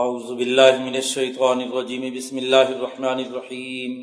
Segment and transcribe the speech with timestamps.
[0.00, 3.96] اعوذ باللہ من الشیطان الرجیم، بسم اللہ الرحمن الرحیم.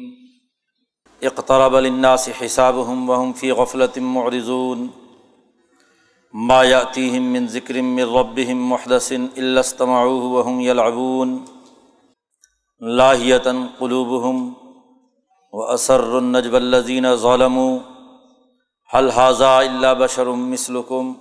[1.21, 4.83] اقترب للناس حسابهم وهم في غفلة معرضون.
[6.33, 11.45] ما يأتيهم من ذکر من ربهم محدث الا استمعوه وهم يلعبون
[12.81, 14.53] لاهية قلوبهم
[15.53, 17.79] وأسر النجب الذين ظلموا.
[18.89, 21.17] هل هذا الا بشر مثلكم؟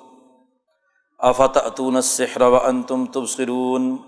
[1.21, 4.08] افتأتون السحر وأنتم تبصرون؟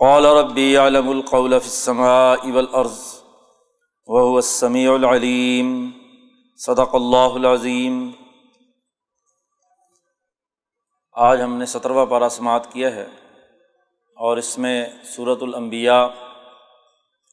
[0.00, 2.96] قال ربی علم القول في السماء والارض
[4.08, 5.68] وهو السميع العليم.
[6.60, 8.00] صدق اللہ العظیم
[11.26, 13.06] آج ہم نے سترواں پارا سماعت کیا ہے
[14.16, 14.74] اور اس میں
[15.14, 16.02] صورت الانبیاء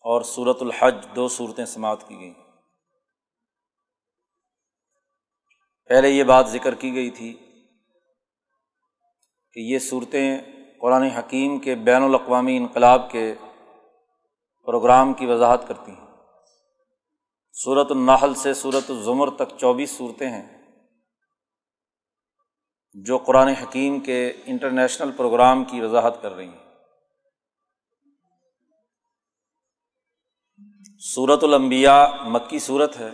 [0.05, 2.33] اور صورت الحج دو صورتیں سماعت کی گئیں.
[5.89, 7.33] پہلے یہ بات ذکر کی گئی تھی
[9.55, 13.35] کہ یہ صورتیں قرآن حکیم کے بین الاقوامی انقلاب کے
[14.65, 16.07] پروگرام کی وضاحت کرتی ہیں۔
[17.53, 20.61] صورت النحل سے صورت الزمر تک چوبیس صورتیں ہیں۔
[22.93, 26.73] جو قرآن حکیم کے انٹرنیشنل پروگرام کی وضاحت کر رہی ہیں۔
[30.99, 33.09] صورت الانبیاء مکی صورت ہے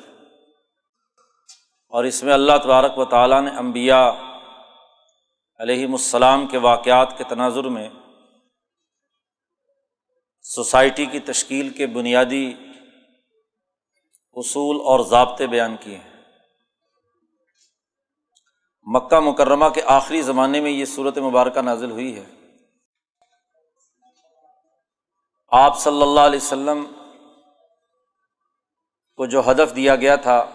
[1.87, 4.26] اور اس میں اللہ تبارک و تعالیٰ نے انبیاء
[5.59, 7.89] علیہم السلام کے واقعات کے تناظر میں
[10.41, 12.53] سوسائٹی کی تشکیل کے بنیادی
[14.33, 16.23] اصول اور ضابطے بیان کیے ہیں۔
[18.83, 22.25] مکہ مکرمہ کے آخری زمانے میں یہ صورت مبارکہ نازل ہوئی ہے۔
[25.47, 26.85] آپ صلی اللہ علیہ وسلم
[29.15, 30.45] کو جو ہدف دیا گیا تھا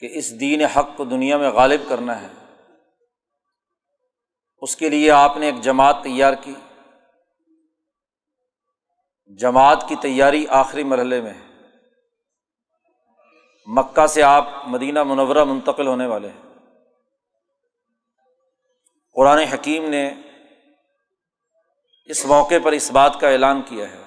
[0.00, 2.47] کہ اس دین حق کو دنیا میں غالب کرنا ہے
[4.62, 6.54] اس کے لیے آپ نے ایک جماعت تیار کی۔
[9.26, 11.48] جماعت کی تیاری آخری مرحلے میں۔ ہے
[13.66, 16.54] مکہ سے آپ مدینہ منورہ منتقل ہونے والے ہیں۔
[19.14, 20.14] قرآن حکیم نے
[22.04, 24.02] اس موقع پر اس بات کا اعلان کیا ہے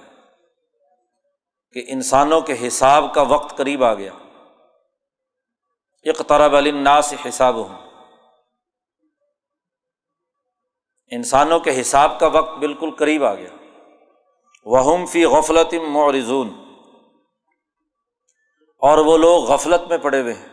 [1.73, 4.11] کہ انسانوں کے حساب کا وقت قریب آ گیا۔
[6.03, 7.90] اقترب الناس حساب ہوں
[11.11, 13.49] انسانوں کے حساب کا وقت بالکل قریب آ گیا۔
[14.65, 16.49] وہ فی غفلت معرضون۔
[18.77, 20.47] اور وہ لوگ غفلت میں پڑے ہوئے ہیں۔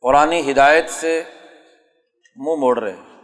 [0.00, 1.22] قرآن ہدایت سے
[2.36, 3.14] منہ موڑ رہے ہیں۔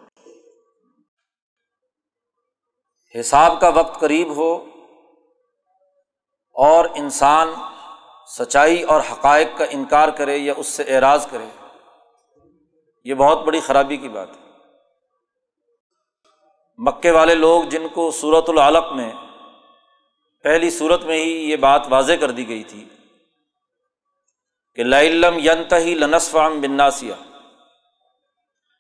[3.21, 4.65] حساب کا وقت قریب ہو
[6.55, 7.49] اور انسان
[8.39, 11.67] سچائی اور حقائق کا انکار کرے یا اس سے اعراض کرے،
[13.05, 14.50] یہ بہت بڑی خرابی کی بات ہے۔
[16.85, 19.13] مکے والے لوگ جن کو صورت العلق میں
[20.43, 22.89] پہلی صورت میں ہی یہ بات واضح کر دی گئی تھی
[24.75, 27.15] کہ لم ینت ہی لنسفام بناسیا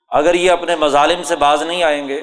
[0.09, 2.23] اگر یہ اپنے مظالم سے باز نہیں آئیں گے،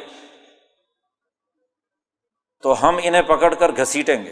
[2.62, 4.32] تو ہم انہیں پکڑ کر گھسیٹیں گے۔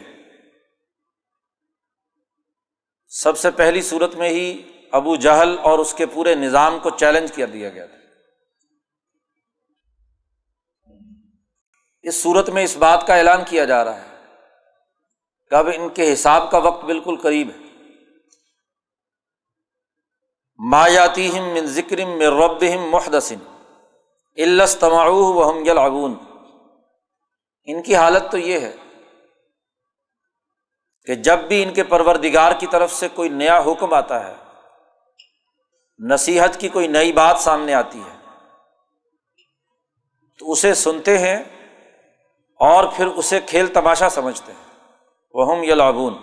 [3.08, 7.32] سب سے پہلی صورت میں ہی ابو جہل اور اس کے پورے نظام کو چیلنج
[7.32, 7.98] کر دیا گیا تھا۔
[12.06, 14.10] اس صورت میں اس بات کا اعلان کیا جا رہا ہے
[15.50, 17.58] کہ اب ان کے حساب کا وقت بالکل قریب ہے۔
[20.60, 23.40] مایاتی من ذکر میں رب محدثن
[24.98, 26.14] و ہم یلعبون۔
[27.64, 28.76] ان کی حالت تو یہ ہے
[31.06, 34.34] کہ جب بھی ان کے پروردگار کی طرف سے کوئی نیا حکم آتا ہے،
[36.00, 38.16] نصیحت کی کوئی نئی بات سامنے آتی ہے،
[40.40, 41.44] تو اسے سنتے ہیں
[42.56, 44.80] اور پھر اسے کھیل تماشا سمجھتے ہیں۔
[45.34, 46.14] وہ ہم یلعبون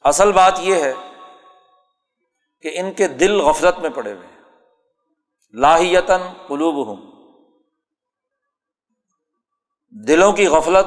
[0.00, 0.92] اصل بات یہ ہے
[2.62, 4.38] کہ ان کے دل غفلت میں پڑے ہوئے ہیں۔
[5.52, 6.96] لاہیتن قلوب ہوں
[9.90, 10.86] دلوں کی غفلت،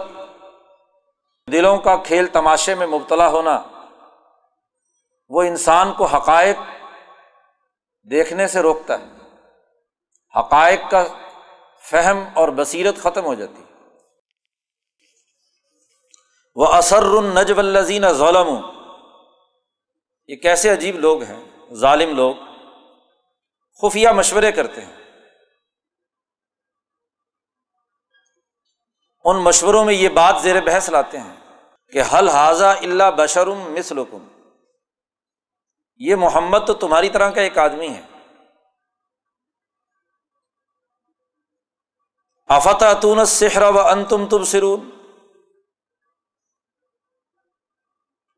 [1.51, 3.63] دلوں کا کھیل تماشے میں مبتلا ہونا،
[5.29, 6.57] وہ انسان کو حقائق
[8.03, 9.05] دیکھنے سے روکتا ہے۔
[10.39, 11.03] حقائق کا
[11.89, 13.63] فہم اور بصیرت ختم ہو جاتی
[16.55, 18.47] وہ اثر النجب الزین ظلم
[20.27, 22.35] یہ کیسے عجیب لوگ ہیں، ظالم لوگ۔
[23.81, 24.97] خفیہ مشورے کرتے ہیں۔
[29.25, 31.37] ان مشوروں میں یہ بات زیر بحث لاتے ہیں
[31.91, 34.27] کہ حل حاضہ اللہ بشرم مسلکم
[35.95, 38.10] یہ محمد تو تمہاری طرح کا ایک آدمی ہے۔
[42.51, 44.89] آفتہ تون سحر و ان تم تم سرون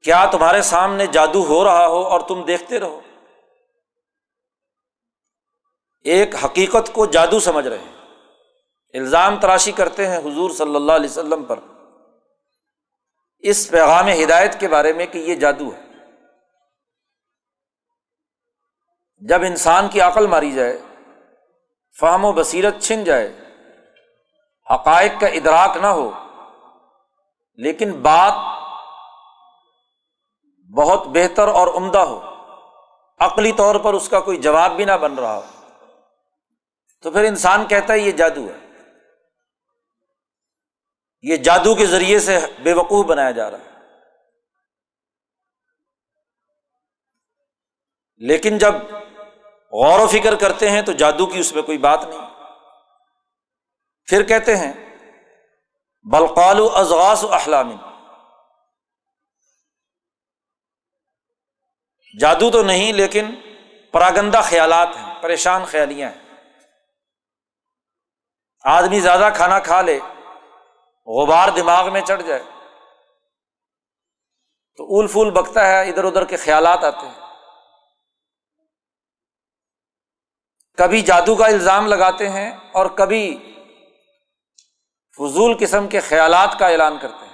[0.03, 3.01] کیا تمہارے سامنے جادو ہو رہا ہو اور تم دیکھتے رہو؟
[6.03, 7.95] ایک حقیقت کو جادو سمجھ رہے ہیں۔
[8.93, 11.59] الزام تراشی کرتے ہیں حضور صلی اللہ علیہ وسلم پر۔
[13.39, 15.81] اس پیغام ہدایت کے بارے میں کہ یہ جادو ہے۔
[19.17, 20.79] جب انسان کی عقل ماری جائے،
[21.99, 23.42] فہم و بصیرت چھن جائے
[24.71, 26.11] حقائق کا ادراک نہ ہو۔
[27.55, 28.33] لیکن بات
[30.77, 32.33] بہت بہتر اور عمدہ ہو۔
[33.19, 35.41] عقلی طور پر اس کا کوئی جواب بھی نہ بن رہا ہو۔
[37.01, 38.67] تو پھر انسان کہتا ہے یہ جادو ہے۔
[41.21, 43.73] یہ جادو کے ذریعے سے بے وقوف بنایا جا رہا ہے۔
[48.17, 48.73] لیکن جب
[49.71, 52.32] غور و فکر کرتے ہیں تو جادو کی اس میں کوئی بات نہیں۔
[54.05, 54.73] پھر کہتے ہیں
[56.11, 57.71] بلقال و ازغاس و احلام.
[62.19, 63.35] جادو تو نہیں، لیکن
[63.91, 66.21] پراگندہ خیالات ہیں، پریشان خیالیاں ہیں۔
[68.63, 69.99] آدمی زیادہ کھانا کھا لے،
[71.05, 72.43] غبار دماغ میں چڑھ جائے۔
[74.77, 77.19] تو اول پھول بکتا ہے، ادھر ادھر کے خیالات آتے ہیں۔
[80.77, 83.52] کبھی جادو کا الزام لگاتے ہیں اور کبھی
[85.17, 87.33] فضول قسم کے خیالات کا اعلان کرتے ہیں۔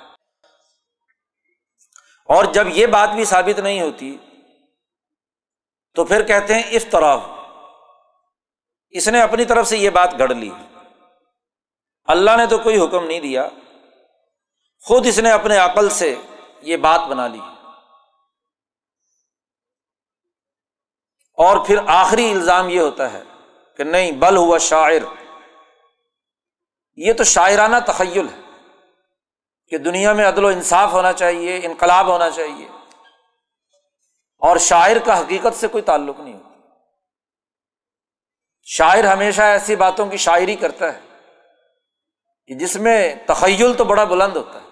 [2.26, 4.18] اور جب یہ بات بھی ثابت نہیں ہوتی،
[5.96, 7.18] تو پھر کہتے ہیں اس طرح
[8.90, 10.52] اس نے اپنی طرف سے یہ بات گڑ لی۔
[12.04, 13.48] اللہ نے تو کوئی حکم نہیں دیا۔
[14.84, 16.16] خود اس نے اپنے عقل سے
[16.62, 17.40] یہ بات بنا لی۔
[21.34, 23.24] اور پھر آخری الزام یہ ہوتا ہے
[23.78, 25.19] کہ نہیں، بل ہوا شاعر۔
[27.07, 28.42] یہ تو شاعرانہ تخیل ہے
[29.69, 32.68] کہ دنیا میں عدل و انصاف ہونا چاہیے، انقلاب ہونا چاہیے۔
[34.38, 36.50] اور شاعر کا حقیقت سے کوئی تعلق نہیں ہوتا۔
[38.63, 41.00] شاعر ہمیشہ ایسی باتوں کی شاعری کرتا ہے
[42.48, 44.68] کہ جس میں تخیل تو بڑا بلند ہوتا ہے،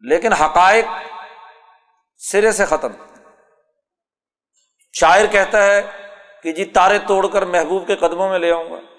[0.00, 0.84] لیکن حقائق
[2.16, 2.92] سرے سے ختم
[4.92, 5.82] شاعر کہتا ہے
[6.42, 8.93] کہ جی تارے توڑ کر محبوب کے قدموں میں لے آؤں گا۔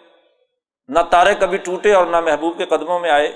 [0.90, 3.32] نہ تارے کبھی ٹوٹے اور نہ محبوب کے قدموں میں آئے۔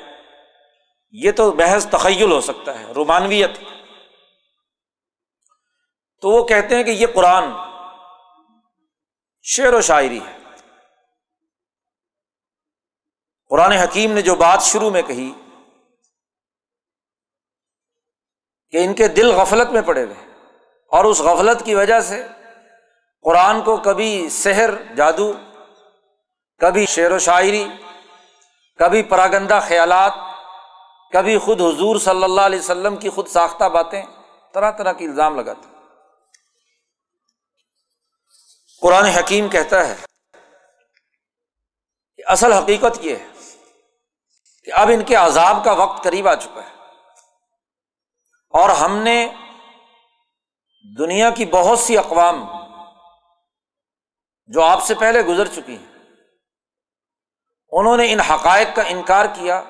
[1.14, 3.58] یہ تو بحث تخیل ہو سکتا ہے، رومانویت۔
[6.24, 7.52] تو وہ کہتے ہیں کہ یہ قرآن
[9.46, 10.38] شعر و شاعری ہے۔
[13.52, 15.32] قرآن حکیم نے جو بات شروع میں کہی
[18.74, 20.26] کہ ان کے دل غفلت میں پڑے ہوئے،
[20.92, 22.26] اور اس غفلت کی وجہ سے
[23.26, 25.32] قرآن کو کبھی سحر، جادو
[26.60, 27.68] کبھی شعر و شاعری،
[28.78, 30.14] کبھی پراگندہ خیالات،
[31.14, 34.04] کبھی خود حضور صلی اللہ علیہ وسلم کی خود ساختہ باتیں،
[34.54, 35.68] طرح طرح کے الزام لگاتے
[38.82, 39.96] قرآن حکیم کہتا ہے
[42.16, 43.28] کہ اصل حقیقت یہ ہے
[44.64, 46.76] کہ اب ان کے عذاب کا وقت قریب آ چکا ہے۔
[48.54, 49.28] اور ہم نے
[50.98, 52.46] دنیا کی بہت سی اقوام
[54.48, 55.89] جو آپ سے پہلے گزر چکی ہیں
[57.72, 59.64] انہوں نے ان حقائق کا انکار کیا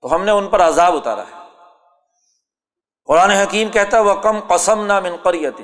[0.00, 1.38] تو ہم نے ان پر عذاب اتارا ہے۔
[3.04, 5.60] قرآن حکیم کہتا وہ کم قسم نہ منقریت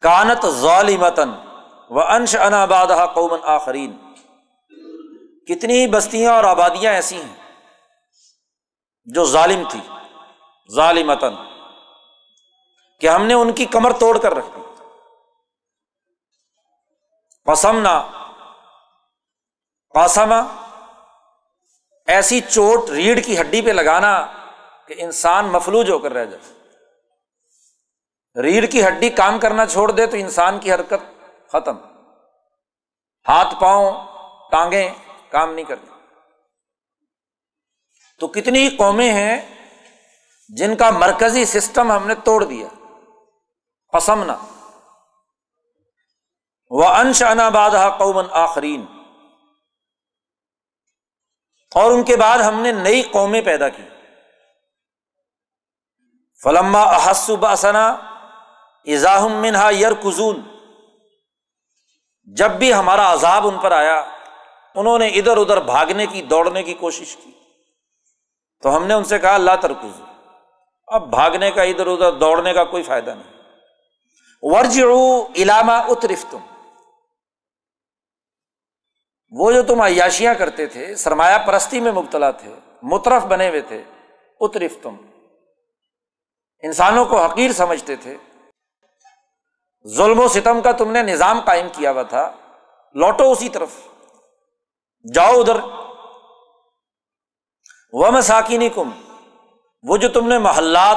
[0.00, 1.30] کانت ظالمتن
[1.90, 3.96] و انش اناباد قومن آخرین
[5.46, 7.34] کتنی بستیاں اور آبادیاں ایسی ہیں
[9.04, 9.80] جو ظالم تھی
[10.74, 11.34] ظالمتن
[13.00, 14.59] کہ ہم نے ان کی کمر توڑ کر رکھ
[17.54, 18.00] دی
[19.94, 20.46] پسمنا
[22.06, 24.26] ایسی چوٹ ریڑھ کی ہڈی پہ لگانا
[24.86, 26.60] کہ انسان مفلوج ہو کر رہ جائے۔
[28.42, 31.02] ریڑھ کی ہڈی کام کرنا چھوڑ دے تو انسان کی حرکت
[31.52, 31.76] ختم۔
[33.28, 33.92] ہاتھ پاؤں
[34.50, 34.88] ٹانگیں
[35.30, 35.86] کام نہیں کرتی
[38.18, 39.56] تو کتنی قومیں ہیں
[40.48, 42.68] جن کا مرکزی سسٹم ہم نے توڑ دیا
[43.92, 44.36] پسمنا
[46.70, 48.84] وہ انش انا بادہ قومن آخرین
[51.74, 53.82] اور ان کے بعد ہم نے نئی قومیں پیدا کی۔
[56.42, 57.96] فلما احسب اسنا
[58.86, 60.40] اظاہم منہا یر کزون
[62.24, 64.04] جب بھی ہمارا عذاب ان پر آیا،
[64.74, 67.30] انہوں نے ادھر ادھر بھاگنے کی، دوڑنے کی کوشش کی۔
[68.62, 70.00] تو ہم نے ان سے کہا اللہ ترکز
[70.86, 73.42] اب بھاگنے کا، ادھر ادھر دوڑنے کا کوئی فائدہ نہیں۔
[74.42, 74.82] ورج
[75.36, 76.38] علامہ اترف تم
[79.30, 83.82] وہ جو تم عیاشیاں کرتے تھے، سرمایہ پرستی میں مبتلا تھے، مترف بنے ہوئے تھے،
[84.40, 84.96] اترف تم۔
[86.62, 88.16] انسانوں کو حقیر سمجھتے تھے۔
[89.86, 92.32] ظلم و ستم کا تم نے نظام قائم کیا ہوا تھا۔
[92.94, 93.68] لوٹو اسی طرف۔
[95.14, 95.56] جاؤ ادھر۔
[97.92, 98.90] وہ مساکینی کم
[99.82, 100.96] وہ جو تم نے محلات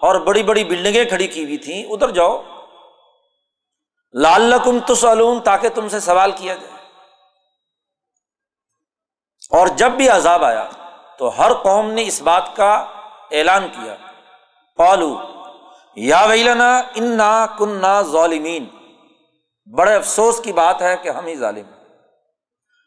[0.00, 2.42] اور بڑی بڑی بلڈنگیں کھڑی کی ہوئی تھیں، ادھر جاؤ۔
[4.12, 6.75] لال کم تسلوم تاکہ تم سے سوال کیا جائے۔
[9.50, 10.68] اور جب بھی عذاب آیا
[11.18, 12.74] تو ہر قوم نے اس بات کا
[13.30, 13.96] اعلان کیا۔
[14.76, 15.22] پالو
[15.96, 18.66] یا ویلنا انا کنہ ظالمین۔
[19.76, 21.66] بڑے افسوس کی بات ہے کہ ہم ہی ظالم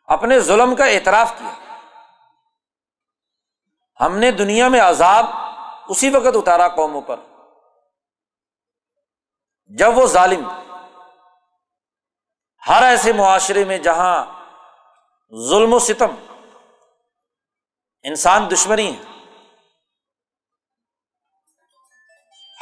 [0.06, 1.78] اپنے ظلم کا اعتراف کیا۔
[4.06, 5.26] ہم نے دنیا میں عذاب
[5.88, 7.16] اسی وقت اتارا قوموں پر۔
[9.66, 10.50] جب وہ ظالم،
[12.68, 14.26] ہر ایسے معاشرے میں جہاں
[15.50, 16.29] ظلم و ستم
[18.04, 19.04] انسان دشمنی ہے۔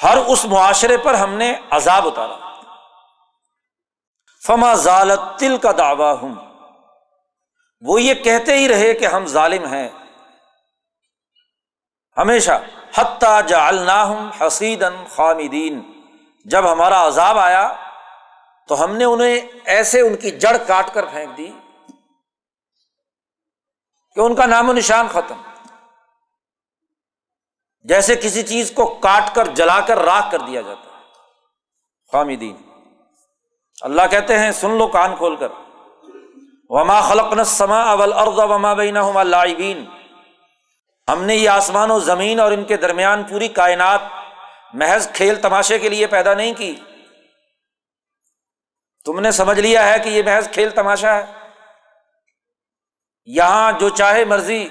[0.03, 2.61] ہر اس معاشرے پر ہم نے عذاب اتارا۔
[4.47, 6.35] فما ضالت تل کا دعوی ہوں
[7.81, 9.89] وہ یہ کہتے ہی رہے کہ ہم ظالم ہیں۔
[12.17, 12.63] ہمیشہ
[12.95, 16.03] حتیٰ جا الناہم حسید خامدین۔
[16.45, 17.73] جب ہمارا عذاب آیا
[18.67, 21.51] تو ہم نے انہیں ایسے ان کی جڑ کاٹ کر پھینک دی
[24.17, 25.41] کہ ان کا نام و نشان ختم۔
[27.81, 31.03] جیسے کسی چیز کو کاٹ کر، جلا کر، راکھ کر دیا جاتا ہے۔
[32.11, 32.55] خامدین۔
[33.81, 35.47] اللہ کہتے ہیں، سن لو کان کھول کر۔
[36.69, 38.97] وما خلق نسما اول ارد وما بین
[39.27, 39.85] لائبین
[41.07, 44.01] ہم نے یہ آسمان و زمین اور ان کے درمیان پوری کائنات
[44.73, 46.75] محض کھیل تماشے کے لیے پیدا نہیں کی۔
[49.05, 51.36] تم نے سمجھ لیا ہے کہ یہ محض کھیل تماشا ہے۔
[53.27, 54.69] یہاں جو چاہے مرضی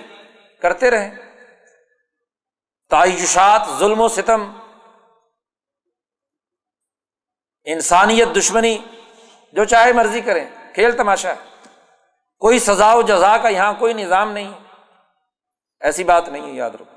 [0.63, 1.15] کرتے رہیں۔
[2.91, 4.53] تعیشات، ظلم و ستم،
[7.65, 8.79] انسانیت دشمنی،
[9.53, 11.37] جو چاہے مرضی کریں، کھیل تماشا۔ ہے
[12.39, 14.53] کوئی سزا و جزا کا یہاں کوئی نظام نہیں۔
[15.81, 16.97] ایسی بات نہیں ہے، یاد رکھو۔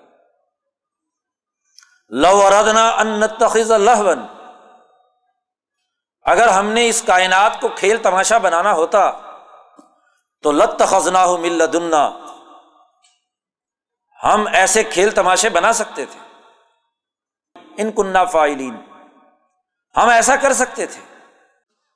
[2.10, 4.26] لو اردنا ان تخذ اللہ
[6.22, 9.12] اگر ہم نے اس کائنات کو کھیل تماشا بنانا ہوتا
[10.42, 11.62] تو لت خزنا مل
[14.24, 16.20] ہم ایسے کھیل تماشے بنا سکتے تھے۔
[17.78, 18.76] ان کنہ فائلین۔
[19.98, 21.02] ہم ایسا کر سکتے تھے۔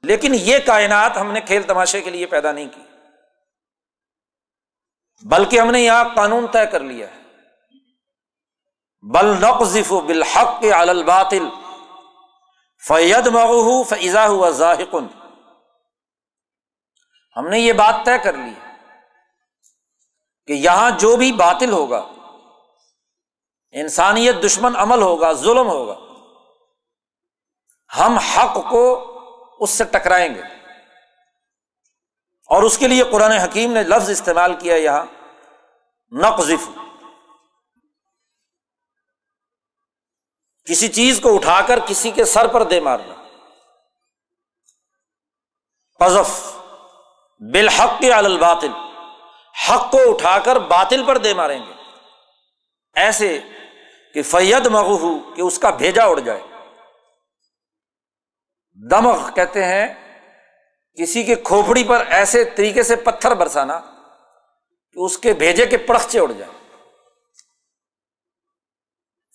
[0.03, 2.81] لیکن یہ کائنات ہم نے کھیل تماشے کے لیے پیدا نہیں کی۔
[5.21, 7.21] بلکہ ہم نے یہاں قانون طے کر لیا ہے۔
[9.01, 11.49] بل نقذف بالحق کے الباطل۔
[12.87, 14.85] فید مغو فضا ہوا ظاہر
[17.37, 18.53] ہم نے یہ بات طے کر لی
[20.47, 22.09] کہ یہاں جو بھی باطل ہوگا،
[23.71, 25.99] انسانیت دشمن عمل ہوگا، ظلم ہوگا،
[27.99, 29.09] ہم حق کو
[29.59, 30.41] اس سے ٹکرائیں گے۔
[32.47, 35.05] اور اس کے لیے قرآن حکیم نے لفظ استعمال کیا یہاں،
[36.11, 36.69] نقذف۔
[40.65, 43.15] کسی چیز کو اٹھا کر کسی کے سر پر دے مارنا۔
[45.99, 46.42] قذف۔
[47.53, 48.71] بالحق کے الباطل۔
[49.69, 51.73] حق کو اٹھا کر باطل پر دے ماریں گے۔
[52.95, 53.39] ایسے
[54.13, 56.41] کہ فید مغو کہ اس کا بھیجا اڑ جائے۔
[58.91, 59.87] دمغ کہتے ہیں،
[60.95, 63.79] کسی کے کھوپڑی پر ایسے طریقے سے پتھر برسانا
[64.91, 66.51] کہ اس کے بھیجے کے پڑخچے اڑ جائے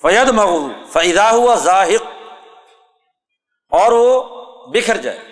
[0.02, 2.02] فید مغو فیدا ہوا ظاہر
[3.70, 4.24] اور وہ
[4.66, 5.27] بکھر جائے۔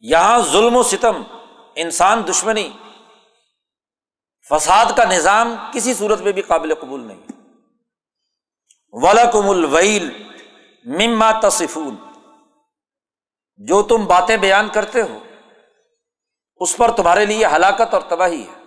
[0.00, 1.22] یہاں ظلم و ستم،
[1.74, 2.70] انسان دشمنی،
[4.48, 7.20] فساد کا نظام کسی صورت میں بھی قابل قبول نہیں۔
[8.92, 10.22] ولکم الویل
[10.84, 11.96] مما تصفون۔
[13.56, 15.18] جو تم باتیں بیان کرتے ہو،
[16.56, 18.62] اس پر تمہارے لیے ہلاکت اور تباہی ہے۔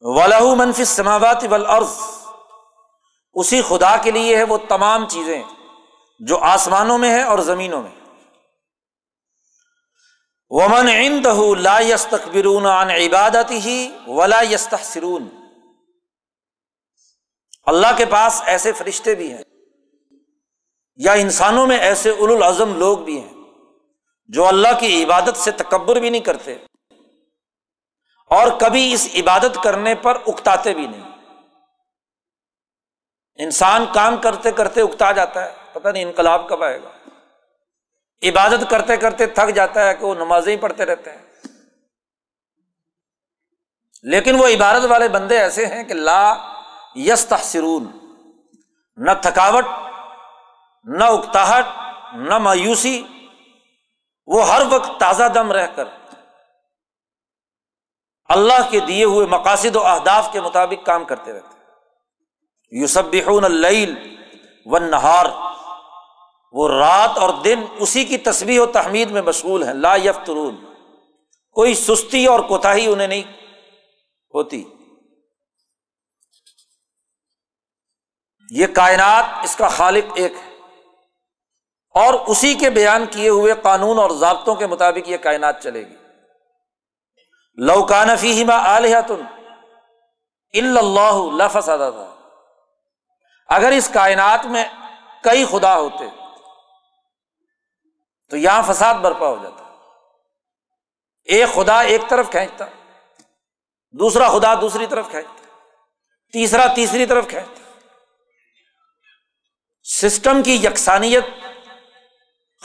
[0.00, 1.98] ولہ منفی سماوات ولعرض
[3.34, 5.42] اسی خدا کے لیے ہے وہ تمام چیزیں
[6.20, 8.03] جو آسمانوں میں ہے اور زمینوں میں۔
[10.54, 11.26] ومن عند
[11.58, 15.28] لا یس تقبرون عن عبادت ہی ولا یس تحسرون
[17.66, 19.42] اللہ کے پاس ایسے فرشتے بھی ہیں،
[20.98, 23.34] یا انسانوں میں ایسے العظم لوگ بھی ہیں،
[24.30, 26.54] جو اللہ کی عبادت سے تکبر بھی نہیں کرتے
[28.30, 31.10] اور کبھی اس عبادت کرنے پر اکتاتے بھی نہیں۔
[33.38, 36.90] انسان کام کرتے کرتے اکتا جاتا ہے، پتہ نہیں انقلاب کب آئے گا۔
[38.22, 41.22] عبادت کرتے کرتے تھک جاتا ہے کہ وہ نمازیں ہی پڑھتے رہتے ہیں۔
[44.02, 46.34] لیکن وہ عبادت والے بندے ایسے ہیں کہ لا
[46.94, 47.86] یس تحسرون
[48.96, 49.64] نہ تھکاوٹ،
[50.84, 51.64] نہ اکتاہٹ،
[52.14, 53.02] نہ مایوسی،
[54.26, 55.84] وہ ہر وقت تازہ دم رہ کر۔
[58.28, 61.54] اللہ کے دیے ہوئے مقاصد و اہداف کے مطابق کام کرتے رہتے۔
[62.80, 64.16] یوسب اللیل
[64.66, 65.26] و نہار
[66.54, 70.64] وہ رات اور دن اسی کی تصویر و تحمید میں مشغول ہیں، لا یفترون۔
[71.52, 73.22] کوئی سستی اور کوتاہی انہیں نہیں
[74.34, 74.64] ہوتی۔
[78.50, 80.54] یہ کائنات اس کا خالق ایک ہے۔
[81.94, 85.94] اور اسی کے بیان کیے ہوئے قانون اور ضابطوں کے مطابق یہ کائنات چلے گی۔
[87.54, 92.14] لوکان فیما علیہ تن اللہ لفظ ادا تھا
[93.48, 94.64] اگر اس کائنات میں
[95.22, 96.23] کئی خدا ہوتے
[98.30, 99.64] تو یہاں فساد برپا ہو جاتا
[101.24, 102.64] ایک خدا ایک طرف کھینچتا،
[103.90, 105.46] دوسرا خدا دوسری طرف کھینچتا،
[106.32, 107.60] تیسرا تیسری طرف کھینچتا۔
[109.82, 111.24] سسٹم کی یکسانیت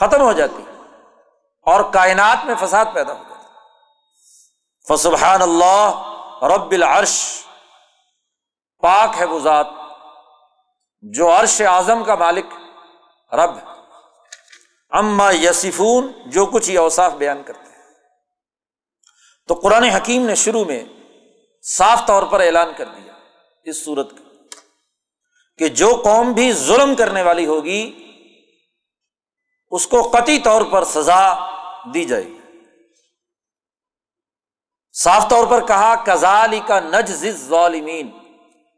[0.00, 0.62] ختم ہو جاتی
[1.62, 3.40] اور کائنات میں فساد پیدا ہو جاتا۔
[4.88, 6.08] فسبحان اللہ،
[6.42, 7.44] رب العرش۔
[8.78, 9.66] پاک ہے وہ ذات
[11.00, 12.46] جو عرش اعظم کا مالک،
[13.32, 13.79] رب ہے۔
[14.90, 17.70] اما یسیفون جو کچھ یہ اوساف بیان کرتے ہیں۔
[19.48, 20.84] تو قرآن حکیم نے شروع میں
[21.62, 23.12] صاف طور پر اعلان کر دیا
[23.64, 24.44] اس صورت کا
[25.58, 28.12] کہ جو قوم بھی ظلم کرنے والی ہوگی،
[29.70, 31.34] اس کو قطعی طور پر سزا
[31.94, 32.38] دی جائے گی۔
[34.92, 38.10] صاف طور پر کہا کزالی کا نج ظالمین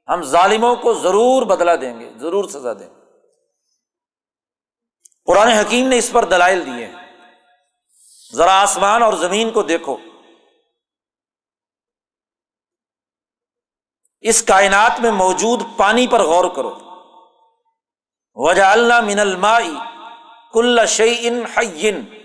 [0.09, 3.02] ہم ظالموں کو ضرور بدلا دیں گے، ضرور سزا دیں گے۔
[5.25, 6.95] پرانے حکیم نے اس پر دلائل دیے ہیں۔
[8.35, 9.97] ذرا آسمان اور زمین کو دیکھو۔
[14.21, 16.79] اس کائنات میں موجود پانی پر غور کرو۔
[18.35, 19.75] وجہ اللہ من المائی
[20.53, 22.25] کل شعین حین۔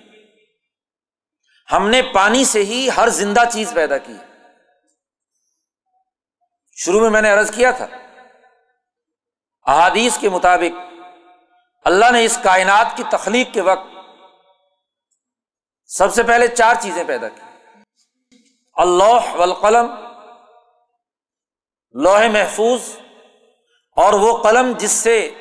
[1.72, 4.14] ہم نے پانی سے ہی ہر زندہ چیز پیدا کی۔
[6.76, 7.88] شروع میں میں نے عرض کیا تھا۔
[9.66, 10.97] احادیث کے مطابق
[11.88, 13.88] اللہ نے اس کائنات کی تخلیق کے وقت
[15.86, 17.42] سب سے پہلے چار چیزیں پیدا کی۔
[18.76, 19.86] اللہ والقلم
[21.92, 23.00] لوہے محفوظ،
[23.98, 25.34] اور وہ قلم جس سے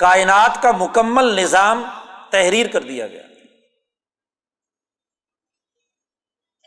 [0.00, 1.84] کائنات کا مکمل نظام
[2.30, 3.22] تحریر کر دیا گیا۔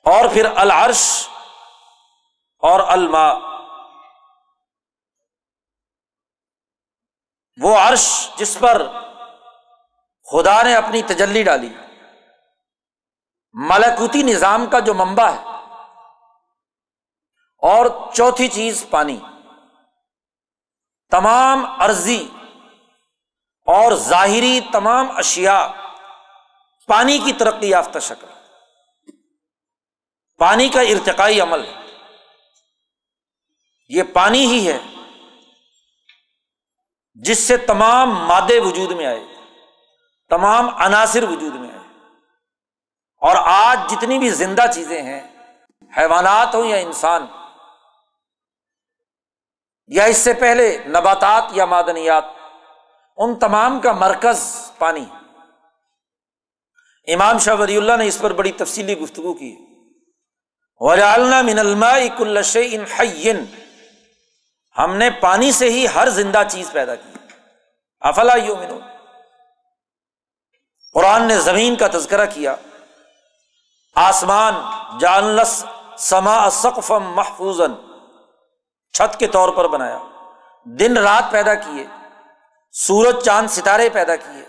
[0.05, 1.27] اور پھر العرش
[2.57, 3.51] اور الما
[7.61, 8.81] وہ عرش جس پر
[10.31, 11.73] خدا نے اپنی تجلی ڈالی۔
[13.53, 15.43] ملکوتی نظام کا جو منبع ہے۔
[17.57, 19.19] اور چوتھی چیز پانی۔
[21.11, 22.29] تمام عرضی
[23.65, 25.67] اور ظاہری تمام اشیاء
[26.87, 28.27] پانی کی ترقی یافتہ شکل۔
[30.37, 31.81] پانی کا ارتقائی عمل۔ ہے
[33.89, 34.79] یہ پانی ہی ہے
[37.13, 39.30] جس سے تمام مادے وجود میں آئے۔
[40.31, 41.79] تمام عناصر وجود میں آئے
[43.21, 45.21] اور آج جتنی بھی زندہ چیزیں ہیں،
[45.97, 47.25] حیوانات ہوں یا انسان،
[49.87, 52.25] یا اس سے پہلے نباتات یا معدنیات،
[53.17, 54.39] ان تمام کا مرکز
[54.77, 55.05] پانی
[57.07, 59.55] امام شاہ ولی اللہ نے اس پر بڑی تفصیلی گفتگو کی۔
[60.79, 61.59] وجالنا من
[62.17, 62.83] کلش ان
[64.75, 67.09] ہم نے پانی سے ہی ہر زندہ چیز پیدا کی۔
[68.01, 68.55] افلا یو
[70.93, 72.55] قرآن نے زمین کا تذکرہ کیا۔
[73.95, 74.53] آسمان
[74.99, 75.65] جانلس
[75.97, 77.61] سما سقف محفوظ
[78.93, 79.99] چھت کے طور پر بنایا۔
[80.65, 81.87] دن رات پیدا کیے۔
[82.71, 84.43] سورج، چاند، ستارے پیدا کیے۔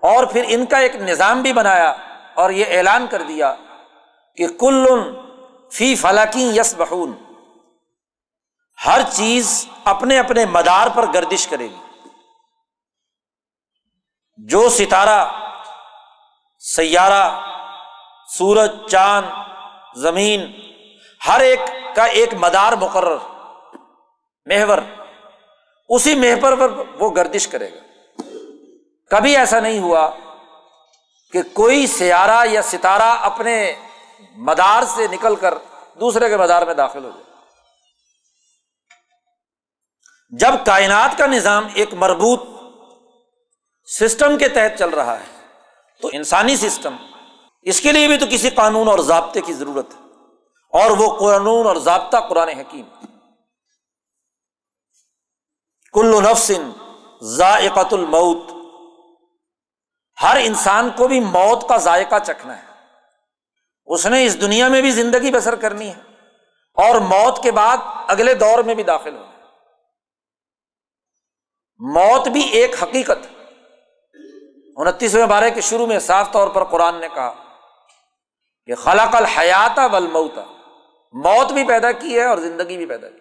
[0.00, 1.94] اور پھر ان کا ایک نظام بھی بنایا
[2.34, 3.54] اور یہ اعلان کر دیا
[4.36, 4.86] کہ کل
[5.72, 7.12] فی فلاکی یس بہون
[8.86, 12.08] ہر چیز اپنے اپنے مدار پر گردش کرے گی۔
[14.36, 15.49] جو ستارہ
[16.76, 17.40] سیارہ،
[18.38, 19.26] سورج، چاند،
[19.96, 20.52] زمین،
[21.28, 21.60] ہر ایک
[21.96, 23.16] کا ایک مدار مقرر،
[24.44, 24.78] محور،
[25.88, 27.80] اسی محور پر وہ گردش کرے گا۔
[29.10, 30.10] کبھی ایسا نہیں ہوا
[31.32, 33.74] کہ کوئی سیارہ یا ستارہ اپنے
[34.36, 35.54] مدار سے نکل کر
[36.00, 37.24] دوسرے کے مدار میں داخل ہو جائے۔
[40.30, 42.42] جب کائنات کا نظام ایک مربوط
[43.86, 45.39] سسٹم کے تحت چل رہا ہے
[46.02, 46.96] تو انسانی سسٹم،
[47.62, 50.00] اس کے لیے بھی تو کسی قانون اور ضابطے کی ضرورت ہے۔
[50.72, 52.86] اور وہ قانون اور ضابطہ قرآن حکیم۔
[55.92, 56.70] کل نفسن
[57.22, 58.50] ذائقت الموت۔
[60.22, 62.86] ہر انسان کو بھی موت کا ذائقہ چکھنا ہے۔
[63.86, 66.00] اس نے اس دنیا میں بھی زندگی بسر کرنی ہے۔
[66.74, 67.76] اور موت کے بعد
[68.08, 69.30] اگلے دور میں بھی داخل ہونا
[71.78, 73.39] موت بھی ایک حقیقت
[74.86, 77.32] انتیسویں بارے کے شروع میں صاف طور پر قرآن نے کہا
[78.68, 80.38] کہ خلاق الحیات والموت،
[81.14, 83.18] موت بھی پیدا کی ہے اور زندگی بھی پیدا کی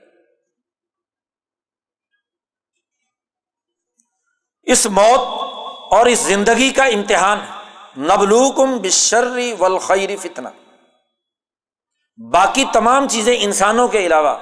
[4.68, 5.22] اس موت
[5.94, 7.40] اور اس زندگی کا امتحان
[8.08, 10.50] نبلوکم بشری والخیر فتنا
[12.20, 14.36] باقی تمام چیزیں انسانوں کے علاوہ،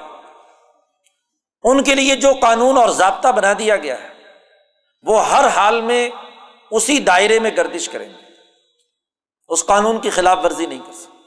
[1.63, 4.10] ان کے لیے جو قانون اور ضابطہ بنا دیا گیا ہے،
[5.06, 6.10] وہ ہر حال میں
[6.71, 8.27] اسی دائرے میں گردش کریں گے۔
[9.47, 11.17] اس قانون کی خلاف ورزی نہیں کر سکتے۔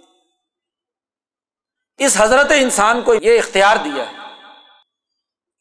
[2.05, 4.17] اس حضرت انسان کو یہ اختیار دیا ہے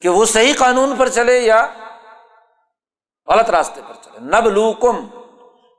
[0.02, 1.74] کہ وہ صحیح قانون پر چلے یا
[3.28, 5.08] غلط راستے پر چلے۔ نب لوکم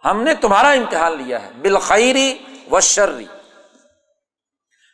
[0.04, 2.38] ہم نے تمہارا امتحان لیا ہے۔ بالخیری
[2.70, 3.26] و شرری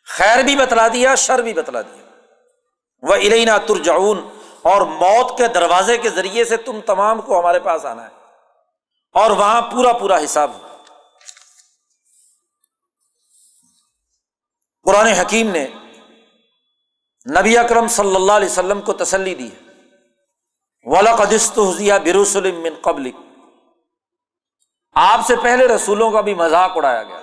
[0.09, 2.21] خیر بھی بتلا دیا، شر بھی بتلا دیا۔
[3.03, 4.29] وہ الینا ترجعون،
[4.63, 8.26] اور موت کے دروازے کے ذریعے سے تم تمام کو ہمارے پاس آنا ہے۔
[9.17, 10.67] اور وہاں پورا پورا حساب ہو۔
[14.83, 15.67] قرآن حکیم نے
[17.41, 19.67] نبی اکرم صلی اللہ علیہ وسلم کو تسلی دی ہے۔
[21.99, 23.11] برسلم من قبل
[24.95, 27.21] آپ سے پہلے رسولوں کا بھی مذاق اڑایا گیا۔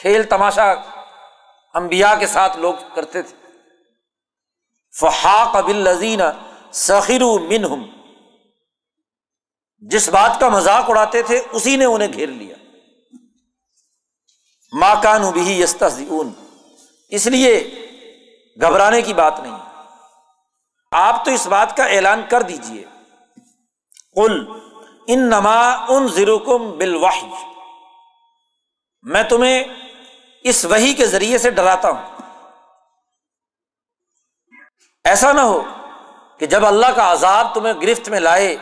[0.00, 0.72] کھیل تماشا
[1.74, 3.36] انبیاء کے ساتھ لوگ کرتے تھے۔
[5.00, 6.20] فحاق بالذین
[6.72, 7.95] سخروا منہم
[9.78, 12.54] جس بات کا مذاق اڑاتے تھے، اسی نے انہیں گھیر لیا۔
[14.72, 16.32] ماکان بھی یستون
[17.08, 17.70] اس لیے
[18.60, 19.58] گھبرانے کی بات نہیں۔
[20.92, 22.84] آپ تو اس بات کا اعلان کر دیجیے
[24.14, 24.46] کل
[25.06, 27.24] ان نما ان زیروکم بالواہ
[29.02, 29.64] میں تمہیں
[30.42, 32.16] اس وہی کے ذریعے سے ڈراتا ہوں۔
[35.04, 35.62] ایسا نہ ہو
[36.38, 38.56] کہ جب اللہ کا عذاب تمہیں گرفت میں لائے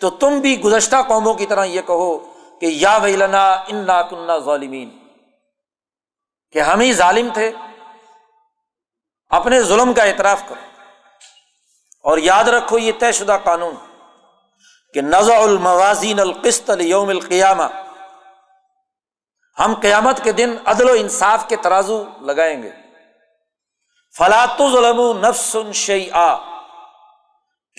[0.00, 2.18] تو تم بھی گزشتہ قوموں کی طرح یہ کہو
[2.60, 4.98] کہ یا ویلنا ان کنہ ظالمین۔
[6.52, 7.52] کہ ہم ہی ظالم تھے۔
[9.28, 10.82] اپنے ظلم کا اعتراف کرو۔
[12.02, 13.74] اور یاد رکھو یہ طے شدہ قانون
[14.94, 17.62] کہ نظر الموازین القست یوم القیامہ۔
[19.58, 22.70] ہم قیامت کے دن عدل و انصاف کے ترازو لگائیں گے۔
[24.16, 26.10] فلاط ظلم نفس شعی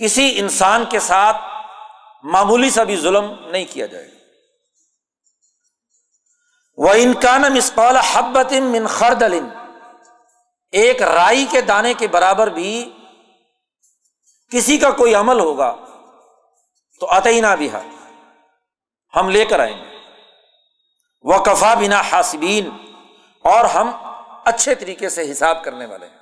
[0.04, 1.38] کسی انسان کے ساتھ
[2.24, 4.18] معمولی سا بھی ظلم نہیں کیا جائے گا۔
[6.78, 9.24] وہ انکان مسقال حبت من خرد
[10.72, 12.94] ایک رائی کے دانے کے برابر بھی
[14.52, 15.76] کسی کا کوئی عمل ہوگا
[17.00, 17.70] تو عطینہ بھی
[19.16, 19.98] ہم لے کر آئیں گے۔
[21.22, 22.70] وہ کفا بنا حاسبین
[23.44, 23.92] اور ہم
[24.46, 26.18] اچھے طریقے سے حساب کرنے والے ہیں۔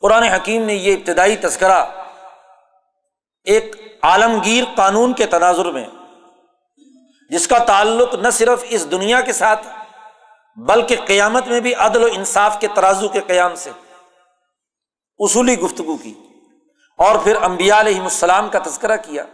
[0.00, 1.84] قرآن حکیم نے یہ ابتدائی تذکرہ
[3.44, 5.86] ایک عالمگیر قانون کے تناظر میں،
[7.30, 9.66] جس کا تعلق نہ صرف اس دنیا کے ساتھ،
[10.56, 13.70] بلکہ قیامت میں بھی عدل و انصاف کے ترازو کے قیام سے،
[15.18, 16.14] اصولی گفتگو کی
[16.98, 19.24] اور پھر امبیا علیہ السلام کا تذکرہ کیا۔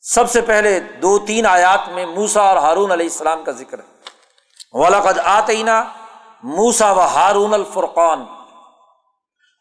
[0.00, 3.84] سب سے پہلے دو تین آیات میں موسا اور ہارون علیہ السلام کا ذکر ہے۔
[4.72, 5.84] ولاقد آتینہ
[6.42, 8.24] موسا و ہارون الفرقان۔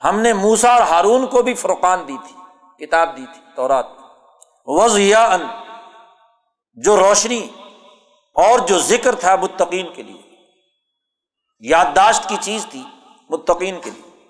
[0.04, 2.47] ہم نے موسا اور ہارون کو بھی فرقان دی تھی۔
[2.80, 3.86] کتاب دی تھی، تورات
[4.66, 5.42] وضیا ان
[6.74, 7.48] جو روشنی
[8.34, 10.22] اور جو ذکر تھا متقین کے لیے،
[11.60, 12.84] یادداشت کی چیز تھی
[13.30, 14.26] متقین کے لیے۔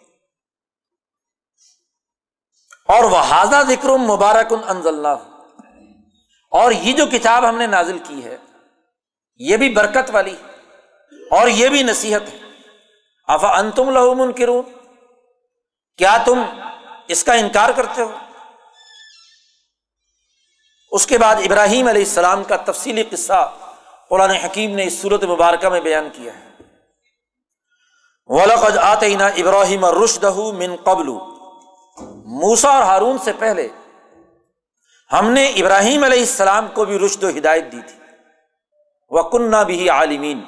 [2.87, 4.87] اور وہ حاضہ ذکر مبارک ان انض
[6.51, 8.37] اور یہ جو کتاب ہم نے نازل کی ہے،
[9.35, 10.35] یہ بھی برکت والی
[11.31, 12.37] اور یہ بھی نصیحت ہے۔
[13.27, 14.63] افا انتم لہو منکرون؟
[15.97, 16.43] کیا تم
[17.07, 18.11] اس کا انکار کرتے ہو؟
[20.97, 23.53] اس کے بعد ابراہیم علیہ السلام کا تفصیلی قصہ
[24.09, 26.49] قرآن حکیم نے اس صورت مبارکہ میں بیان کیا ہے۔
[28.25, 31.07] ولقد آتینا ابراہیم رشدہ من قبل۔
[32.25, 33.67] موسا اور ہارون سے پہلے
[35.11, 37.99] ہم نے ابراہیم علیہ السلام کو بھی رشد و ہدایت دی تھی۔
[39.09, 40.43] وہ کنہ بھی عالمین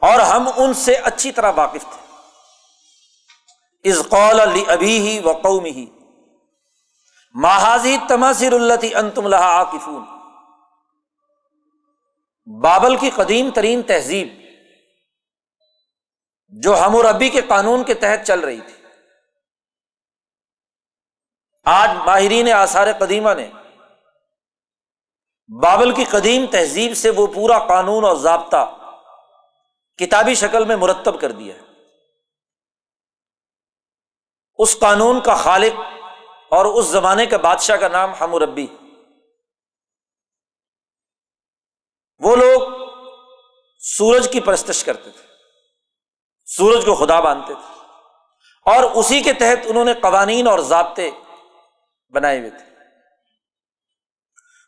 [0.00, 2.18] اور ہم ان سے اچھی طرح واقف تھے۔
[3.90, 5.86] از قول علی ابھی ہی و قوم ہی
[7.36, 10.04] محاذی تماثر اللہ انتم لہا عاقفون
[12.60, 14.28] بابل کی قدیم ترین تہذیب،
[16.48, 18.82] جو ہم و ربی کے قانون کے تحت چل رہی تھی۔
[21.64, 23.50] آج ماہرین آثار قدیمہ نے
[25.62, 28.64] بابل کی قدیم تہذیب سے وہ پورا قانون اور ضابطہ
[29.98, 31.60] کتابی شکل میں مرتب کر دیا ہے۔
[34.58, 35.80] اس قانون کا خالق
[36.56, 38.66] اور اس زمانے کے بادشاہ کا نام ہموربی۔
[42.20, 42.60] وہ لوگ
[43.82, 45.24] سورج کی پرستش کرتے تھے،
[46.48, 47.74] سورج کو خدا مانتے تھے،
[48.66, 51.10] اور اسی کے تحت انہوں نے قوانین اور ضابطے
[52.12, 52.64] بنائے ہوئے تھے۔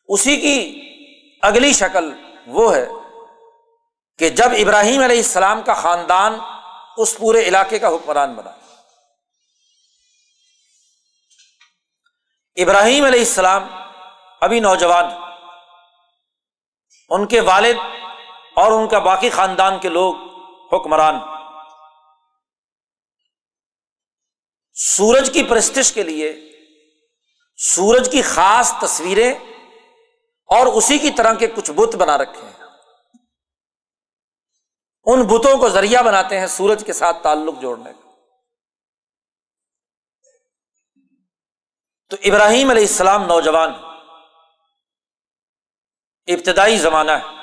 [0.09, 0.59] اسی کی
[1.42, 2.12] اگلی شکل
[2.46, 2.87] وہ ہے
[4.18, 6.38] کہ جب ابراہیم علیہ السلام کا خاندان
[6.96, 8.58] اس پورے علاقے کا حکمران بنا
[12.62, 13.68] ابراہیم علیہ السلام،
[14.40, 15.05] ابھی نوجوان،
[17.09, 17.77] ان کے والد
[18.57, 20.14] اور ان کا باقی خاندان کے لوگ
[20.73, 21.18] حکمران۔
[24.73, 26.53] سورج کی پرستش کے لیے،
[27.57, 29.35] سورج کی خاص تصویریں
[30.47, 32.64] اور اسی کی طرح کے کچھ بت بنا رکھے ہیں۔
[35.05, 38.08] ان بتوں کو ذریعہ بناتے ہیں سورج کے ساتھ تعلق جوڑنے کا۔
[42.11, 43.73] تو ابراہیم علیہ السلام نوجوان
[46.27, 47.37] ابتدائی زمانہ ہے۔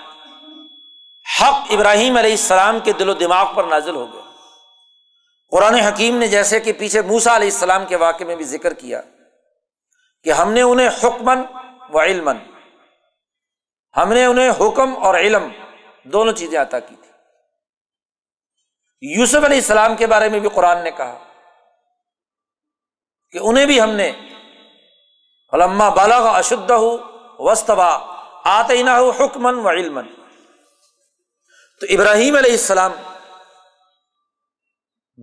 [1.41, 4.21] حق ابراہیم علیہ السلام کے دل و دماغ پر نازل ہو گیا۔
[5.51, 9.01] قرآن حکیم نے جیسے کہ پیچھے موسا علیہ السلام کے واقعے میں بھی ذکر کیا
[10.23, 11.41] کہ ہم نے انہیں حکمن
[11.93, 12.29] و علم
[13.97, 15.51] ہم نے انہیں حکم اور علم
[16.03, 17.11] دونوں چیزیں عطا کی تھی
[19.13, 21.23] یوسف علیہ السلام کے بارے میں بھی قرآن نے کہا
[23.31, 24.11] کہ انہیں بھی ہم نے
[25.55, 26.97] علما بالا کا اشدھ ہو
[27.39, 27.97] وسطبا
[28.43, 30.01] آتے نہ ہو حکمن و علم
[31.81, 32.91] تو ابراہیم علیہ السلام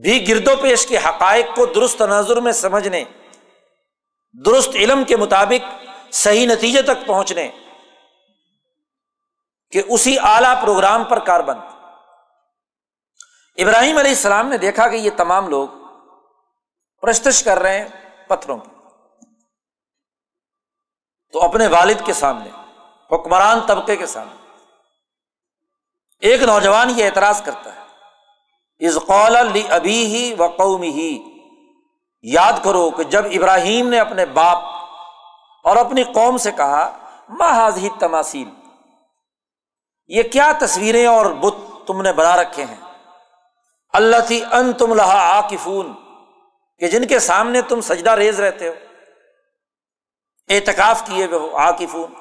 [0.02, 3.04] بھی گرد و پیش کے حقائق کو درست تناظر میں سمجھنے،
[4.46, 7.50] درست علم کے مطابق صحیح نتیجے تک پہنچنے
[9.70, 11.60] کہ اسی اعلی پروگرام پر کار بند۔
[13.58, 15.68] ابراہیم علیہ السلام نے دیکھا کہ یہ تمام لوگ
[17.02, 17.88] پرستش کر رہے ہیں
[18.28, 18.71] پتھروں کی۔
[21.32, 22.50] تو اپنے والد کے سامنے،
[23.14, 24.56] حکمران طبقے کے سامنے۔
[26.20, 27.82] ایک نوجوان یہ اعتراض کرتا ہے
[28.86, 31.18] از قول علی ابھی ہی و قومی ہی
[32.22, 34.56] یاد کرو کہ جب ابراہیم نے اپنے باپ
[35.64, 38.50] اور اپنی قوم سے کہا محاذ ہی تماثیل
[40.06, 43.08] یہ کیا تصویریں اور بت تم نے بنا رکھے ہیں؟
[43.92, 45.92] اللہ تھی ان تم لہا آکفون
[46.78, 48.72] کہ جن کے سامنے تم سجدہ ریز رہتے ہو۔
[50.48, 52.14] اعتکاف کیے ہوئے ہو آکفون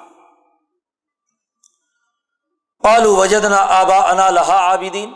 [2.84, 5.14] پالو وجدنا آبا انا لہا آبدین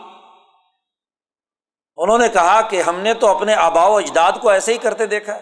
[1.96, 5.06] انہوں نے کہا کہ ہم نے تو اپنے آبا و اجداد کو ایسے ہی کرتے
[5.06, 5.38] دیکھا۔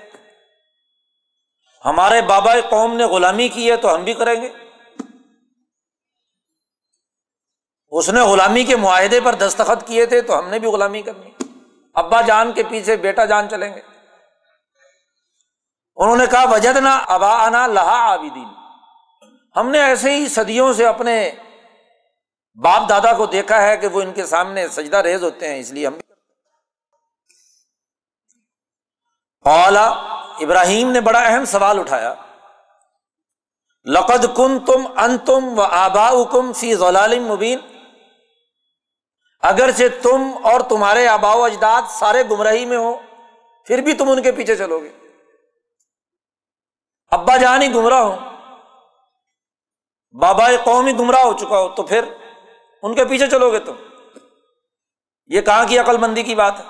[1.84, 4.52] ہمارے بابا قوم نے غلامی کی ہے تو ہم بھی کریں گے۔
[7.88, 11.30] اس نے غلامی کے معاہدے پر دستخط کیے تھے تو ہم نے بھی غلامی کرنی۔
[11.94, 13.93] ابا جان کے پیچھے بیٹا جان چلیں گے۔
[15.96, 18.48] انہوں نے کہا وجد نہ ابا انا لہا آبدین
[19.56, 21.30] ہم نے ایسے ہی صدیوں سے اپنے
[22.62, 25.70] باپ دادا کو دیکھا ہے کہ وہ ان کے سامنے سجدہ ریز ہوتے ہیں، اس
[25.70, 26.02] لیے ہم بھی
[29.44, 29.84] اولا
[30.40, 32.14] ابراہیم نے بڑا اہم سوال اٹھایا۔
[33.86, 37.58] لقد کن تم ان تم و آبا کم فی ضلال مبین۔
[39.42, 42.94] اگرچہ تم اور تمہارے آبا و اجداد سارے گمراہی میں ہو،
[43.66, 44.90] پھر بھی تم ان کے پیچھے چلو گے۔
[47.14, 48.14] ابا جان ہی گمراہ ہو
[50.14, 52.04] بابا قوم ہی گمراہ ہو چکا ہو، تو پھر
[52.82, 53.76] ان کے پیچھے چلو گے تم۔
[55.30, 56.64] یہ کہاں کی عقل مندی کی بات ہے؟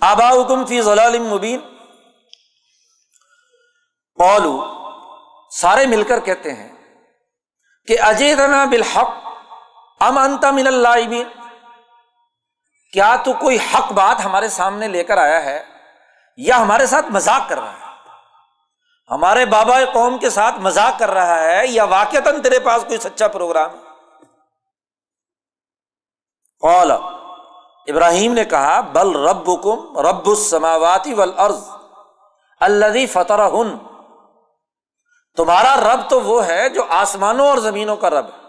[0.00, 1.60] آبا حکم فی ضلال مبین۔
[4.18, 4.54] پولو
[5.50, 6.68] سارے مل کر کہتے ہیں
[7.88, 9.10] کہ اجے رنا بالحق،
[10.00, 11.06] ام انتا من اللہ
[12.92, 15.62] کیا تو کوئی حق بات ہمارے سامنے لے کر آیا ہے
[16.38, 17.89] یا ہمارے ساتھ مذاق کر رہا ہے؟
[19.10, 23.28] ہمارے بابا قوم کے ساتھ مذاق کر رہا ہے یا واقع تیرے پاس کوئی سچا
[23.28, 23.78] پروگرام ہے؟
[26.60, 26.90] قال،
[27.88, 31.68] ابراہیم نے کہا، بل رب کم رب السماواتی ولعرض
[32.60, 33.48] الدی فتح
[35.36, 38.48] تمہارا رب تو وہ ہے جو آسمانوں اور زمینوں کا رب ہے۔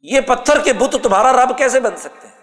[0.00, 2.34] یہ پتھر کے بت تمہارا رب کیسے بن سکتے ہیں؟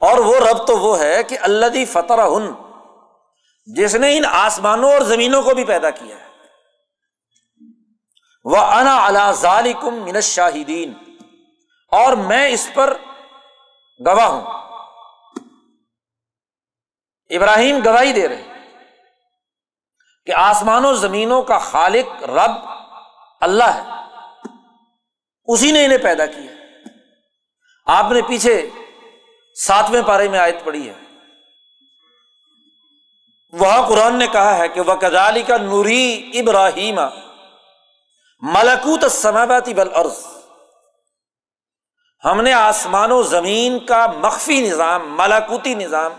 [0.00, 2.65] اور وہ رب تو وہ ہے کہ اللہ فتح ہن
[3.66, 6.26] جس نے ان آسمانوں اور زمینوں کو بھی پیدا کیا ہے۔
[8.44, 10.92] وہ انا اللہ کم من شاہدین
[11.88, 12.96] اور میں اس پر
[14.06, 14.42] گواہ ہوں۔
[17.30, 18.42] ابراہیم گواہی دے رہے
[20.26, 22.50] کہ آسمان و زمینوں کا خالق رب
[23.40, 23.82] اللہ ہے۔
[25.44, 26.52] اسی نے انہیں پیدا کیا۔
[27.86, 28.70] آپ نے پیچھے
[29.54, 31.05] ساتویں پارے میں آیت پڑی ہے۔
[33.52, 37.00] وہاں قرآن نے کہا ہے کہ وہ کدالی کا نوری ابراہیم
[38.40, 40.26] ملکوت سماواتی بل عرض
[42.24, 46.12] ہم نے آسمان و زمین کا مخفی نظام ملاکوتی نظام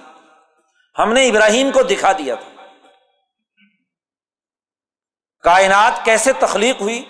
[1.00, 2.66] ہم نے ابراہیم کو دکھا دیا تھا۔
[5.42, 7.06] کائنات کیسے تخلیق ہوئی؟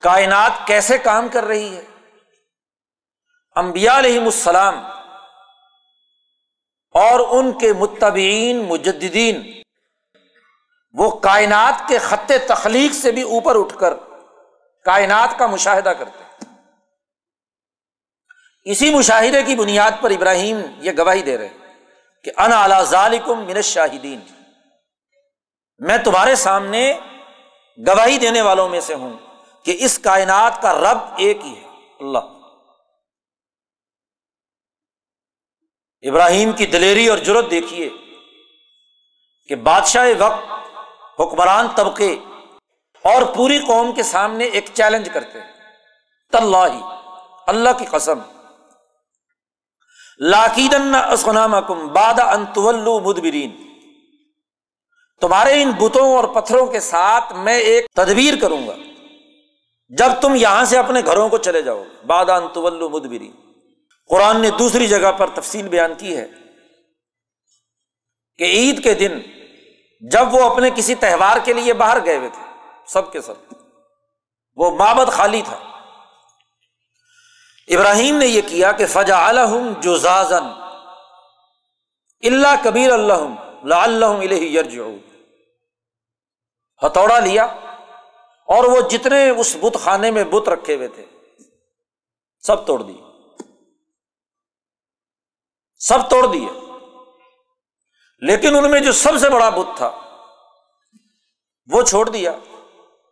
[0.00, 1.84] کائنات کیسے کام کر رہی ہے؟
[3.54, 4.84] امبیا علیہم السلام
[6.96, 9.62] اور ان کے متبعین مجدین
[10.92, 13.94] وہ کائنات کے خط تخلیق سے بھی اوپر اٹھ کر
[14.84, 16.54] کائنات کا مشاہدہ کرتے ہیں۔
[18.64, 21.48] اسی مشاہدے کی بنیاد پر ابراہیم یہ گواہی دے رہے
[22.24, 24.20] کہ ان اعلی ذالکم من شاہدین
[25.78, 26.92] میں تمہارے سامنے
[27.86, 29.12] گواہی دینے والوں میں سے ہوں
[29.62, 31.68] کہ اس کائنات کا رب ایک ہی ہے،
[32.00, 32.35] اللہ۔
[36.02, 37.88] ابراہیم کی دلیری اور جرت دیکھیے
[39.48, 40.44] کہ بادشاہ وقت
[41.20, 42.16] حکمران طبقے
[43.04, 45.38] اور پوری قوم کے سامنے ایک چیلنج کرتے
[47.46, 48.18] اللہ کی قسم۔
[50.18, 50.92] لاکیدن
[51.68, 52.20] کم باد
[53.04, 53.50] مدبرین
[55.20, 58.74] تمہارے ان بتوں اور پتھروں کے ساتھ میں ایک تدبیر کروں گا۔
[59.88, 63.32] جب تم یہاں سے اپنے گھروں کو چلے جاؤ باد انتول مدبرین
[64.10, 66.26] قرآن نے دوسری جگہ پر تفصیل بیان کی ہے
[68.38, 69.20] کہ عید کے دن
[70.00, 72.42] جب وہ اپنے کسی تہوار کے لیے باہر گئے ہوئے تھے،
[72.86, 73.34] سب کے سب،
[74.56, 75.56] وہ مابد خالی تھا۔
[77.68, 79.96] ابراہیم نے یہ کیا کہ فجا الحم جو
[82.22, 84.12] اللہ کبیر اللہ اللہ
[86.82, 87.44] ہتھوڑا لیا
[88.48, 91.04] اور وہ جتنے اس بت خانے میں بت رکھے ہوئے تھے،
[92.44, 93.05] سب توڑ دیے۔
[95.78, 96.48] سب توڑ دیے۔
[98.18, 100.00] لیکن ان میں جو سب سے بڑا بت تھا،
[101.72, 102.32] وہ چھوڑ دیا۔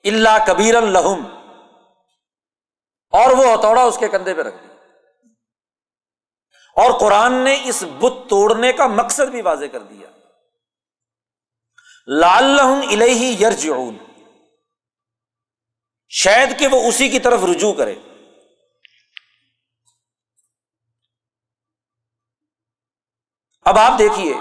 [0.05, 1.27] اللہ کبیر الحم
[3.11, 4.75] اور وہ ہتھوڑا اس کے کندھے پہ رکھ دیا۔
[6.77, 10.09] اور قرآن نے اس بت توڑنے کا مقصد بھی واضح کر دیا۔
[12.07, 13.71] لال الہی یرج
[16.09, 17.95] شاید کہ وہ اسی کی طرف رجوع کرے۔
[23.65, 24.35] اب آپ دیکھیے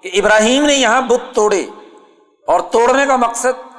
[0.00, 1.62] کہ ابراہیم نے یہاں بت توڑے
[2.46, 3.78] اور توڑنے کا مقصد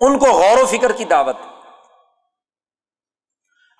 [0.00, 1.36] ان کو غور و فکر کی دعوت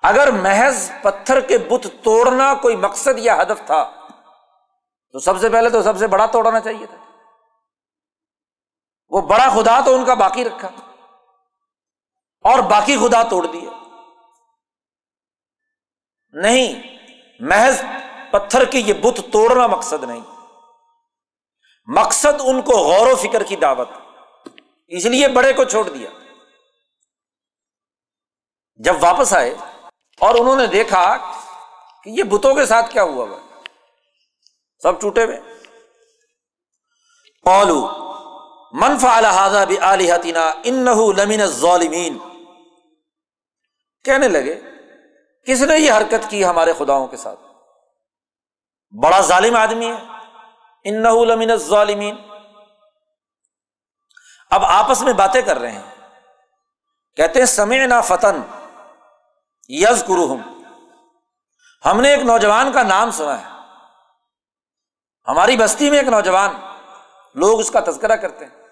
[0.03, 3.91] اگر محض پتھر کے بت توڑنا کوئی مقصد یا ہدف تھا،
[5.11, 6.97] تو سب سے پہلے تو سب سے بڑا توڑنا چاہیے تھا۔
[9.09, 10.69] وہ بڑا خدا تو ان کا باقی رکھا۔
[12.41, 13.69] اور باقی خدا توڑ دیا۔
[16.31, 16.97] نہیں،
[17.39, 17.81] محض
[18.39, 20.21] پتھر کی یہ بت توڑنا مقصد نہیں۔
[21.87, 23.89] مقصد ان کو غور و فکر کی دعوت۔
[24.87, 26.09] اس لیے بڑے کو چھوڑ دیا۔
[28.75, 29.55] جب واپس آئے
[30.19, 31.17] اور انہوں نے دیکھا
[32.03, 33.37] کہ یہ بتوں کے ساتھ کیا ہوا ہوا
[34.83, 35.39] سب ٹوٹے ہوئے۔
[37.43, 37.87] پالو
[38.73, 40.85] منفا الحاظہ بھی علیحتینہ ان
[41.17, 42.17] لمین ظالمین
[44.03, 44.61] کہنے لگے،
[45.45, 47.46] کس نے یہ حرکت کی ہمارے خداؤں کے ساتھ؟
[48.91, 50.05] بڑا ظالم آدمی ہے۔
[50.83, 52.15] ان لمن ظالمین
[54.51, 56.07] اب آپس میں باتیں کر رہے ہیں۔
[57.15, 58.41] کہتے ہیں سمے نہ فتن
[59.69, 60.35] یز گرو
[61.85, 63.57] ہم نے ایک نوجوان کا نام سنا ہے۔
[65.27, 66.49] ہماری بستی میں ایک نوجوان،
[67.35, 68.63] لوگ اس کا تذکرہ کرتے ہیں۔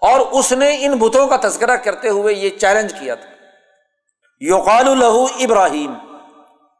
[0.00, 3.30] اور اس نے ان بتوں کا تذکرہ کرتے ہوئے یہ چیلنج کیا تھا۔
[4.40, 6.16] یوقال الہو ابراہیم۔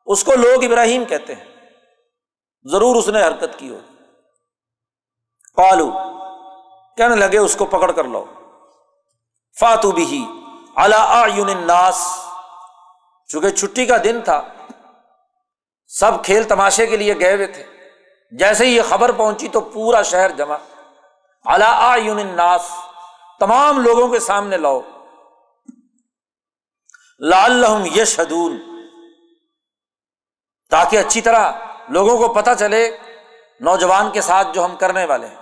[0.07, 1.52] اس کو لوگ ابراہیم کہتے ہیں۔
[2.65, 3.79] ضرور اس نے حرکت کی ہو۔
[5.55, 5.91] پالو
[6.97, 8.25] کہنے لگے، اس کو پکڑ کر لو
[9.61, 10.27] فاتو بھی
[10.77, 12.19] الناس۔
[13.29, 14.43] چونکہ چھٹی کا دن تھا،
[15.87, 17.65] سب کھیل تماشے کے لیے گئے ہوئے تھے۔
[18.39, 20.57] جیسے ہی یہ خبر پہنچی تو پورا شہر جمع۔
[21.45, 22.71] الناس،
[23.39, 24.81] تمام لوگوں کے سامنے لاؤ۔
[27.21, 27.65] لال
[27.97, 28.59] یش حدون
[30.71, 31.53] تاکہ اچھی طرح
[31.93, 32.97] لوگوں کو پتا چلے
[33.61, 35.37] نوجوان کے ساتھ جو ہم کرنے والے ہیں۔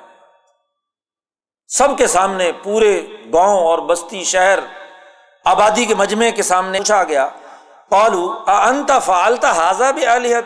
[1.69, 4.59] سب کے سامنے پورے گاؤں اور بستی شہر
[5.45, 7.29] آبادی کے مجمے کے سامنے پوچھا گیا
[7.89, 10.37] پالو انتا فالتا حاضہ بھی علیہ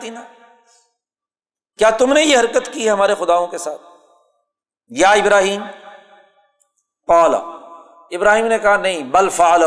[1.79, 3.83] کیا تم نے یہ حرکت کی ہے ہمارے خداؤں کے ساتھ؟
[4.89, 5.63] یا ابراہیم؟
[7.07, 7.39] پالا
[8.11, 9.63] ابراہیم نے کہا، نہیں، بل فال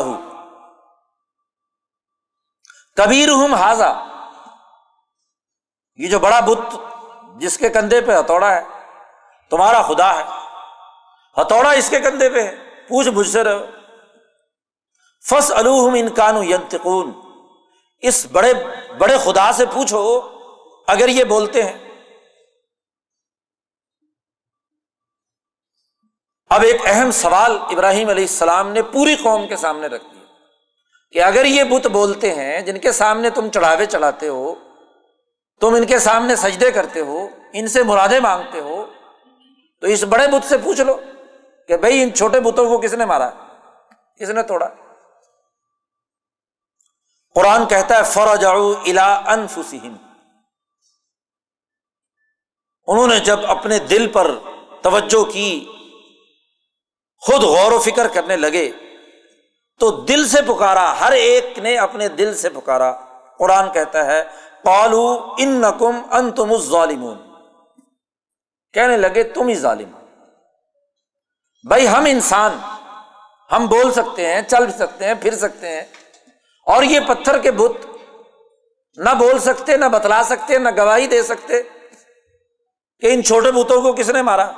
[2.96, 3.94] کبیر ہوں حاضا
[5.98, 6.76] یہ جو بڑا بت
[7.38, 8.64] جس کے کندھے پہ ہتھوڑا ہے،
[9.50, 10.24] تمہارا خدا ہے۔
[11.42, 12.56] ہتھوڑا اس کے کندھے پہ ہے۔
[12.88, 13.66] پوچھ بجھ سے رہو۔
[15.30, 17.12] فس الوہم انکانو ینتقون
[18.00, 18.54] اس بڑے
[18.98, 20.22] بڑے خدا سے پوچھو
[20.88, 21.78] اگر یہ بولتے ہیں۔
[26.50, 30.24] اب ایک اہم سوال ابراہیم علیہ السلام نے پوری قوم کے سامنے رکھ دیا
[31.12, 34.56] کہ اگر یہ بت بولتے ہیں جن کے سامنے تم چڑھاوے چڑھاتے ہو
[35.62, 38.86] تم ان کے سامنے سجدے کرتے ہو، ان سے مرادیں مانگتے ہو،
[39.80, 40.98] تو اس بڑے بت سے پوچھ لو
[41.68, 43.30] کہ بھائی ان چھوٹے بتوں کو کس نے مارا؟
[44.16, 44.68] کس نے توڑا؟
[47.36, 49.96] قرآن کہتا ہے فرج الا انفسم
[52.88, 54.32] انہوں نے جب اپنے دل پر
[54.82, 55.66] توجہ کی،
[57.22, 58.72] خود غور و فکر کرنے لگے،
[59.80, 62.92] تو دل سے پکارا، ہر ایک نے اپنے دل سے پکارا۔
[63.38, 64.24] قرآن کہتا ہے
[64.64, 67.18] پالو ان نقم ان تم ظالمون
[68.74, 69.92] کہنے لگے، تم ہی ظالم
[71.68, 72.58] بھائی ہم انسان،
[73.52, 75.82] ہم بول سکتے ہیں، چل سکتے ہیں، پھر سکتے ہیں۔
[76.66, 77.88] اور یہ پتھر کے بت
[78.98, 81.64] نہ بول سکتے، نہ بتلا سکتے، نہ گواہی دے سکتے
[83.00, 84.52] کہ ان چھوٹے بتوں کو کس نے مارا۔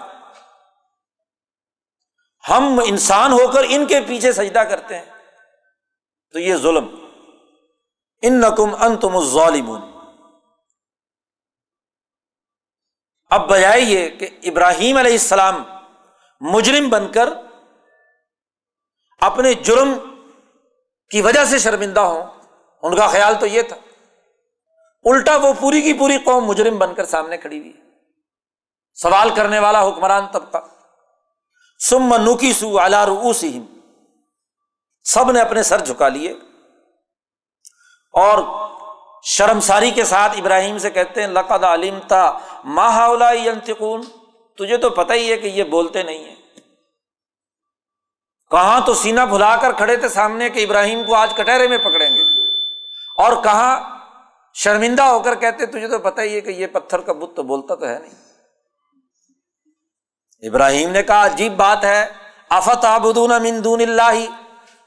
[2.49, 5.05] ہم انسان ہو کر ان کے پیچھے سجدہ کرتے ہیں۔
[6.31, 7.08] تو یہ ظلم۔
[8.21, 9.81] ان نقم ان تم ظالمون
[13.29, 15.63] اب بجائے یہ کہ ابراہیم علیہ السلام
[16.41, 17.29] مجرم بن کر
[19.19, 19.93] اپنے جرم
[21.09, 22.25] کی وجہ سے شرمندہ ہوں،
[22.81, 23.75] ان کا خیال تو یہ تھا۔
[25.03, 27.73] الٹا وہ پوری کی پوری قوم مجرم بن کر سامنے کھڑی ہوئی۔
[28.93, 30.57] سوال کرنے والا حکمران طبقہ۔
[31.89, 33.45] سم نوکی سو روس
[35.03, 36.33] سب نے اپنے سر جھکا لیے۔
[38.11, 38.69] اور
[39.23, 43.31] شرمساری کے ساتھ ابراہیم سے کہتے ہیں، لقد علیم تا ماہلا
[44.57, 46.35] تجھے تو پتہ ہی ہے کہ یہ بولتے نہیں ہیں۔
[48.51, 52.17] کہاں تو سینا بھلا کر کھڑے تھے سامنے کہ ابراہیم کو آج کٹہرے میں پکڑیں
[52.17, 52.21] گے؟
[53.17, 53.99] اور کہاں
[54.53, 57.43] شرمندہ ہو کر کہتے، تجھے تو پتہ ہی ہے کہ یہ پتھر کا بت تو
[57.43, 58.29] بولتا تو ہے نہیں۔
[60.49, 62.05] ابراہیم نے کہا، عجیب بات ہے
[62.49, 64.25] آفت آبدون مندون اللہ؟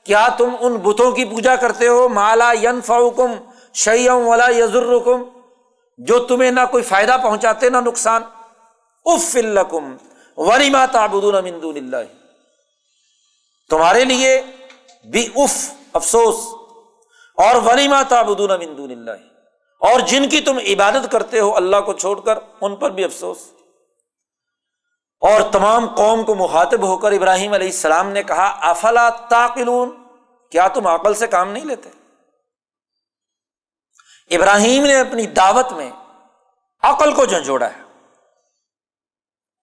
[0.06, 3.32] کیا تم ان بتوں کی پوجا کرتے ہو؟ مالا ین فوکم
[3.74, 5.22] شعیم ولا یزرکم
[5.98, 8.22] جو تمہیں نہ کوئی فائدہ پہنچاتے نہ نقصان۔
[9.06, 9.94] اف الکم
[10.38, 12.10] ولیما تابدون مندون اللہ
[13.70, 14.40] تمہارے لیے
[15.04, 15.54] بھی اف،
[15.92, 16.36] افسوس،
[17.38, 19.16] اور ولیما تابدون مندون اللہ
[19.82, 23.38] اور جن کی تم عبادت کرتے ہو اللہ کو چھوڑ کر، ان پر بھی افسوس۔
[25.22, 30.02] اور تمام قوم کو مخاطب ہو کر ابراہیم علیہ السلام نے کہا، افلا تاقلون
[30.50, 31.90] کیا تم عقل سے کام نہیں لیتے؟
[34.36, 35.90] ابراہیم نے اپنی دعوت میں
[36.82, 37.82] عقل کو جھنجھوڑا ہے،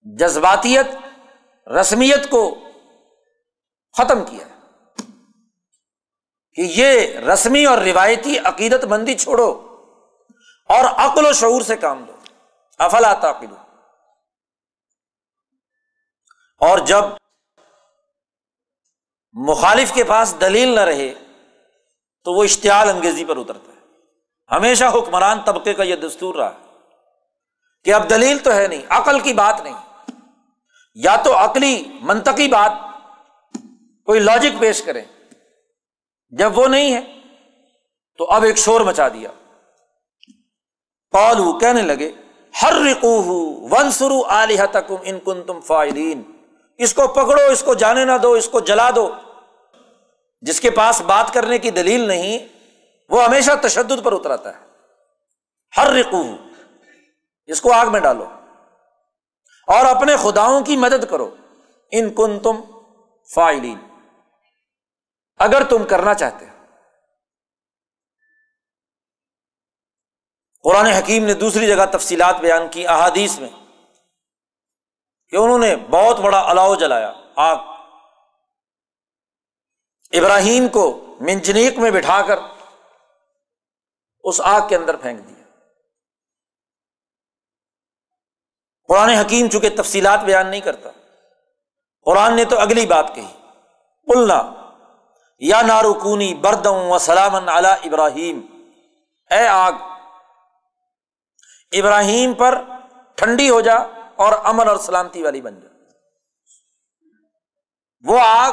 [0.02, 0.88] جذباتیت،
[1.70, 2.56] رسمیت کو
[3.98, 4.60] ختم کیا ہے۔
[6.54, 9.50] کہ یہ رسمی اور روایتی عقیدت مندی چھوڑو
[10.70, 12.14] اور عقل و شعور سے کام دو
[12.78, 13.69] افلا تاقلون
[16.60, 17.04] اور جب
[19.34, 21.14] مخالف کے پاس دلیل نہ رہے
[22.24, 23.78] تو وہ اشتعال انگیزی پر اترتا ہے۔
[24.52, 26.58] ہمیشہ حکمران طبقے کا یہ دستور رہا
[27.84, 29.74] کہ اب دلیل تو ہے نہیں، عقل کی بات نہیں۔
[30.96, 32.72] یا تو عقلی، منطقی بات
[34.06, 35.02] کوئی لاجک پیش کرے۔
[36.30, 37.20] جب وہ نہیں ہے
[38.18, 39.30] تو اب ایک شور مچا دیا۔
[41.12, 42.12] پالو کہنے لگے
[42.62, 43.24] ہر رکو
[43.72, 44.24] ون سرو
[44.72, 46.39] تک ان کن تم فائدین
[46.80, 49.16] اس کو پکڑو، اس کو جانے نہ دو، اس کو جلا دو۔
[50.42, 52.48] جس کے پاس بات کرنے کی دلیل نہیں،
[53.10, 54.66] وہ ہمیشہ تشدد پر اتراتا ہے۔
[55.78, 56.24] ہر رقو
[57.46, 58.26] اس کو آگ میں ڈالو۔
[59.68, 61.36] اور اپنے خداؤں کی مدد کرو۔
[61.92, 62.62] ان کن تم
[63.34, 63.80] فائلین
[65.38, 66.66] اگر تم کرنا چاہتے ہو۔
[70.64, 73.50] قرآن حکیم نے دوسری جگہ تفصیلات بیان کی احادیث میں۔
[75.30, 77.56] کہ انہوں نے بہت بڑا الاؤ جلایا، آگ۔
[80.12, 82.38] ابراہیم کو منجنیک میں بٹھا کر
[84.24, 85.44] اس آگ کے اندر پھینک دیا۔
[88.88, 90.90] قرآن حکیم چونکہ تفصیلات بیان نہیں کرتا،
[92.02, 93.34] قرآن نے تو اگلی بات کہی۔
[94.04, 94.54] بولنا
[95.40, 98.64] یا نارکونی بردم و سلامن علی ابراہیم۔
[99.32, 99.74] اے آگ،
[101.72, 102.64] ابراہیم پر
[103.16, 105.68] ٹھنڈی ہو جا اور امن اور سلامتی والی بن جا
[108.02, 108.52] وہ آگ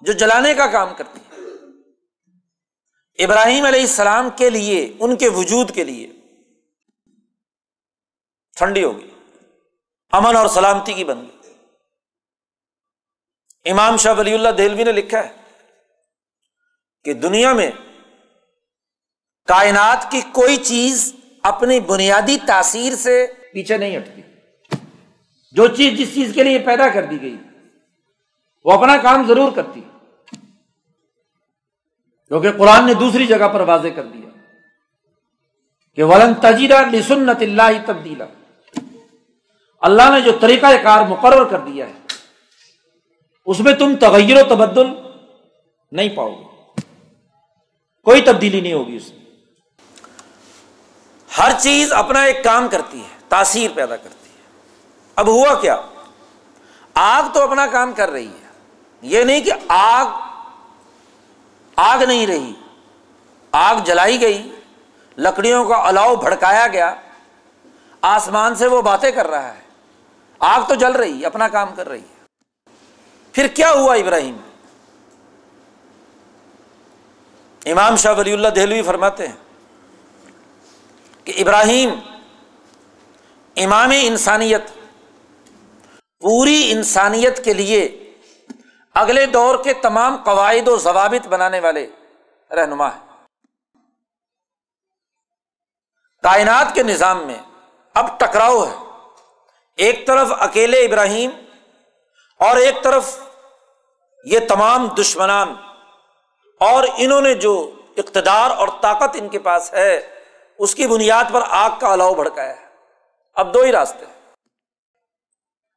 [0.00, 1.42] جو جلانے کا کام کرتی ہے۔
[3.24, 6.12] ابراہیم علیہ السلام کے لیے، ان کے وجود کے لیے
[8.56, 9.10] ٹھنڈی ہوگی
[10.12, 11.54] امن اور سلامتی کی بن گئی۔
[13.70, 15.32] امام شاہ ولی اللہ دہلوی نے لکھا ہے
[17.04, 17.70] کہ دنیا میں
[19.44, 24.33] کائنات کی کوئی چیز اپنی بنیادی تاثیر سے پیچھے نہیں ہٹتی۔
[25.54, 27.36] جو چیز جس چیز کے لیے پیدا کر دی گئی،
[28.64, 29.80] وہ اپنا کام ضرور کرتی۔
[32.28, 34.28] کیونکہ قرآن نے دوسری جگہ پر واضح کر دیا
[35.96, 38.24] کہ ولن تجیرہ لسنت اللہ تبدیلا۔
[39.80, 41.92] اللہ نے جو طریقہ کار مقرر کر دیا ہے،
[43.46, 44.86] اس میں تم تغیر و تبدل
[45.92, 46.80] نہیں پاؤ گے۔
[48.02, 49.24] کوئی تبدیلی نہیں ہوگی اس میں۔
[51.38, 54.23] ہر چیز اپنا ایک کام کرتی ہے، تاثیر پیدا کرتی ہے۔
[55.16, 55.80] اب ہوا کیا؟
[56.94, 58.48] آگ تو اپنا کام کر رہی ہے۔
[59.02, 60.06] یہ نہیں کہ آگ
[61.76, 62.52] آگ نہیں رہی۔
[63.52, 64.60] آگ جلائی گئی۔
[65.18, 66.94] لکڑیوں کا الاؤ بھڑکایا گیا۔
[68.02, 69.60] آسمان سے وہ باتیں کر رہا ہے۔
[70.38, 72.24] آگ تو جل رہی ہے اپنا کام کر رہی ہے۔
[73.32, 74.36] پھر کیا ہوا ابراہیم؟
[77.66, 79.36] امام شاہ ولی اللہ دہلوی فرماتے ہیں
[81.24, 81.90] کہ ابراہیم
[83.56, 84.62] امام انسانیت
[86.20, 88.12] پوری انسانیت کے لیے
[88.94, 91.86] اگلے دور کے تمام قواعد و ضوابط بنانے والے
[92.50, 92.98] رہنما ہے
[96.22, 97.38] کائنات کے نظام میں
[97.94, 98.74] اب ٹکراؤ ہے۔
[99.76, 101.30] ایک طرف اکیلے ابراہیم
[102.38, 103.18] اور ایک طرف
[104.24, 105.54] یہ تمام دشمنان۔
[106.60, 110.14] اور انہوں نے جو اقتدار اور طاقت ان کے پاس ہے،
[110.58, 112.66] اس کی بنیاد پر آگ کا الاؤ بھڑکایا ہے۔
[113.34, 114.13] اب دو ہی راستے۔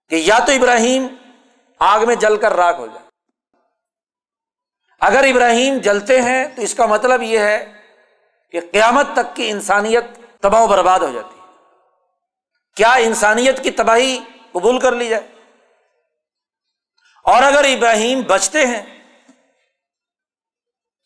[0.09, 1.07] کہ یا تو ابراہیم
[1.79, 3.07] آگ میں جل کر راک ہو جائے۔
[5.01, 7.73] اگر ابراہیم جلتے ہیں تو اس کا مطلب یہ ہے
[8.51, 10.03] کہ قیامت تک کی انسانیت
[10.41, 11.45] تباہ و برباد ہو جاتی ہے۔
[12.75, 14.19] کیا انسانیت کی تباہی
[14.51, 15.27] قبول کر لی جائے؟
[17.23, 18.99] اور اگر ابراہیم بچتے ہیں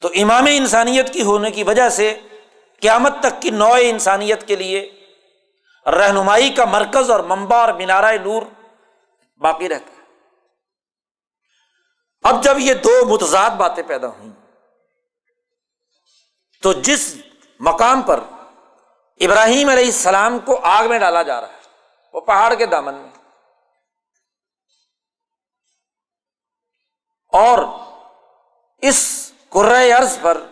[0.01, 2.19] تو امام انسانیت کی ہونے کی وجہ سے
[2.79, 5.07] قیامت تک کی نو انسانیت کے لیے
[5.85, 8.41] رہنمائی کا مرکز اور ممبا اور مینارا نور
[9.41, 10.01] باقی رہتا ہے۔
[12.21, 14.29] اب جب یہ دو متضاد باتیں پیدا ہوئی
[16.61, 17.15] تو جس
[17.59, 18.19] مقام پر
[19.19, 21.59] ابراہیم علیہ السلام کو آگ میں ڈالا جا رہا ہے،
[22.13, 23.09] وہ پہاڑ کے دامن میں۔
[27.33, 27.59] اور
[28.77, 30.45] اس ارض پر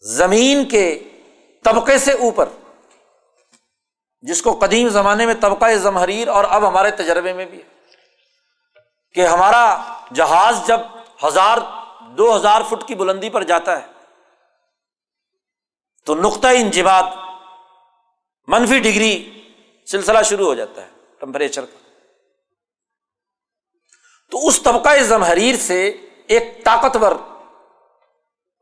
[0.00, 1.08] زمین کے
[1.64, 2.48] طبقے سے اوپر
[4.22, 7.68] جس کو قدیم زمانے میں طبقہ زمہریر اور اب ہمارے تجربے میں بھی ہے،
[9.14, 9.64] کہ ہمارا
[10.14, 10.80] جہاز جب
[11.24, 11.58] ہزار،
[12.08, 13.86] دو ہزار فٹ کی بلندی پر جاتا ہے،
[16.06, 17.02] تو نقطۂ انجماد
[18.48, 19.14] منفی ڈگری
[19.88, 20.88] سلسلہ شروع ہو جاتا ہے
[21.20, 21.76] ٹمپریچر کا۔
[24.32, 25.86] تو اس طبقہ زمہریر سے
[26.28, 27.12] ایک طاقتور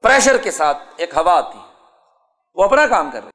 [0.05, 1.65] پریشر کے ساتھ ایک ہوا آتی ہے،
[2.57, 3.31] وہ اپنا کام کر رہی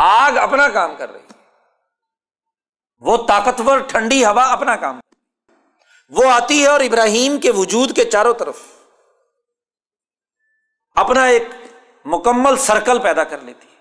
[0.00, 1.35] آگ اپنا کام کر رہی ہے۔
[3.00, 5.00] وہ طاقتور ٹھنڈی ہوا اپنا کام
[6.08, 8.58] وہ آتی ہے اور ابراہیم کے وجود کے چاروں طرف
[10.94, 11.42] اپنا ایک
[12.04, 13.76] مکمل سرکل پیدا کر لیتی ہے۔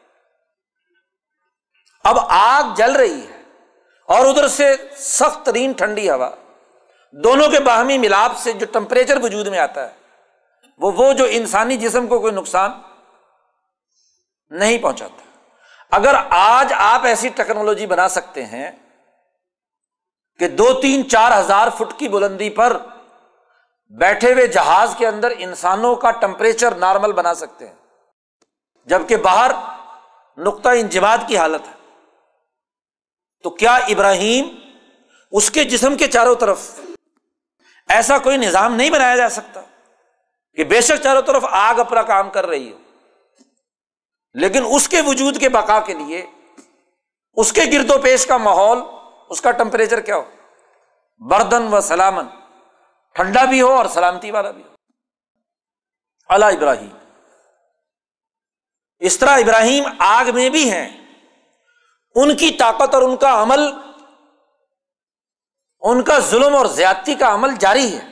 [2.03, 3.41] اب آگ جل رہی ہے
[4.05, 6.29] اور ادھر سے سخت ترین ٹھنڈی ہوا۔
[7.11, 9.95] دونوں کے باہمی ملاپ سے جو ٹمپریچر وجود میں آتا ہے،
[10.77, 12.71] وہ وہ جو انسانی جسم کو کوئی نقصان
[14.49, 15.23] نہیں پہنچاتا۔
[15.91, 18.71] اگر آج آپ ایسی ٹیکنالوجی بنا سکتے ہیں
[20.39, 22.77] کہ دو تین چار ہزار فٹ کی بلندی پر
[23.89, 27.75] بیٹھے ہوئے جہاز کے اندر انسانوں کا ٹمپریچر نارمل بنا سکتے ہیں۔
[28.85, 29.51] جبکہ باہر
[30.37, 31.73] نقطۂ انجماد کی حالت ہے۔
[33.43, 34.49] تو کیا ابراہیم
[35.31, 36.79] اس کے جسم کے چاروں طرف
[37.89, 39.61] ایسا کوئی نظام نہیں بنایا جا سکتا
[40.55, 42.77] کہ بے شک چاروں طرف آگ اپنا کام کر رہی ہو؟
[44.33, 46.25] لیکن اس کے وجود کے بقا کے لیے،
[47.33, 48.77] اس کے گرد و پیش کا ماحول
[49.29, 50.31] اس کا ٹمپریچر کیا ہو؟
[51.17, 52.25] بردن و سلامن
[53.13, 54.75] ٹھنڈا بھی ہو اور سلامتی والا بھی ہو۔
[56.29, 56.97] اللہ ابراہیم۔
[58.99, 61.13] اس طرح ابراہیم آگ میں بھی ہیں۔
[62.15, 63.59] ان کی طاقت اور ان کا عمل،
[65.81, 68.11] ان کا ظلم اور زیادتی کا عمل جاری ہے۔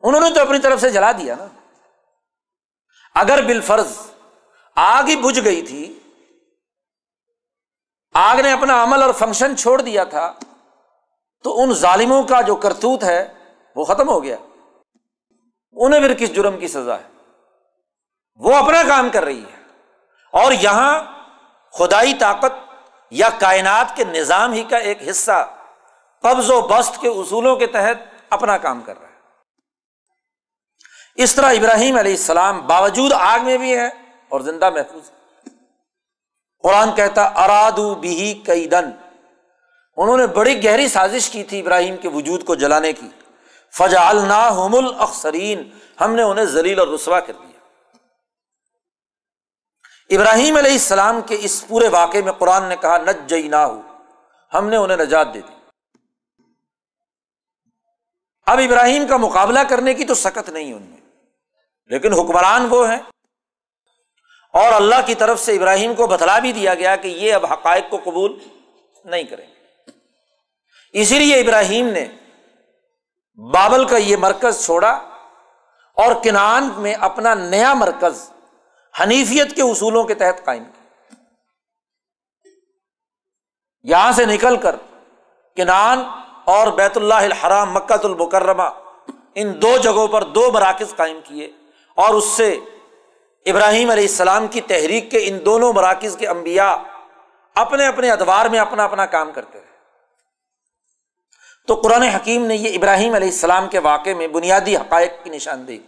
[0.00, 1.46] انہوں نے تو اپنی طرف سے جلا دیا نا۔
[3.14, 3.98] اگر بالفرض
[4.74, 5.98] آگ ہی بجھ گئی تھی
[8.14, 10.32] آگ نے اپنا عمل اور فنکشن چھوڑ دیا تھا،
[11.44, 13.32] تو ان ظالموں کا جو کرتوت ہے،
[13.76, 14.36] وہ ختم ہو گیا۔
[15.72, 17.08] انہیں پھر کس جرم کی سزا ہے؟
[18.36, 19.62] وہ اپنا کام کر رہی ہے۔
[20.32, 21.02] اور یہاں
[21.72, 22.52] خدائی طاقت
[23.10, 25.54] یا کائنات کے نظام ہی کا ایک حصہ،
[26.22, 29.14] قبض و بست کے اصولوں کے تحت اپنا کام کر رہا ہے۔
[31.14, 33.86] اس طرح ابراہیم علیہ السلام باوجود آگ میں بھی ہے
[34.28, 35.21] اور زندہ محفوظ ہے۔
[36.62, 38.90] قرآن کہتا ارادو بھی کئی دن
[39.96, 43.08] انہوں نے بڑی گہری سازش کی تھی ابراہیم کے وجود کو جلانے کی۔
[43.72, 45.62] فجا النا الاخسرین
[46.00, 47.50] ہم نے انہیں ذلیل اور رسوا کر دیا۔
[50.10, 53.80] ابراہیم علیہ السلام کے اس پورے واقعے میں قرآن نے کہا نج جئی نہ ہو
[54.52, 55.54] ہم نے انہیں نجات دے دی۔
[58.46, 61.00] اب ابراہیم کا مقابلہ کرنے کی تو سکت نہیں ان میں،
[61.90, 62.98] لیکن حکمران وہ ہیں۔
[64.52, 67.84] اور اللہ کی طرف سے ابراہیم کو بتلا بھی دیا گیا کہ یہ اب حقائق
[67.90, 68.38] کو قبول
[69.04, 69.90] نہیں کریں گے۔
[70.92, 72.08] اسی لیے ابراہیم نے
[73.54, 74.90] بابل کا یہ مرکز چھوڑا
[75.96, 78.30] اور کنان میں اپنا نیا مرکز،
[79.00, 80.82] حنیفیت کے اصولوں کے تحت قائم کیا۔
[83.82, 84.76] یہاں سے نکل کر
[85.56, 86.02] کنان
[86.44, 88.68] اور بیت اللہ الحرام مکت المکرمہ
[89.34, 91.50] ان دو جگہوں پر دو مراکز قائم کیے
[91.94, 92.58] اور اس سے
[93.46, 96.74] ابراہیم علیہ السلام کی تحریک کے ان دونوں مراکز کے انبیاء
[97.54, 99.72] اپنے اپنے ادوار میں اپنا اپنا کام کرتے رہے۔
[101.66, 105.78] تو قرآن حکیم نے یہ ابراہیم علیہ السلام کے واقعے میں بنیادی حقائق کی نشاندہی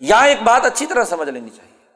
[0.00, 1.86] یہاں ایک بات اچھی طرح سمجھ لینی چاہیے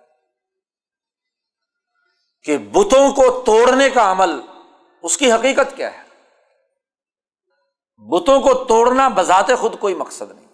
[2.43, 4.41] کہ بتوں کو توڑنے کا عمل،
[5.03, 6.03] اس کی حقیقت کیا ہے؟
[7.97, 10.47] بتوں کو توڑنا بذات خود کوئی مقصد نہیں۔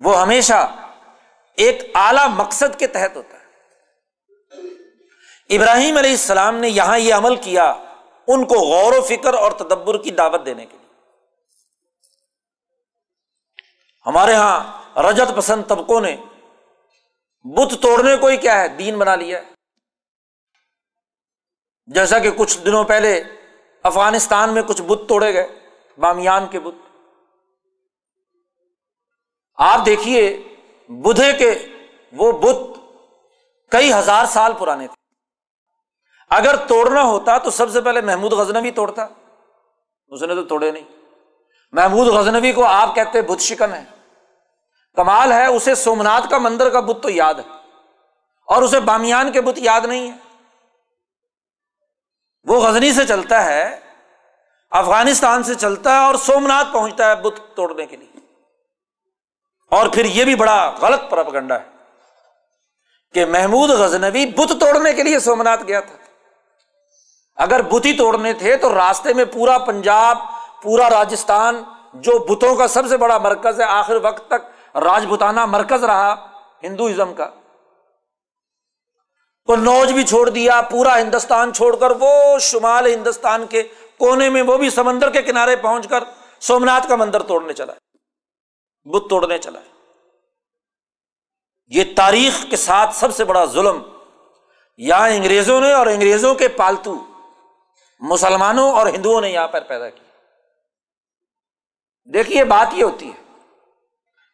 [0.00, 0.87] وہ ہمیشہ
[1.58, 3.38] ایک اعلی مقصد کے تحت ہوتا ہے۔
[5.56, 7.70] ابراہیم علیہ السلام نے یہاں یہ عمل کیا
[8.26, 10.88] ان کو غور و فکر اور تدبر کی دعوت دینے کے لیے۔
[14.06, 16.16] ہمارے یہاں رجت پسند طبقوں نے
[17.44, 19.44] بت توڑنے کو ہی کیا ہے، دین بنا لیا ہے۔
[21.86, 23.22] جیسا کہ کچھ دنوں پہلے
[23.82, 25.46] افغانستان میں کچھ بت توڑے گئے،
[25.98, 26.74] بامیان کے بت۔
[29.54, 30.42] آپ دیکھیے
[30.88, 31.66] بدھے کے
[32.12, 32.78] وہ بت
[33.70, 34.98] کئی ہزار سال پرانے تھے۔
[36.30, 39.06] اگر توڑنا ہوتا تو سب سے پہلے محمود غزنوی توڑتا۔
[40.08, 40.84] اس نے تو توڑے نہیں۔
[41.72, 43.84] محمود غزنوی کو آپ کہتے بت شکن ہے۔
[44.94, 47.58] کمال ہے، اسے سومنات کا مندر کا بت تو یاد ہے۔
[48.46, 50.16] اور اسے بامیان کے بت یاد نہیں ہے۔
[52.44, 53.80] وہ غزنی سے چلتا ہے،
[54.70, 58.07] افغانستان سے چلتا ہے اور سومنات پہنچتا ہے بت توڑنے کے لیے۔
[59.70, 61.64] اور پھر یہ بھی بڑا غلط پرپگنڈا ہے
[63.14, 65.96] کہ محمود غزنوی بت توڑنے کے لیے سومنات گیا تھا۔
[67.36, 70.18] اگر بت ہی توڑنے تھے تو راستے میں پورا پنجاب،
[70.62, 71.62] پورا راجستھان
[71.94, 76.26] جو بتوں کا سب سے بڑا مرکز ہے، آخر وقت تک راجپوتانہ مرکز رہا
[76.62, 77.30] ہندوازم کا۔
[79.48, 83.62] وہ نوج بھی چھوڑ دیا، پورا ہندوستان چھوڑ کر، وہ شمال ہندوستان کے
[83.98, 86.04] کونے میں، وہ بھی سمندر کے کنارے پہنچ کر
[86.40, 87.72] سومنات کا مندر توڑنے چلا۔
[88.84, 89.60] بت توڑنے چلا۔
[91.66, 93.82] یہ تاریخ کے ساتھ سب سے بڑا ظلم
[94.76, 97.06] یہاں انگریزوں نے اور انگریزوں کے پالتو
[98.00, 100.08] مسلمانوں اور ہندوؤں نے یہاں پر پیدا کیا۔
[102.12, 103.22] دیکھیے بات یہ ہوتی ہے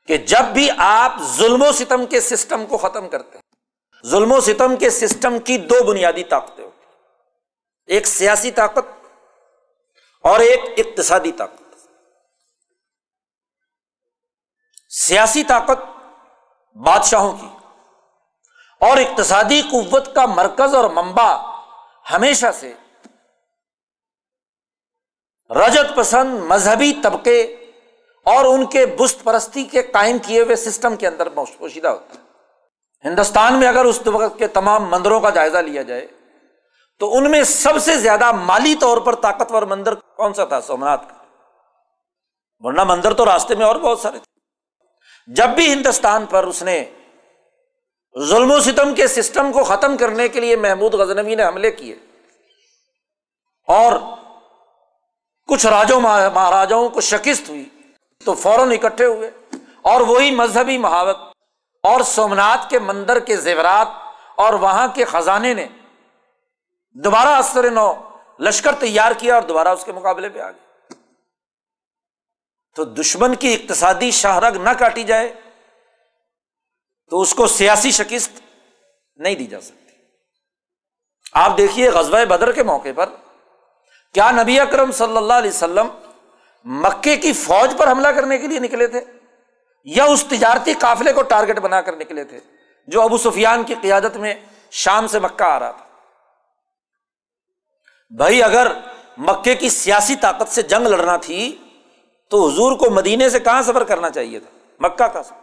[0.06, 4.40] کہ جب بھی آپ ظلم و ستم کے سسٹم کو ختم کرتے ہیں، ظلم و
[4.40, 6.86] ستم کے سسٹم کی دو بنیادی طاقتیں ہوتی
[7.86, 9.06] ایک سیاسی طاقت
[10.20, 11.63] اور ایک اقتصادی طاقت۔
[15.06, 15.84] سیاسی طاقت
[16.76, 17.48] بادشاہوں کی۔
[18.80, 21.36] اور اقتصادی قوت کا مرکز اور منبع
[22.10, 22.72] ہمیشہ سے
[25.50, 27.42] رجت پسند مذہبی طبقے
[28.24, 32.24] اور ان کے بست پرستی کے قائم کیے ہوئے سسٹم کے اندر پوشیدہ ہوتا ہے۔
[33.08, 36.06] ہندوستان میں اگر اس وقت کے تمام مندروں کا جائزہ لیا جائے،
[36.98, 41.10] تو ان میں سب سے زیادہ مالی طور پر طاقتور مندر کون سا تھا؟ سومنات
[41.10, 41.24] کا۔
[42.60, 44.33] ورنہ مندر تو راستے میں اور بہت سارے تھے۔
[45.28, 46.84] جب بھی ہندوستان پر اس نے
[48.28, 51.94] ظلم و ستم کے سسٹم کو ختم کرنے کے لیے محمود غزنوی نے حملے کیے
[53.68, 53.92] اور
[55.48, 57.64] کچھ راجوں مہاراجاؤں کو شکست ہوئی،
[58.24, 59.30] تو فوراً اکٹھے ہوئے
[59.82, 61.16] اور وہی مذہبی محاوت
[61.84, 63.88] اور سومنات کے مندر کے زیورات
[64.36, 65.66] اور وہاں کے خزانے نے
[66.96, 67.92] دوبارہ اثر نو
[68.40, 70.63] لشکر تیار کیا اور دوبارہ اس کے مقابلے پہ آ گئے۔
[72.74, 75.32] تو دشمن کی اقتصادی شاہرگ نہ کاٹی جائے
[77.08, 78.40] تو اس کو سیاسی شکست
[79.16, 79.92] نہیں دی جا سکتی۔
[81.32, 83.08] آپ دیکھیے غزوہ بدر کے موقع پر
[84.12, 85.86] کیا نبی اکرم صلی اللہ علیہ وسلم
[86.64, 89.00] مکے کی فوج پر حملہ کرنے کے لیے نکلے تھے
[89.84, 92.40] یا اس تجارتی قافلے کو ٹارگیٹ بنا کر نکلے تھے
[92.86, 94.34] جو ابو سفیان کی قیادت میں
[94.70, 95.84] شام سے مکہ آ رہا تھا؟
[98.16, 98.66] بھائی اگر
[99.18, 101.56] مکے کی سیاسی طاقت سے جنگ لڑنا تھی
[102.30, 105.36] تو حضور کو مدینے سے کہاں سفر کرنا چاہیے تھا؟ مکہ کا سفر۔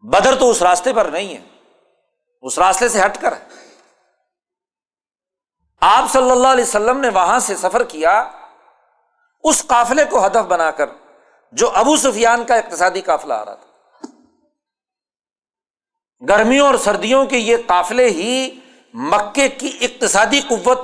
[0.00, 1.44] بدر تو اس راستے پر نہیں ہے۔
[2.42, 3.34] اس راستے سے ہٹ کر۔
[5.80, 8.30] آپ صلی اللہ علیہ وسلم نے وہاں سے سفر کیا۔
[9.44, 10.86] اس قافلے کو ہدف بنا کر
[11.52, 13.66] جو ابو سفیان کا اقتصادی قافلہ آ رہا تھا۔
[16.28, 18.60] گرمیوں اور سردیوں کے یہ قافلے ہی
[18.94, 20.78] مکے کی اقتصادی قوت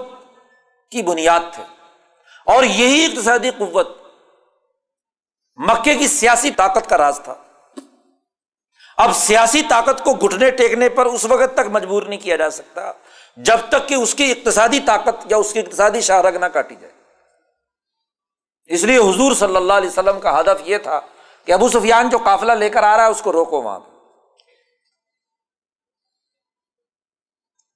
[0.90, 1.62] کی بنیاد تھے۔
[2.46, 3.88] اور یہی اقتصادی قوت
[5.58, 7.34] مکے کی سیاسی طاقت کا راز تھا۔
[8.96, 12.92] اب سیاسی طاقت کو گھٹنے ٹیکنے پر اس وقت تک مجبور نہیں کیا جا سکتا
[13.36, 16.92] جب تک کہ اس کی اقتصادی طاقت یا اس کی اقتصادی شاہرگ نہ کاٹی جائے۔
[18.66, 21.00] اس لیے حضور صلی اللہ علیہ وسلم کا ہدف یہ تھا
[21.44, 23.90] کہ ابو سفیان جو قافلہ لے کر آ رہا ہے اس کو روکو وہاں پہ۔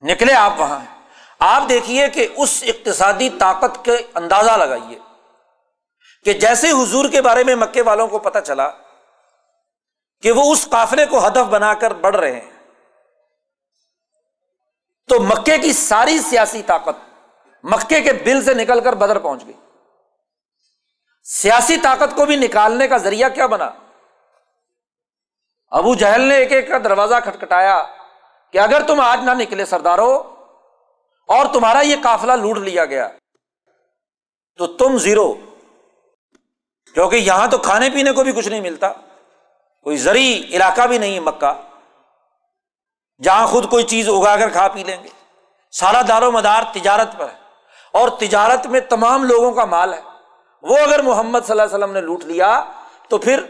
[0.03, 0.81] نکلے آپ وہاں۔
[1.39, 4.99] آپ دیکھیے کہ اس اقتصادی طاقت کے اندازہ لگائیے۔
[6.27, 8.69] کہ جیسے حضور کے بارے میں مکے والوں کو پتا چلا
[10.23, 12.51] کہ وہ اس قافلے کو ہدف بنا کر بڑھ رہے ہیں،
[15.09, 16.97] تو مکے کی ساری سیاسی طاقت
[17.65, 19.53] مکے کے دل سے نکل کر بدر پہنچ گئی۔
[21.27, 23.71] سیاسی طاقت کو بھی نکالنے کا ذریعہ کیا بنا؟
[25.73, 27.83] ابو جہل نے ایک ایک کا دروازہ کھٹکھٹایا
[28.55, 30.13] کہ اگر تم آج نہ نکلے سردارو
[31.29, 33.09] اور تمہارا یہ کافلا لوٹ لیا گیا،
[34.59, 35.33] تو تم زیرو۔
[36.95, 38.89] کیونکہ یہاں تو کھانے پینے کو بھی کچھ نہیں ملتا،
[39.83, 41.63] کوئی زرعی علاقہ بھی نہیں مکہ۔
[43.23, 45.09] جہاں خود کوئی چیز اگا کر کھا پی لیں گے۔
[45.73, 47.43] سارا دار و مدار تجارت پر ہے۔
[47.93, 50.01] اور تجارت میں تمام لوگوں کا مال ہے۔
[50.63, 52.65] وہ اگر محمد صلی اللہ علیہ وسلم نے لوٹ لیا،
[53.09, 53.43] تو پھر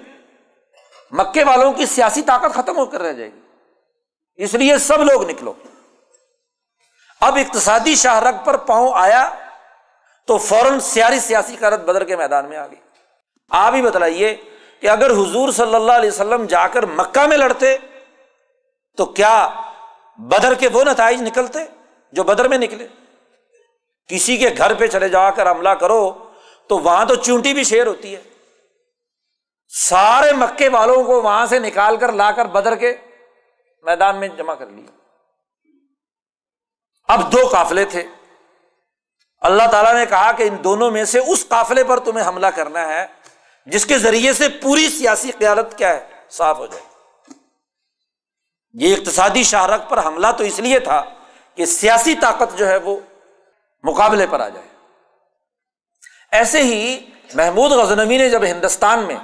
[1.11, 3.40] مکے والوں کی سیاسی طاقت ختم ہو کر رہ جائے گی۔
[4.34, 5.53] اس لیے سب لوگ نکلو۔
[7.20, 9.30] اب اقتصادی شاہ رگ پر پاؤں آیا،
[10.26, 12.82] تو فوراً سیاری سیاسی قارت بدر کے میدان میں آ گئی۔
[13.53, 14.37] آپ ہی بتلائیے
[14.81, 17.79] کہ اگر حضور صلی اللہ علیہ وسلم جا کر مکہ میں لڑتے
[18.97, 19.49] تو کیا
[20.17, 21.59] بدر کے وہ نتائج نکلتے
[22.13, 22.89] جو بدر میں نکلے؟
[24.09, 26.13] کسی کے گھر پہ چلے جا کر حملہ کرو
[26.69, 28.23] تو وہاں تو چونٹی بھی شیر ہوتی ہے۔
[29.69, 32.97] سارے مکے والوں کو وہاں سے نکال کر لا کر بدر کے
[33.83, 34.97] میدان میں جمع کر لیا۔
[37.09, 38.03] اب دو قافلے تھے۔
[39.41, 42.89] اللہ تعالیٰ نے کہا کہ ان دونوں میں سے اس قافلے پر تمہیں حملہ کرنا
[42.89, 43.07] ہے
[43.67, 46.85] جس کے ذریعے سے پوری سیاسی قیادت کیا ہے، صاف ہو جائے۔
[48.73, 51.05] یہ اقتصادی شاہرخ پر حملہ تو اس لیے تھا
[51.55, 53.01] کہ سیاسی طاقت جو ہے وہ
[53.83, 54.69] مقابلے پر آ جائے۔
[56.33, 59.17] ایسے ہی محمود غزنوی نے جب ہندوستان میں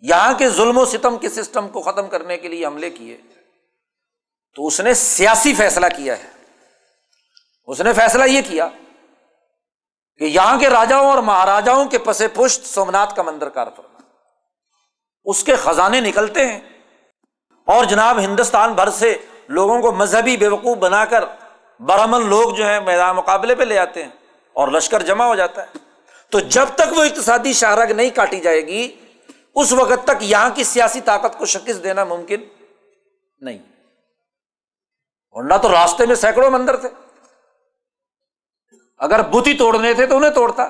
[0.00, 3.16] یہاں کے ظلم و ستم کے سسٹم کو ختم کرنے کے لیے حملے کیے،
[4.54, 6.28] تو اس نے سیاسی فیصلہ کیا ہے۔
[7.66, 8.68] اس نے فیصلہ یہ کیا
[10.18, 13.98] کہ یہاں کے راجاؤں اور مہاراجاؤں کے پسے پشت سومنات کا مندر کار فرما۔
[15.24, 16.60] اس کے خزانے نکلتے ہیں۔
[17.64, 21.24] اور جناب ہندوستان بھر سے لوگوں کو مذہبی بے وقوف بنا کر
[21.80, 24.10] برہمن لوگ جو ہیں میدان مقابلے پہ لے آتے ہیں
[24.52, 25.78] اور لشکر جمع ہو جاتا ہے۔
[26.30, 28.94] تو جب تک وہ اقتصادی شاہراہ نہیں کاٹی جائے گی،
[29.54, 32.40] اس وقت تک یہاں کی سیاسی طاقت کو شکست دینا ممکن
[33.38, 33.58] نہیں۔
[35.30, 36.88] اور نہ تو راستے میں سینکڑوں مندر تھے۔
[39.00, 40.68] اگر بت ہی توڑنے تھے تو انہیں توڑتا۔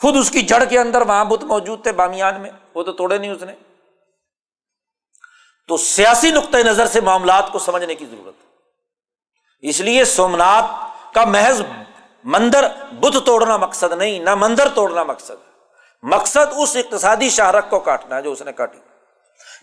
[0.00, 3.18] خود اس کی جڑ کے اندر وہاں بت موجود تھے بامیان میں، وہ تو توڑے
[3.18, 3.54] نہیں اس نے۔
[5.68, 8.34] تو سیاسی نقطۂ نظر سے معاملات کو سمجھنے کی ضرورت
[9.58, 10.64] اس لیے سومنات
[11.14, 11.62] کا محض
[12.24, 15.32] مندر، بت توڑنا مقصد نہیں، نہ مندر توڑنا مقصد۔
[16.02, 18.78] مقصد اس اقتصادی شاہرخ کو کاٹنا ہے جو اس نے کاٹی۔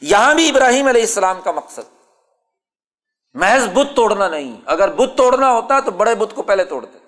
[0.02, 2.06] یہاں بھی ابراہیم علیہ السلام کا مقصد۔
[3.34, 7.07] محض بت توڑنا نہیں۔ اگر بت توڑنا ہوتا تو بڑے بت کو پہلے توڑتے۔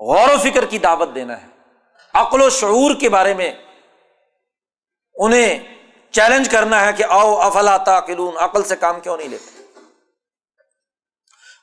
[0.00, 1.46] غور و فکر کی دعوت دینا ہے۔
[2.14, 3.52] عقل و شعور کے بارے میں
[5.14, 5.58] انہیں
[6.10, 9.62] چیلنج کرنا ہے کہ آؤ، افلا تاکلون عقل سے کام کیوں نہیں لیتے؟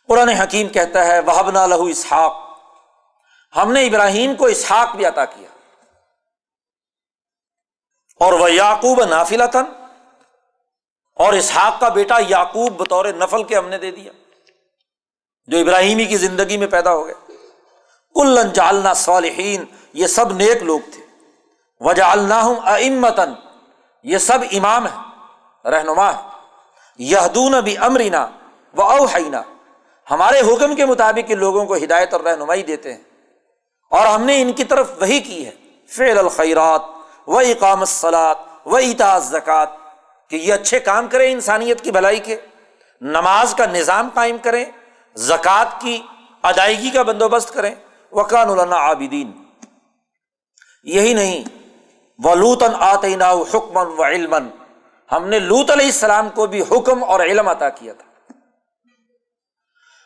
[0.08, 2.34] قرآن حکیم کہتا ہے وہب نہ لہو اسحاق۔
[3.56, 5.48] ہم نے ابراہیم کو اسحاق بھی عطا کیا۔
[8.20, 9.84] اور وہ یعقوب نافلا تھن
[11.16, 14.12] اور اسحاق کا بیٹا یعقوب بطور نفل کے ہم نے دے دیا۔
[15.48, 17.27] جو ابراہیمی کی زندگی میں پیدا ہو گئے۔
[18.16, 21.06] کلن جالنا صالحین، یہ سب نیک لوگ تھے۔
[21.80, 23.34] وجہ اللہ امتن
[24.04, 25.08] یہ سب امام ہے
[25.70, 26.22] رہنما ہے
[26.98, 28.28] یہدون بھی امرینا
[28.78, 29.42] و اوحینا
[30.12, 33.02] ہمارے حکم کے مطابق لوگوں کو ہدایت اور رہنمائی دیتے ہیں۔
[33.92, 35.52] اور ہم نے ان کی طرف وہی کی ہے،
[35.90, 36.82] فعل الخیرات
[37.28, 39.66] و اقام الصلاط و اتا زکوٰۃ
[40.30, 42.40] کہ یہ اچھے کام کریں انسانیت کی بھلائی کے۔
[43.02, 44.66] نماز کا نظام قائم کریں
[45.16, 46.02] زکوٰۃ کی
[46.42, 47.76] ادائیگی کا بندوبست کریں۔
[48.12, 49.32] وقان اللہ عابدین۔
[50.84, 51.44] یہی نہیں
[52.18, 54.36] ولوتن آتینا حکمن و علم
[55.12, 58.34] ہم نے لوت علیہ السلام کو بھی حکم اور علم عطا کیا تھا۔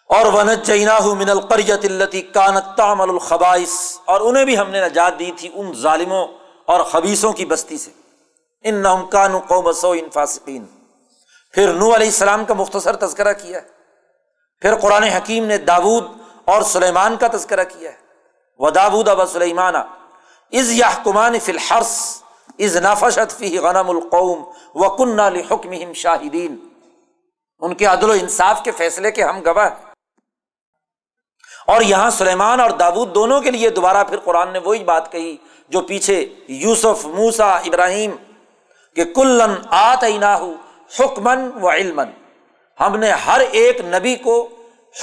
[0.09, 5.19] اور ونت جینا من القریت التی کانت تعمل الخبائس اور انہیں بھی ہم نے نجات
[5.19, 6.27] دی تھی ان ظالموں
[6.65, 7.91] اور خبیصوں کی بستی سے۔
[8.63, 10.65] ان نہ کان قوم سو ان فاسقین۔
[11.53, 13.67] پھر نو علیہ السلام کا مختصر تذکرہ کیا۔ ہے
[14.61, 16.03] پھر قرآن حکیم نے داود
[16.45, 17.97] اور سلیمان کا تذکرہ کیا ہے۔
[18.59, 22.23] وہ داود اب سلیمان از یا کمان فی الحرس
[22.59, 24.43] از نافشت فی غنم القوم،
[24.75, 26.55] و کن حکم شاہدین.
[27.59, 29.85] ان کے عدل و انصاف کے فیصلے کے ہم گواہ ہیں۔
[31.67, 35.37] اور یہاں سلیمان اور داود دونوں کے لیے دوبارہ پھر قرآن نے وہی بات کہی
[35.69, 38.11] جو پیچھے یوسف موسا ابراہیم،
[38.95, 40.03] کہ کلن آت
[40.99, 42.01] حکمن و علم
[42.79, 44.49] ہم نے ہر ایک نبی کو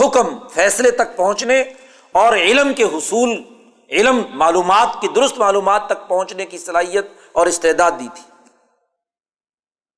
[0.01, 1.65] حکم فیصلے تک پہنچنے
[2.13, 3.43] اور علم کے حصول،
[3.91, 8.23] علم معلومات کی درست معلومات تک پہنچنے کی صلاحیت اور استعداد دی تھی۔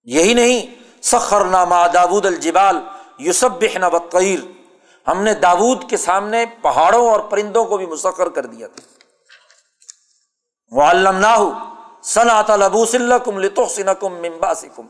[0.03, 0.67] یہی نہیں
[1.03, 2.79] سخر نامہ داود الجبال
[3.19, 4.39] یوسف بحن بقیر
[5.09, 8.83] ہم نے داود کے سامنے پہاڑوں اور پرندوں کو بھی مسخر کر دیا تھا۔
[10.71, 11.37] وہ علم نہ
[12.03, 14.87] صنعت البوس کم لطف کم ممبا سکم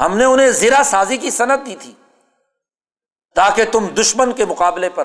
[0.00, 1.94] ہم نے انہیں زیرا سازی کی صنعت دی تھی۔
[3.34, 5.04] تاکہ تم دشمن کے مقابلے پر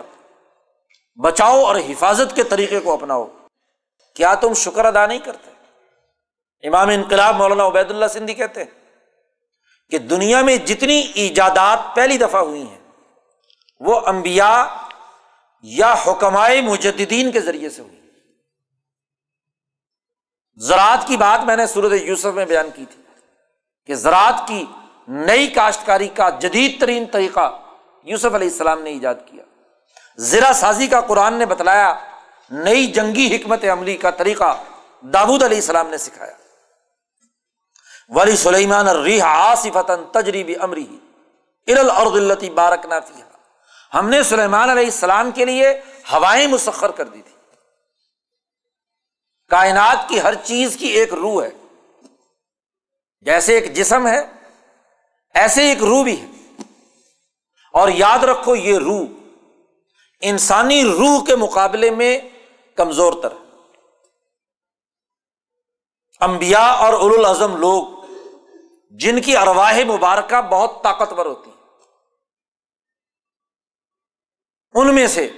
[1.21, 3.27] بچاؤ اور حفاظت کے طریقے کو اپناؤ۔
[4.15, 5.51] کیا تم شکر ادا نہیں کرتے؟
[6.67, 8.71] امام انقلاب مولانا عبید اللہ سندھی کہتے ہیں
[9.89, 12.79] کہ دنیا میں جتنی ایجادات پہلی دفعہ ہوئی ہیں،
[13.79, 14.75] وہ امبیا
[15.61, 17.99] یا حکمائے مجدین کے ذریعے سے ہوئی۔
[20.55, 23.01] زراعت کی بات میں نے سورت یوسف میں بیان کی تھی
[23.85, 24.65] کہ زراعت کی
[25.07, 27.62] نئی کاشتکاری کا جدید ترین طریقہ
[28.03, 29.43] یوسف علیہ السلام نے ایجاد کیا۔
[30.17, 31.95] زرا سازی کا قرآن نے بتلایا،
[32.49, 34.63] نئی جنگی حکمت عملی کا طریقہ
[35.01, 36.33] داود علیہ السلام نے سکھایا۔
[38.09, 38.87] ولی سلیمان
[39.21, 40.99] آصفت تجریبی امری
[41.67, 43.21] ارد بارک نافی
[43.93, 45.69] ہم نے سلیمان علیہ السلام کے لیے
[46.11, 47.35] ہوائیں مسخر کر دی تھی
[49.49, 51.49] کائنات کی ہر چیز کی ایک روح ہے۔
[53.21, 54.21] جیسے ایک جسم ہے،
[55.33, 56.25] ایسے ایک روح بھی ہے۔
[57.73, 59.01] اور یاد رکھو یہ روح
[60.21, 62.19] انسانی روح کے مقابلے میں
[62.75, 63.33] کمزور تر
[66.19, 68.05] امبیا اور اول الازم لوگ
[68.89, 71.51] جن کی ارواہ مبارکہ بہت طاقتور ہوتی
[74.73, 75.29] ان میں سے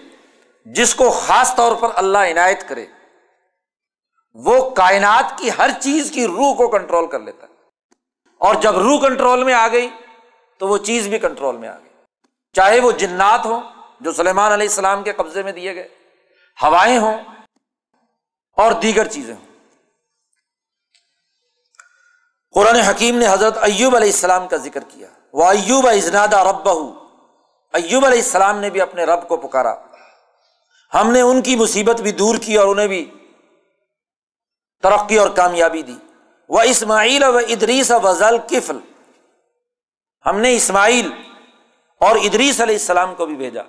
[0.66, 2.86] جس کو خاص طور پر اللہ عنایت کرے،
[4.34, 7.54] وہ کائنات کی ہر چیز کی روح کو کنٹرول کر لیتا ہے۔
[8.40, 9.90] اور جب روح کنٹرول میں آ گئی
[10.60, 11.85] تو وہ چیز بھی کنٹرول میں آ گئی۔
[12.56, 13.62] چاہے وہ جنات ہوں
[14.00, 15.88] جو سلیمان علیہ السلام کے قبضے میں دیے گئے،
[16.64, 17.18] ہوائیں ہوں
[18.58, 19.46] اور دیگر چیزیں ہوں۔
[22.54, 26.70] قرآن حکیم نے حضرت ایوب علیہ السلام کا ذکر کیا۔ وہ ایوب ازنادا رب
[27.74, 29.76] ایوب علیہ السلام نے بھی اپنے رب کو پکارا۔
[30.94, 33.12] ہم نے ان کی مصیبت بھی دور کی اور انہیں بھی
[34.84, 35.98] ترقی اور کامیابی دی۔
[36.50, 38.80] وہ اسماعیل و ادریس وزل کفل
[40.26, 41.12] ہم نے اسماعیل
[42.00, 43.62] اور ادریس علیہ السلام کو بھی بھیجا۔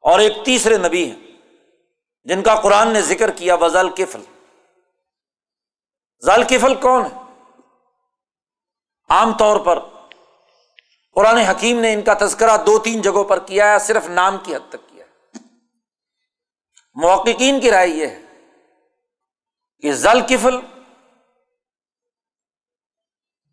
[0.00, 1.16] اور ایک تیسرے نبی ہیں،
[2.24, 4.20] جن کا قرآن نے ذکر کیا وزل کفل۔
[6.26, 7.42] ذل کفل کون ہے؟
[9.08, 9.78] عام طور پر
[11.14, 14.56] قرآن حکیم نے ان کا تذکرہ دو تین جگہوں پر کیا ہے، صرف نام کی
[14.56, 15.38] حد تک کیا ہے۔
[16.94, 18.22] محققین کی رائے یہ ہے
[19.80, 20.60] کہ ذل کفل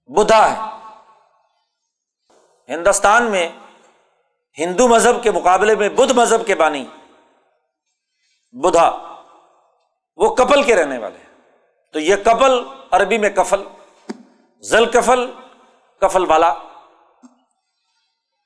[0.07, 0.82] بدھا ہے۔
[2.69, 3.49] ہندوستان میں
[4.57, 6.85] ہندو مذہب کے مقابلے میں بدھ مذہب کے بانی
[8.51, 8.89] بدھا
[10.15, 11.31] وہ کپل کے رہنے والے ہیں۔
[11.93, 13.63] تو یہ کپل عربی میں کفل
[14.63, 15.31] زل کفل
[16.01, 16.53] کفل والا،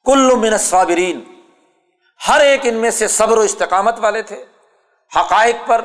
[0.06, 1.24] کل من صابرین
[2.28, 4.46] ہر ایک ان میں سے صبر و استقامت والے تھے،
[5.12, 5.82] حقائق پر،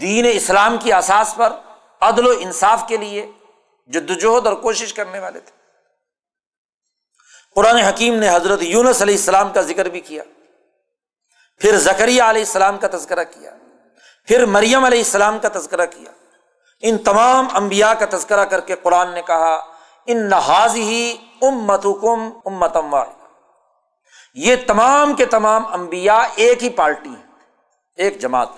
[0.00, 1.52] دین اسلام کی اساس پر،
[2.00, 3.30] عدل و انصاف کے لیے
[3.86, 5.61] جدوجہد اور کوشش کرنے والے تھے۔
[7.56, 10.22] قرآن حکیم نے حضرت یونس علیہ السلام کا ذکر بھی کیا،
[11.60, 13.50] پھر زکریہ علیہ السلام کا تذکرہ کیا،
[14.28, 16.10] پھر مریم علیہ السلام کا تذکرہ کیا۔
[16.82, 19.54] ان تمام انبیاء کا تذکرہ کر کے قرآن نے کہا،
[20.08, 22.94] ان نحاظ ہی امت حکم امتم
[24.36, 27.22] یہ تمام کے تمام انبیاء ایک ہی پارٹی ہیں،
[27.98, 28.48] ایک جماعت۔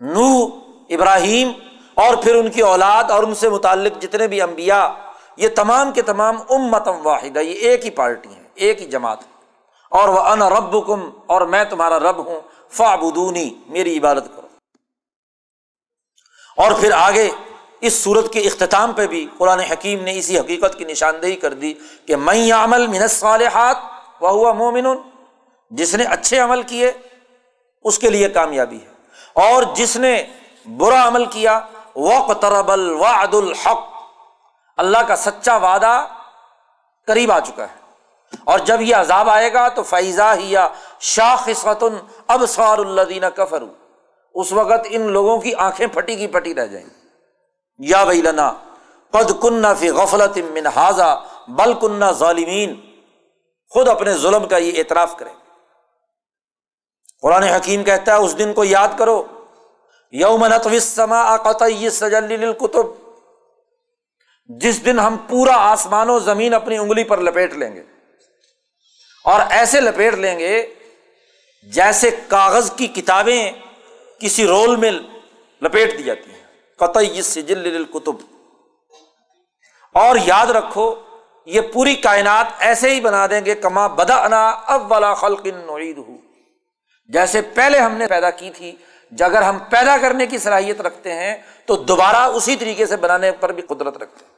[0.00, 0.28] نو
[0.90, 1.52] ابراہیم
[1.96, 4.86] اور پھر ان کی اولاد اور ان سے متعلق جتنے بھی انبیاء
[5.38, 9.32] یہ تمام کے تمام امتم واحدہ، یہ ایک ہی پارٹی ہیں، ایک ہی جماعت ہے
[9.90, 14.46] اور وہ ان رب کم اور میں تمہارا رب ہوں فابدونی میری عبادت کرو۔
[16.56, 17.30] اور پھر آگے
[17.80, 21.74] اس صورت کے اختتام پہ بھی قرآن حکیم نے اسی حقیقت کی نشاندہی کر دی
[22.06, 23.76] کہ میں عمل منس صالحات
[24.20, 24.86] وہ ہوا مومن،
[25.70, 26.92] جس نے اچھے عمل کیے،
[27.84, 28.92] اس کے لیے کامیابی ہے۔
[29.32, 30.26] اور جس نے
[30.76, 31.60] برا عمل کیا
[31.96, 33.97] وقترب الوعد الحق
[34.78, 36.06] اللہ کا سچا وعدہ
[37.06, 37.78] قریب آ چکا ہے۔
[38.44, 40.68] اور جب یہ عذاب آئے گا تو فیضا ہی یا
[42.26, 43.62] اب سوار اللہ دینا کفر
[44.34, 46.86] اس وقت ان لوگوں کی آنکھیں پھٹی کی پٹی رہ جائیں۔
[47.78, 48.52] یا بھائی لنا
[49.10, 51.14] قد کنہ فی غفلت من حاضا
[51.48, 52.80] بل کنہ ظالمین
[53.70, 55.30] خود اپنے ظلم کا یہ اعتراف کرے
[57.22, 59.22] قرآن حکیم کہتا ہے، اس دن کو یاد کرو۔
[60.12, 63.07] یوم نتوسما قطعی سجل کتب
[64.48, 67.82] جس دن ہم پورا آسمان و زمین اپنی انگلی پر لپیٹ لیں گے
[69.24, 70.74] اور ایسے لپیٹ لیں گے
[71.62, 73.52] جیسے کاغذ کی کتابیں
[74.18, 74.90] کسی رول میں
[75.62, 76.46] لپیٹ دی جاتی ہیں۔
[76.76, 78.16] قطعی سجل کتب
[79.94, 80.94] اور یاد رکھو،
[81.46, 85.98] یہ پوری کائنات ایسے ہی بنا دیں گے کما بدا انا اب والا خلق نعید
[85.98, 86.16] ہو
[87.08, 88.76] جیسے پہلے ہم نے پیدا کی تھی
[89.20, 91.36] اگر ہم پیدا کرنے کی صلاحیت رکھتے ہیں،
[91.66, 94.37] تو دوبارہ اسی طریقے سے بنانے پر بھی قدرت رکھتے ہیں۔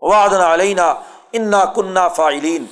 [0.00, 0.94] وادنا علینا،
[1.32, 2.66] انا کنہ فائلین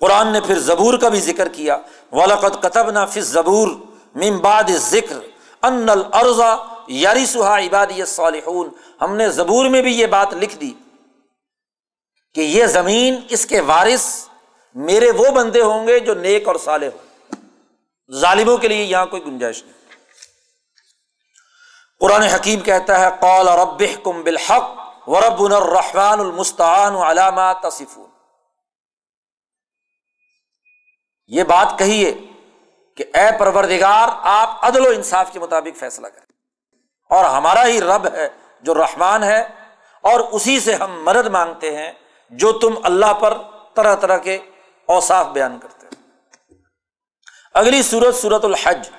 [0.00, 1.76] قرآن نے پھر زبور کا بھی ذکر کیا
[2.12, 3.68] ولقت کتب نہ فض زبور
[4.14, 5.18] ممباد ذکر
[5.62, 6.56] ان الرضا
[6.88, 8.68] یاری سہا عبادی صالحون
[9.00, 10.72] ہم نے زبور میں بھی یہ بات لکھ دی
[12.34, 14.28] کہ یہ زمین اس کے وارث
[14.74, 17.34] میرے وہ بندے ہوں گے جو نیک اور صالح ہوں۔
[18.12, 19.72] ظالموں کے لیے یہاں کوئی گنجائش نہیں۔
[22.00, 28.08] قرآن حکیم کہتا ہے قول رب کم بالحق۔ ورب الرحمن المستعان علامات تصفون۔
[31.26, 32.12] یہ بات کہیے
[32.96, 36.34] کہ اے پروردگار، آپ عدل و انصاف کے مطابق فیصلہ کریں۔
[37.10, 38.28] اور ہمارا ہی رب ہے
[38.62, 39.40] جو رحمان ہے،
[40.04, 41.92] اور اسی سے ہم مدد مانگتے ہیں
[42.30, 43.38] جو تم اللہ پر
[43.74, 44.36] طرح طرح کے
[44.88, 46.04] اوساف بیان کرتے ہیں
[47.54, 48.90] اگلی صورت صورت الحج،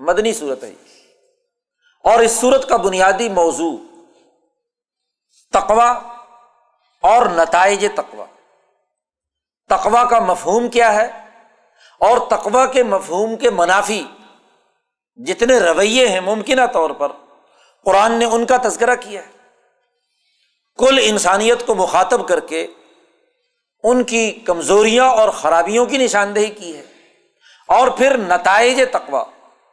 [0.00, 0.72] مدنی صورت ہے
[2.04, 3.76] اور اس صورت کا بنیادی موضوع
[5.60, 6.00] تقوا
[7.02, 8.24] اور نتائج تقوا
[9.68, 11.10] تقوا کا مفہوم کیا ہے
[12.00, 14.04] اور تقوا کے مفہوم کے منافی
[15.16, 17.12] جتنے رویے ہیں ممکنہ طور پر،
[17.84, 19.30] قرآن نے ان کا تذکرہ کیا ہے۔
[20.78, 22.66] کل انسانیت کو مخاطب کر کے
[23.82, 26.82] ان کی کمزوریاں اور خرابیوں کی نشاندہی کی ہے۔
[27.68, 29.24] اور پھر نتائج تقوا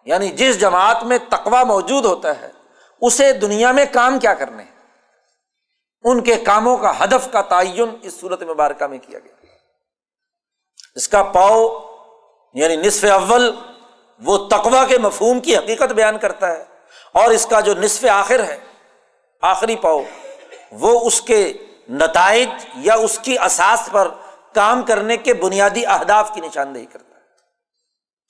[0.06, 2.52] یعنی جس جماعت میں تقوا موجود ہوتا ہے،
[3.02, 4.64] اسے دنیا میں کام کیا کرنے
[6.04, 9.46] ان کے کاموں کا ہدف کا تعین اس صورت مبارکہ میں کیا گیا۔
[10.96, 11.80] اس کا پاؤ
[12.54, 13.56] یعنی نصف اول،
[14.24, 16.64] وہ تقوا کے مفہوم کی حقیقت بیان کرتا ہے۔
[17.12, 18.60] اور اس کا جو نصف آخر ہے،
[19.42, 20.02] آخری پاؤ،
[20.72, 21.54] وہ اس کے
[21.90, 24.08] نتائج یا اس کی اساس پر
[24.54, 27.22] کام کرنے کے بنیادی اہداف کی نشاندہی کرتا ہے۔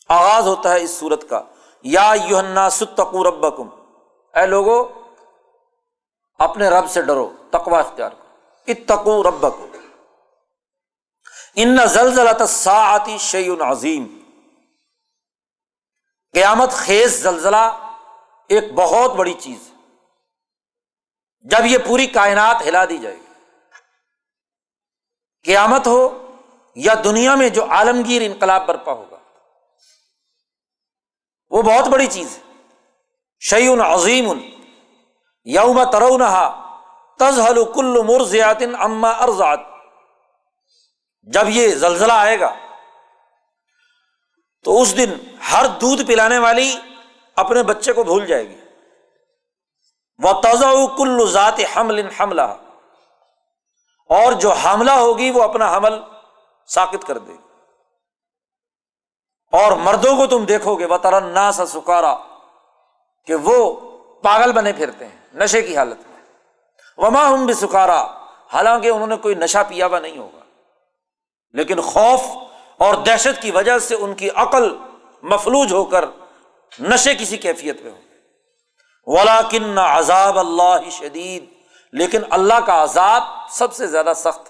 [0.09, 1.41] آغاز ہوتا ہے اس صورت کا۔
[1.83, 3.69] یا یوہنا ستقو ربکم۔
[4.33, 4.89] اے لوگو،
[6.39, 8.23] اپنے رب سے ڈرو۔ تقوا اختیار کرو۔
[8.67, 9.45] اتقو رب
[11.55, 14.19] ان زلزلہ ساعتی شعی عظیم۔
[16.33, 17.91] قیامت خیز زلزلہ
[18.49, 19.75] ایک بہت بڑی چیز ہے۔
[21.41, 23.33] جب یہ پوری کائنات ہلا دی جائے گی۔
[25.43, 26.31] قیامت ہو
[26.75, 29.17] یا دنیا میں جو عالمگیر انقلاب برپا ہوگا۔
[31.49, 32.53] وہ بہت بڑی چیز ہے۔
[33.39, 34.27] شعیون عظیم۔
[35.45, 36.62] یوم ترونہا
[37.19, 39.59] تزہل کل مرزیات اما ارزات
[41.21, 42.53] جب یہ زلزلہ آئے گا،
[44.63, 45.13] تو اس دن
[45.51, 46.75] ہر دودھ پلانے والی
[47.35, 48.59] اپنے بچے کو بھول جائے گی۔
[50.23, 52.41] وہ توزہ کل ذات حمل حملہ
[54.09, 55.93] اور جو حاملہ ہوگی، وہ اپنا حمل
[56.67, 57.37] ساکت کر دے گی۔
[59.51, 62.17] اور مردوں کو تم دیکھو گے وہ ترنا سا سکارا
[63.25, 63.79] کہ وہ
[64.21, 66.12] پاگل بنے پھرتے ہیں، نشے کی حالت میں۔
[66.97, 68.01] وما ہم بھی سکارا
[68.53, 70.39] حالانکہ انہوں نے کوئی نشہ پیا ہوا نہیں ہوگا۔
[71.51, 72.21] لیکن خوف
[72.77, 74.77] اور دہشت کی وجہ سے ان کی عقل
[75.21, 76.05] مفلوج ہو کر
[76.79, 77.99] نشے کسی کیفیت میں ہو
[79.05, 81.45] ولا کن عذاب اللہ شدید
[81.91, 84.49] لیکن اللہ کا عذاب سب سے زیادہ سخت۔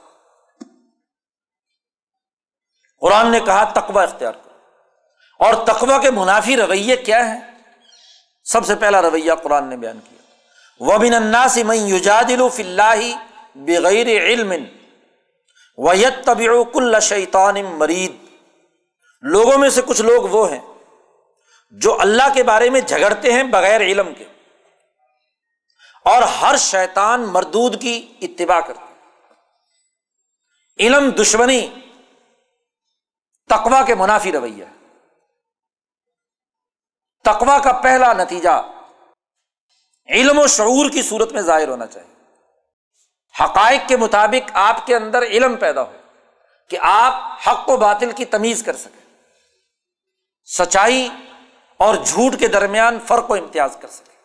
[3.02, 4.58] قرآن نے کہا تقوا اختیار کرو۔
[5.46, 7.42] اور تقوا کے منافی رویے کیا ہیں؟
[8.44, 10.23] سب سے پہلا رویہ قرآن نے بیان کیا۔
[10.80, 13.18] وہ بن الناس من یجادل فی اللہ
[13.56, 14.54] بغیر علم
[15.78, 18.16] ویت طبی کل شیطان مرید
[19.22, 20.60] لوگوں میں سے کچھ لوگ وہ ہیں
[21.70, 24.26] جو اللہ کے بارے میں جھگڑتے ہیں بغیر علم کے
[26.06, 28.94] اور ہر شیطان مردود کی اتباع کرتے
[30.80, 31.68] علم دشمنی
[33.50, 34.66] تقوا کے منافی رویہ۔
[37.24, 38.62] تقوا کا پہلا نتیجہ
[40.10, 42.14] علم و شعور کی صورت میں ظاہر ہونا چاہیے۔
[43.44, 45.92] حقائق کے مطابق آپ کے اندر علم پیدا ہو
[46.70, 49.16] کہ آپ حق و باطل کی تمیز کر سکیں۔
[50.58, 51.10] سچائی
[51.78, 54.22] اور جھوٹ کے درمیان فرق و امتیاز کر سکیں۔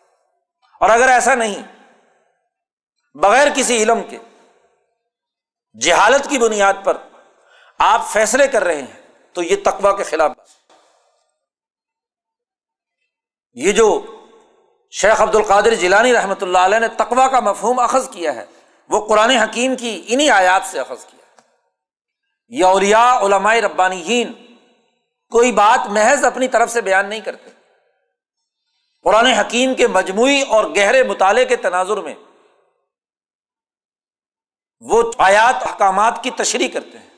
[0.79, 1.63] اور اگر ایسا نہیں،
[3.13, 4.17] بغیر کسی علم کے،
[5.81, 6.97] جہالت کی بنیاد پر
[7.77, 9.01] آپ فیصلے کر رہے ہیں،
[9.33, 10.47] تو یہ تقوا کے خلاف بات۔
[13.53, 14.15] یہ جو
[14.91, 18.45] شیخ عبد القادر جیلانی رحمۃ اللہ علیہ نے تقوا کا مفہوم اخذ کیا ہے۔
[18.89, 21.41] وہ قرآن حکیم کی انہیں آیات سے اخذ کیا۔
[22.47, 24.23] یہ اولیاء علماء ربانی
[25.29, 27.49] کوئی بات محض اپنی طرف سے بیان نہیں کرتے۔
[29.03, 32.15] قرآن حکیم کے مجموعی اور گہرے مطالعے کے تناظر میں
[34.79, 37.09] وہ آیات، احکامات کی تشریح کرتے ہیں۔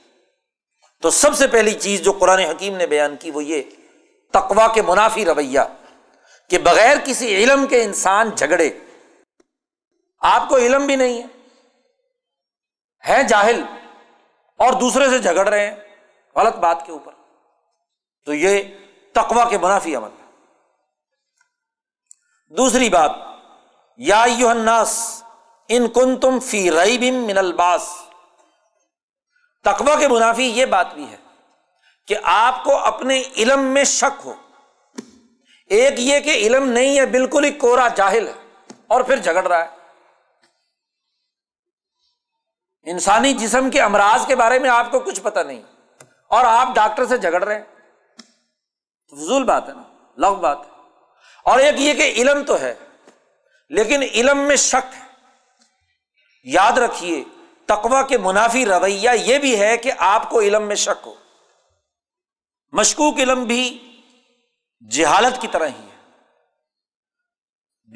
[1.02, 3.62] تو سب سے پہلی چیز جو قرآن حکیم نے بیان کی وہ یہ
[4.32, 5.60] تقوا کے منافی رویہ۔
[6.52, 8.80] کہ بغیر کسی علم کے انسان جھگڑے۔
[10.22, 13.64] آپ کو علم بھی نہیں ہے۔ جاہل
[14.58, 15.76] اور دوسرے سے جھگڑ رہے ہیں
[16.36, 17.12] غلط بات کے اوپر۔
[18.26, 18.64] تو یہ
[19.14, 20.32] تقوا کے منافی عمل ہے۔
[22.54, 23.12] دوسری بات،
[23.98, 25.24] یا الناس،
[25.68, 27.96] ان کن تم فی رئی من الباس۔
[29.64, 31.18] تقوا کے منافی یہ بات بھی ہے
[32.08, 34.34] کہ آپ کو اپنے علم میں شک ہو۔
[35.72, 38.34] ایک یہ کہ علم نہیں ہے، بالکل ہی کوڑا جاہل ہے
[38.88, 39.70] اور پھر جھگڑ رہا ہے۔
[42.84, 45.62] انسانی جسم کے امراض کے بارے میں آپ کو کچھ پتا نہیں۔
[46.28, 47.64] اور آپ ڈاکٹر سے جھگڑ رہے ہیں۔
[49.12, 49.84] فضول بات ہے نا
[50.18, 50.72] لو بات ہے۔
[51.44, 52.74] اور ایک یہ کہ علم تو ہے،
[53.70, 55.06] لیکن علم میں شک ہے۔
[56.44, 57.24] یاد رکھیے
[57.66, 61.14] تقوا کے منافی رویہ یہ بھی ہے کہ آپ کو علم میں شک ہو۔
[62.72, 63.88] مشکوک علم بھی
[64.90, 65.92] جہالت کی طرح ہی ہے۔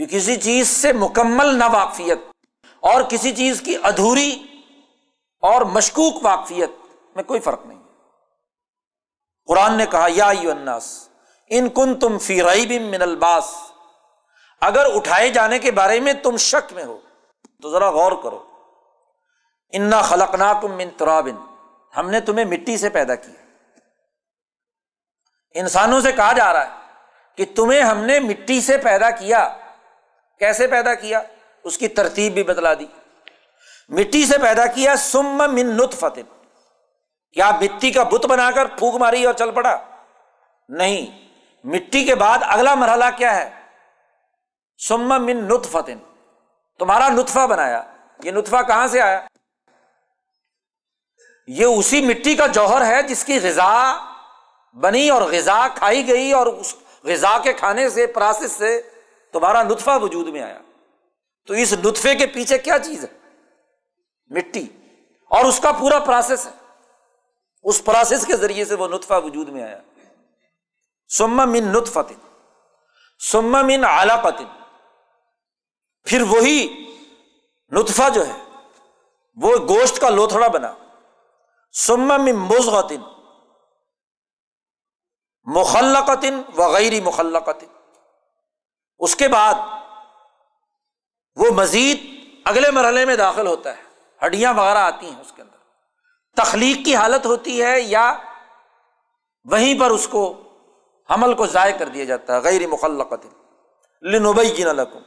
[0.05, 2.17] کسی چیز سے مکمل نہ واقفیت
[2.79, 4.45] اور کسی چیز کی ادھوری
[5.39, 6.69] اور مشکوک واقفیت
[7.15, 7.83] میں کوئی فرق نہیں
[9.45, 11.09] قرآن نے کہا، یا اناس
[11.49, 12.41] ان کن تم فی
[12.79, 13.55] من الباس۔
[14.61, 16.99] اگر اٹھائے جانے کے بارے میں تم شک میں ہو،
[17.61, 18.43] تو ذرا غور کرو۔
[19.73, 21.35] انا خلق نا تم من ترابن
[21.97, 23.44] ہم نے تمہیں مٹی سے پیدا کیا۔
[25.55, 26.69] انسانوں سے کہا جا رہا ہے
[27.35, 29.57] کہ تمہیں ہم نے مٹی سے پیدا کیا۔
[30.39, 31.21] کیسے پیدا کیا؟
[31.63, 32.85] اس کی ترتیب بھی بدلا دی۔
[33.89, 36.19] مٹی سے پیدا کیا سم من نت فتح
[37.33, 39.77] کیا مٹی کا بت بنا کر پھونک ماری اور چل پڑا؟
[40.69, 41.29] نہیں۔
[41.63, 43.49] مٹی کے بعد اگلا مرحلہ کیا ہے؟
[44.87, 45.91] سم من نت فتح
[46.79, 47.83] تمہارا نطفہ بنایا۔
[48.23, 49.21] یہ نطفہ کہاں سے آیا؟
[51.47, 53.95] یہ اسی مٹی کا جوہر ہے جس کی غذا
[54.75, 58.81] بنی اور غذا کھائی گئی اور اس غذا کے کھانے سے، پراسس سے
[59.31, 60.59] تمہارا نطفہ وجود میں آیا۔
[61.47, 63.29] تو اس نطفے کے پیچھے کیا چیز ہے؟
[64.27, 64.67] مٹی۔
[65.29, 66.51] اور اس کا پورا پروسیس ہے۔
[67.63, 69.81] اس پروسیس کے ذریعے سے وہ نطفہ وجود میں آیا۔
[71.07, 72.15] سما من نطفتن
[73.31, 74.45] سما من علاقتن
[76.03, 76.85] پھر وہی
[77.71, 78.43] نطفہ جو ہے،
[79.35, 80.73] وہ گوشت کا لوتھڑا بنا۔
[81.73, 83.14] سما میں مزغتن
[85.45, 87.65] مخلقتن وغیری مخلقتن۔
[88.99, 89.53] اس کے بعد
[91.35, 93.81] وہ مزید اگلے مرحلے میں داخل ہوتا ہے۔
[94.25, 95.55] ہڈیاں وغیرہ آتی ہیں اس کے اندر۔
[96.35, 98.13] تخلیق کی حالت ہوتی ہے یا
[99.43, 100.41] وہیں پر اس کو
[101.09, 103.25] حمل کو ضائع کر دیا جاتا ہے، غیر مخلقت
[104.01, 104.99] لنبئی جن لکم۔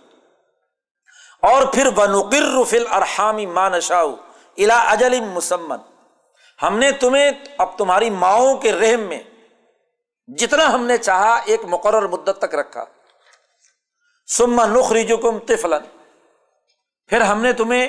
[1.43, 4.15] اور پھر بنقر فل ارحامی مان نشاؤ
[4.56, 5.78] الا اجل مسمن۔
[6.62, 9.23] ہم نے تمہیں، اب تمہاری ماؤں کے رحم میں
[10.37, 12.85] جتنا ہم نے چاہا ایک مقرر مدت تک رکھا۔
[14.27, 15.99] سما نخری جکم تفلن
[17.07, 17.89] پھر ہم نے تمہیں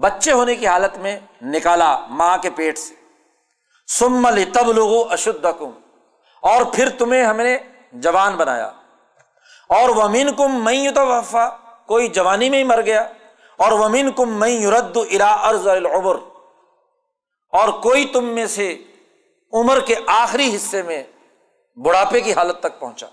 [0.00, 2.94] بچے ہونے کی حالت میں نکالا ماں کے پیٹ سے۔
[3.86, 5.44] سم تب لوگو اشد
[6.42, 7.58] اور پھر تمہیں ہم نے
[7.92, 8.66] جوان بنایا۔
[9.68, 11.48] اور ومین کم میں تو وفا
[11.86, 13.00] کوئی جوانی میں ہی مر گیا۔
[13.56, 16.16] اور ومین کم میں یورد الا ارض العبر۔
[17.52, 18.82] اور کوئی تم میں سے
[19.52, 21.04] عمر کے آخری حصے میں
[21.84, 23.06] بڑھاپے کی حالت تک پہنچا۔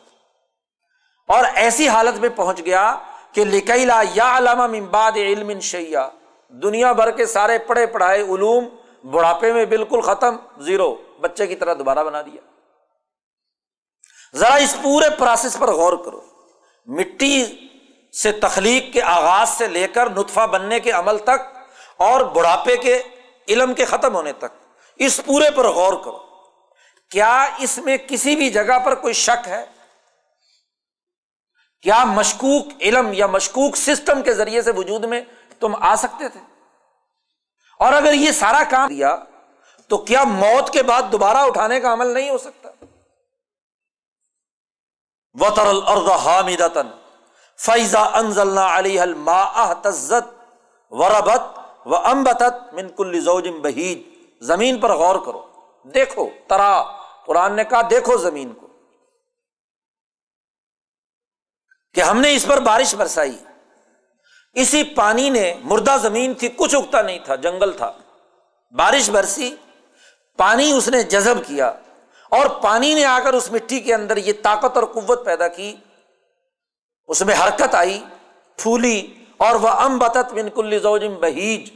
[1.27, 2.97] اور ایسی حالت میں پہنچ گیا
[3.31, 6.09] کہ لکیلا یا علامہ ممباد علم شیا
[6.49, 8.67] دنیا بھر کے سارے پڑھے پڑھائے علوم
[9.11, 12.41] بڑھاپے میں بالکل ختم، زیرو۔ بچے کی طرح دوبارہ بنا دیا۔
[14.35, 16.21] ذرا اس پورے پروسیس پر غور کرو۔
[16.85, 17.67] مٹی
[18.23, 21.57] سے تخلیق کے آغاز سے لے کر نطفہ بننے کے عمل تک
[21.97, 23.01] اور بڑھاپے کے
[23.47, 24.65] علم کے ختم ہونے تک،
[24.95, 26.24] اس پورے پر غور کرو۔
[27.11, 29.65] کیا اس میں کسی بھی جگہ پر کوئی شک ہے؟
[31.81, 35.21] کیا مشکوک علم یا مشکوک سسٹم کے ذریعے سے وجود میں
[35.59, 36.39] تم آ سکتے تھے؟
[37.79, 39.15] اور اگر یہ سارا کام دیا
[39.87, 42.69] تو کیا موت کے بعد دوبارہ اٹھانے کا عمل نہیں ہو سکتا؟
[45.33, 46.77] وطر الرد حامد
[47.57, 48.97] فیضا انزل علی
[49.81, 50.33] تزت
[50.91, 54.03] وربت و امبت من کل زوجم بہید
[54.41, 55.54] زمین پر غور کرو۔
[55.93, 56.83] دیکھو، ترا
[57.25, 58.67] قرآن نے کہا، دیکھو زمین کو۔
[61.93, 63.37] کہ ہم نے اس پر بارش برسائی۔
[64.53, 67.93] اسی پانی نے مردہ زمین تھی، کچھ اگتا نہیں تھا، جنگل تھا۔
[68.71, 69.55] بارش برسی،
[70.37, 71.67] پانی اس نے جذب کیا۔
[72.29, 75.75] اور پانی نے آ کر اس مٹی کے اندر یہ طاقت اور قوت پیدا کی۔
[77.07, 78.03] اس میں حرکت آئی،
[78.57, 81.75] پھولی، اور وہ ام بتت بن کل زوجم بہیج۔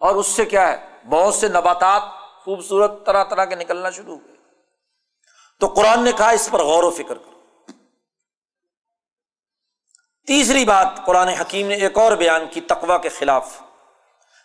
[0.00, 4.36] اور اس سے کیا ہے؟ بہت سے نباتات خوبصورت طرح طرح کے نکلنا شروع ہوئے
[5.60, 7.40] تو قرآن نے کہا اس پر غور و فکر کرو۔
[10.26, 13.62] تیسری بات قرآن حکیم نے ایک اور بیان کی تقوا کے خلاف۔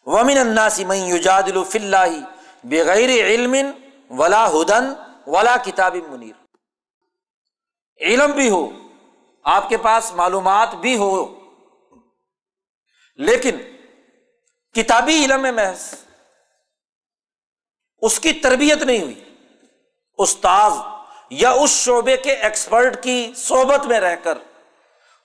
[0.06, 2.14] ومن الناسی میں یوجاد اللہ
[2.64, 3.56] بغیر علم
[4.10, 4.94] ولا ہدن
[5.28, 6.36] ولا کتاب منیر
[8.02, 8.70] علم بھی ہو،
[9.44, 11.26] آپ کے پاس معلومات بھی ہو،
[13.16, 13.58] لیکن
[14.76, 15.94] کتابی علم میں محض۔
[18.06, 19.36] اس کی تربیت نہیں ہوئی۔
[20.18, 20.72] استاذ
[21.30, 24.38] یا اس شعبے کے ایکسپرٹ کی صحبت میں رہ کر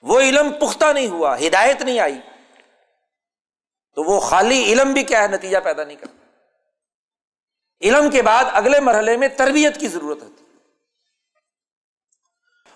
[0.01, 2.19] وہ علم پختہ نہیں ہوا، ہدایت نہیں آئی۔
[3.95, 6.25] تو وہ خالی علم بھی کیا ہے، نتیجہ پیدا نہیں کرتا۔
[7.81, 10.45] علم کے بعد اگلے مرحلے میں تربیت کی ضرورت ہوتی۔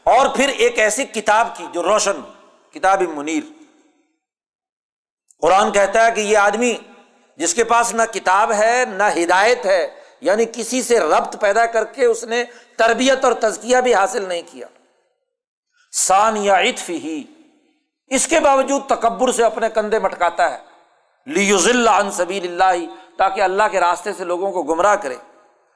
[0.03, 2.21] اور پھر ایک ایسی کتاب کی جو روشن،
[2.73, 3.43] کتاب منیر۔
[5.41, 6.77] قرآن کہتا ہے کہ یہ آدمی
[7.37, 9.87] جس کے پاس نہ کتاب ہے، نہ ہدایت ہے
[10.21, 12.43] یعنی کسی سے ربط پیدا کر کے اس نے
[12.77, 14.67] تربیت اور تزکیہ بھی حاصل نہیں کیا۔
[15.91, 17.23] سان یا عطف ہی
[18.07, 20.57] اس کے باوجود تکبر سے اپنے کندھے مٹکاتا ہے۔
[21.25, 22.85] لیز اللہ سبیل اللہ،
[23.17, 25.15] تاکہ اللہ کے راستے سے لوگوں کو گمراہ کرے۔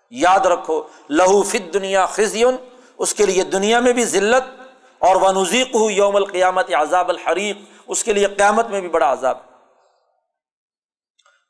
[0.09, 2.55] یاد رکھو، لہو فت دنیا خزیون
[2.97, 4.61] اس کے لیے دنیا میں بھی ذلت
[4.99, 7.57] اور ونزیق ہو یوم القیامت عذاب الحریق،
[7.87, 9.48] اس کے لیے قیامت میں بھی بڑا عذاب۔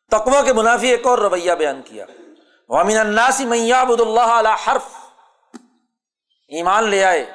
[0.09, 2.05] تقوا کے منافی ایک اور رویہ بیان کیا۔
[2.69, 4.83] وامین الناسی میاب اللہ علیہ حرف۔
[6.47, 7.25] ایمان لے آئے،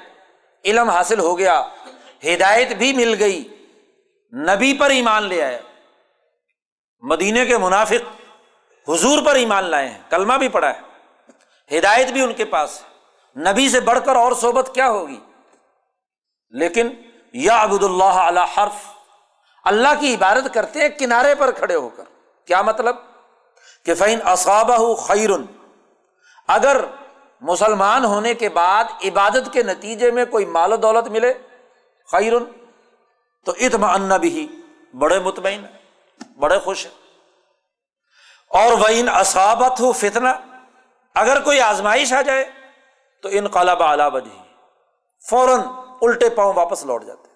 [0.64, 1.62] علم حاصل ہو گیا،
[2.24, 3.66] ہدایت بھی مل گئی،
[4.32, 5.62] نبی پر ایمان لے آئے۔
[7.00, 8.20] مدینے کے منافق
[8.88, 10.80] حضور پر ایمان لائے ہیں، کلمہ بھی پڑا ہے۔
[11.78, 12.82] ہدایت بھی ان کے پاس
[13.36, 15.20] نبی سے بڑھ کر اور صحبت کیا ہوگی؟
[16.50, 16.88] لیکن
[17.32, 18.86] یا ابود اللہ علیہ حرف،
[19.64, 22.13] اللہ کی عبادت کرتے ہیں، کنارے پر کھڑے ہو کر۔
[22.46, 22.96] کیا مطلب؟
[23.84, 25.44] کہ فین اصابہ خیرن
[26.48, 26.84] اگر
[27.40, 31.34] مسلمان ہونے کے بعد عبادت کے نتیجے میں کوئی مال و دولت ملے
[32.12, 32.44] خیرن
[33.44, 34.62] تو اتم ان بھی
[34.98, 35.66] بڑے مطمئن،
[36.38, 36.92] بڑے خوش۔ ہیں
[38.48, 40.32] اور وہ ان اصابت ہو فتنا
[41.14, 42.44] اگر کوئی آزمائش آ جائے،
[43.22, 44.38] تو ان قالب اعلیٰ بجی
[45.30, 45.60] فوراً
[46.02, 47.28] الٹے پاؤں واپس لوٹ جاتے۔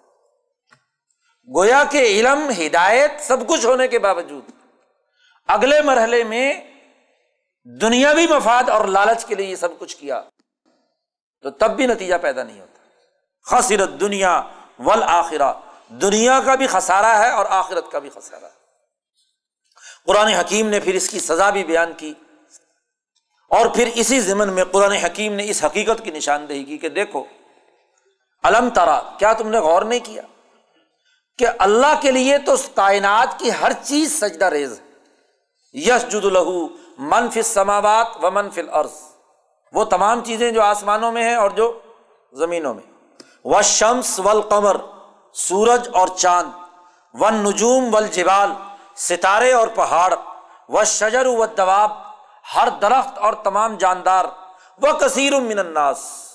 [1.55, 4.58] گویا کے علم، ہدایت، سب کچھ ہونے کے باوجود
[5.49, 6.61] اگلے مرحلے میں
[7.81, 10.21] دنیاوی مفاد اور لالچ کے لیے یہ سب کچھ کیا،
[11.41, 12.79] تو تب بھی نتیجہ پیدا نہیں ہوتا۔
[13.45, 14.41] خصرت دنیا
[14.79, 15.53] ول آخرہ
[15.87, 18.51] دنیا کا بھی خسارا ہے اور آخرت کا بھی خسارا ہے۔
[20.05, 22.13] قرآن حکیم نے پھر اس کی سزا بھی بیان کی۔
[23.49, 27.23] اور پھر اسی ضمن میں قرآن حکیم نے اس حقیقت کی نشاندہی کی کہ دیکھو
[28.43, 30.21] الم ترا، کیا تم نے غور نہیں کیا؟
[31.37, 34.88] کہ اللہ کے لیے تو کائنات کی ہر چیز سجدہ ریز ہے۔
[35.73, 36.67] یش جد الہو
[36.97, 38.91] منفی سماوات و منفل عرض
[39.73, 41.79] وہ تمام چیزیں جو آسمانوں میں ہیں اور جو
[42.33, 42.83] زمینوں میں۔
[43.45, 44.77] و شمس ول قمر
[45.33, 46.51] سورج اور چاند۔
[47.13, 48.51] ون نجوم ول جبال
[48.95, 50.13] ستارے اور پہاڑ۔
[50.69, 51.91] و شجر و دواب
[52.55, 54.25] ہر درخت اور تمام جاندار۔
[54.77, 56.29] وہ کثیر من الناس۔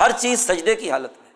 [0.00, 1.32] ہر چیز سجدے کی حالت میں۔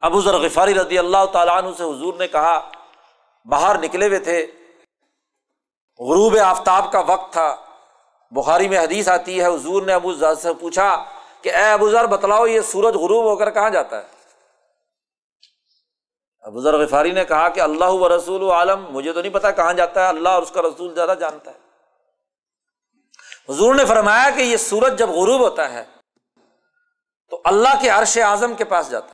[0.00, 2.60] ابو ذر غفاری رضی اللہ تعالیٰ عنہ سے حضور نے کہا،
[3.44, 4.46] باہر نکلے ہوئے تھے۔
[5.98, 7.56] غروب آفتاب کا وقت تھا۔
[8.30, 11.04] بخاری میں حدیث آتی ہے، حضور نے ابو ذر سے پوچھا
[11.42, 14.06] کہ اے ابو ذر، بتلاؤ یہ سورج غروب ہو کر کہاں جاتا ہے؟
[16.40, 19.72] ابو ذر غفاری نے کہا کہ اللہ و رسول عالم، مجھے تو نہیں پتا کہاں
[19.72, 21.66] جاتا ہے، اللہ اور اس کا رسول زیادہ جانتا ہے۔
[23.48, 25.84] حضور نے فرمایا کہ یہ سورج جب غروب ہوتا ہے
[27.30, 29.12] تو اللہ کے عرش اعظم کے پاس جاتا ہے۔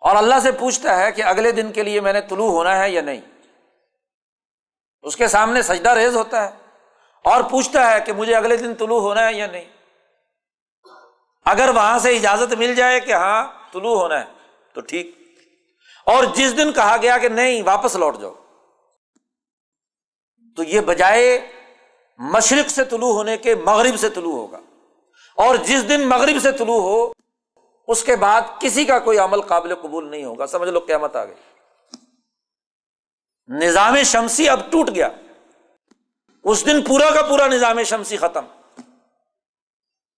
[0.00, 2.90] اور اللہ سے پوچھتا ہے کہ اگلے دن کے لیے میں نے طلوع ہونا ہے
[2.90, 3.20] یا نہیں؟
[5.06, 6.50] اس کے سامنے سجدہ ریز ہوتا ہے
[7.24, 9.64] اور پوچھتا ہے کہ مجھے اگلے دن طلوع ہونا ہے یا نہیں۔
[11.44, 14.24] اگر وہاں سے اجازت مل جائے کہ ہاں طلوع ہونا ہے،
[14.72, 15.18] تو ٹھیک۔
[16.06, 18.34] اور جس دن کہا گیا کہ نہیں، واپس لوٹ جاؤ۔
[20.56, 21.52] تو یہ بجائے
[22.18, 24.58] مشرق سے طلوع ہونے کے مغرب سے طلوع ہوگا۔
[25.36, 27.12] اور جس دن مغرب سے طلوع ہو،
[27.88, 31.24] اس کے بعد کسی کا کوئی عمل قابل قبول نہیں ہوگا۔ سمجھ لو قیامت آ
[31.24, 31.34] گئی۔
[33.48, 35.08] نظام شمسی اب ٹوٹ گیا۔
[36.44, 38.44] اس دن پورا کا پورا نظام شمسی ختم۔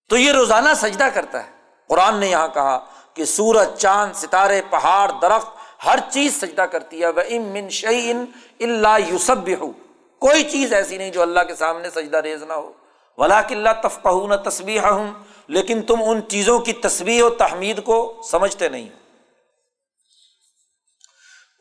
[0.08, 1.50] تو یہ روزانہ سجدہ کرتا ہے۔
[1.88, 2.84] قرآن نے یہاں کہا
[3.14, 5.48] کہ سورج، چاند، ستارے، پہاڑ، درخت،
[5.86, 8.24] ہر چیز سجدہ کرتی ہے۔ وہ ام من شعین
[8.60, 9.72] اللہ یوسف بھی ہو
[10.18, 12.72] کوئی چیز ایسی نہیں جو اللہ کے سامنے سجدہ ریز نہ ہو۔
[13.18, 15.12] ولا کلّہ تفقہ نہ تصبیح ہوں
[15.46, 18.88] لیکن تم ان چیزوں کی تصویر و تحمید کو سمجھتے نہیں۔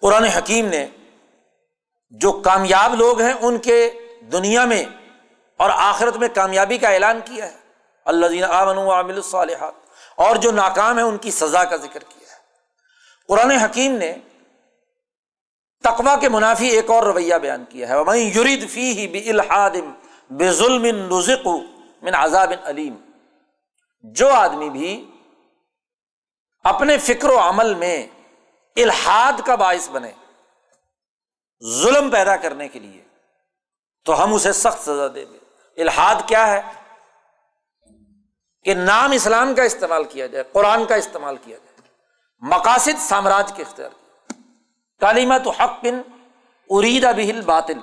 [0.01, 0.87] قرآن حکیم نے
[2.09, 3.89] جو کامیاب لوگ ہیں، ان کے
[4.31, 4.83] دنیا میں
[5.57, 7.57] اور آخرت میں کامیابی کا اعلان کیا ہے۔
[8.05, 9.73] اللہ دین عامن عامل الصالحات۔
[10.15, 12.37] اور جو ناکام ہے ان کی سزا کا ذکر کیا ہے۔
[13.27, 14.13] قرآن حکیم نے
[15.83, 19.71] تقوا کے منافی ایک اور رویہ بیان کیا ہے۔ میں یرید فی ہی بے الحاد
[20.29, 21.47] بے ظلم نزق
[22.01, 22.95] من عذاب علیم
[24.03, 25.11] جو آدمی بھی
[26.63, 28.07] اپنے فکر و عمل میں
[28.75, 30.11] الحاد کا باعث بنے
[31.63, 33.03] ظلم پیدا کرنے کے لیے،
[34.05, 35.37] تو ہم اسے سخت سزا دیں گے۔
[35.81, 36.61] الحاد کیا ہے؟
[38.63, 41.89] کہ نام اسلام کا استعمال کیا جائے، قرآن کا استعمال کیا جائے،
[42.39, 44.35] مقاصد سامراج کے اختیار کیا
[44.99, 46.01] کالیما تو حق بن
[46.69, 47.79] اریدا بہل باطل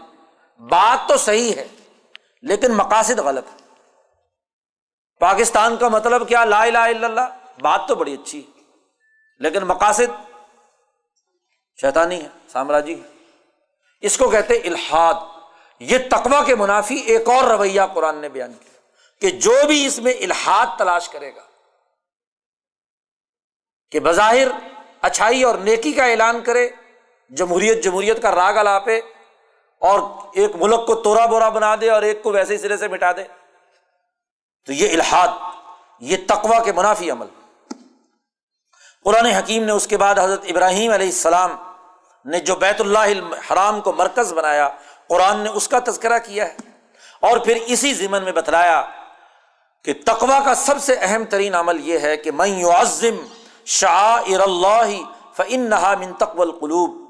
[0.58, 1.68] بات تو صحیح ہے،
[2.42, 3.68] لیکن مقاصد غلط ہے۔
[5.20, 8.62] پاکستان کا مطلب کیا؟ لا الہ الا اللہ، بات تو بڑی اچھی ہے،
[9.38, 10.32] لیکن مقاصد
[11.80, 13.13] شیطانی ہے، سامراجی ہے۔
[14.04, 15.14] اس کو کہتے الحاد۔
[15.80, 18.72] یہ تقوا کے منافی، ایک اور رویہ قرآن نے بیان کیا
[19.22, 21.42] کہ جو بھی اس میں الحاد تلاش کرے گا،
[23.92, 24.48] کہ بظاہر
[25.02, 26.68] اچھائی اور نیکی کا اعلان کرے،
[27.30, 29.00] جمہوریت جمہوریت کا راگ الاپے
[29.82, 30.00] اور
[30.34, 33.24] ایک ملک کو توڑا بورا بنا دے اور ایک کو ویسے سرے سے مٹا دے۔
[34.66, 35.28] تو یہ الحاد،
[36.00, 37.26] یہ تقوا کے منافی عمل۔
[39.04, 41.56] قرآن حکیم نے اس کے بعد حضرت ابراہیم علیہ السلام
[42.24, 42.98] نے جو بیت اللہ
[43.50, 44.68] حرام کو مرکز بنایا،
[45.08, 46.56] قرآن نے اس کا تذکرہ کیا ہے۔
[47.20, 48.84] اور پھر اسی ضمن میں بتلایا
[49.84, 53.26] کہ تقوا کا سب سے اہم ترین عمل یہ ہے کہ میں عظم
[53.66, 57.04] شاہ اللہ فن نہا من تقبل قلوب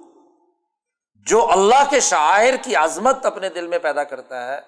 [1.14, 4.60] جو اللہ کے شاعر کی عظمت اپنے دل میں پیدا کرتا ہے،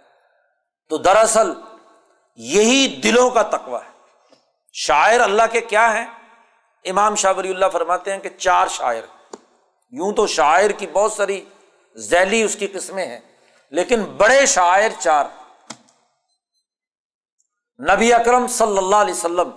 [0.88, 1.52] تو دراصل
[2.36, 3.90] یہی دلوں کا تقوا ہے۔
[4.72, 6.06] شاعر اللہ کے کیا ہیں؟
[6.84, 9.15] امام شاہ ولی اللہ فرماتے ہیں کہ چار شاعر
[9.92, 11.40] یوں تو شاعر کی بہت ساری
[11.96, 13.20] ذیلی اس کی قسمیں ہیں،
[13.72, 15.24] لیکن بڑے شاعر چار۔
[17.80, 19.50] نبی اکرم صلی اللہ علیہ وسلم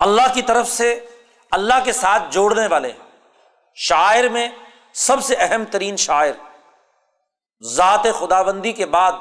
[0.00, 0.88] اللہ کی طرف سے
[1.52, 2.98] اللہ کے ساتھ جوڑنے والے ہیں۔
[3.76, 4.48] شاعر میں
[4.94, 6.32] سب سے اہم ترین شاعر
[7.62, 9.12] ذات خدا بندی کے بعد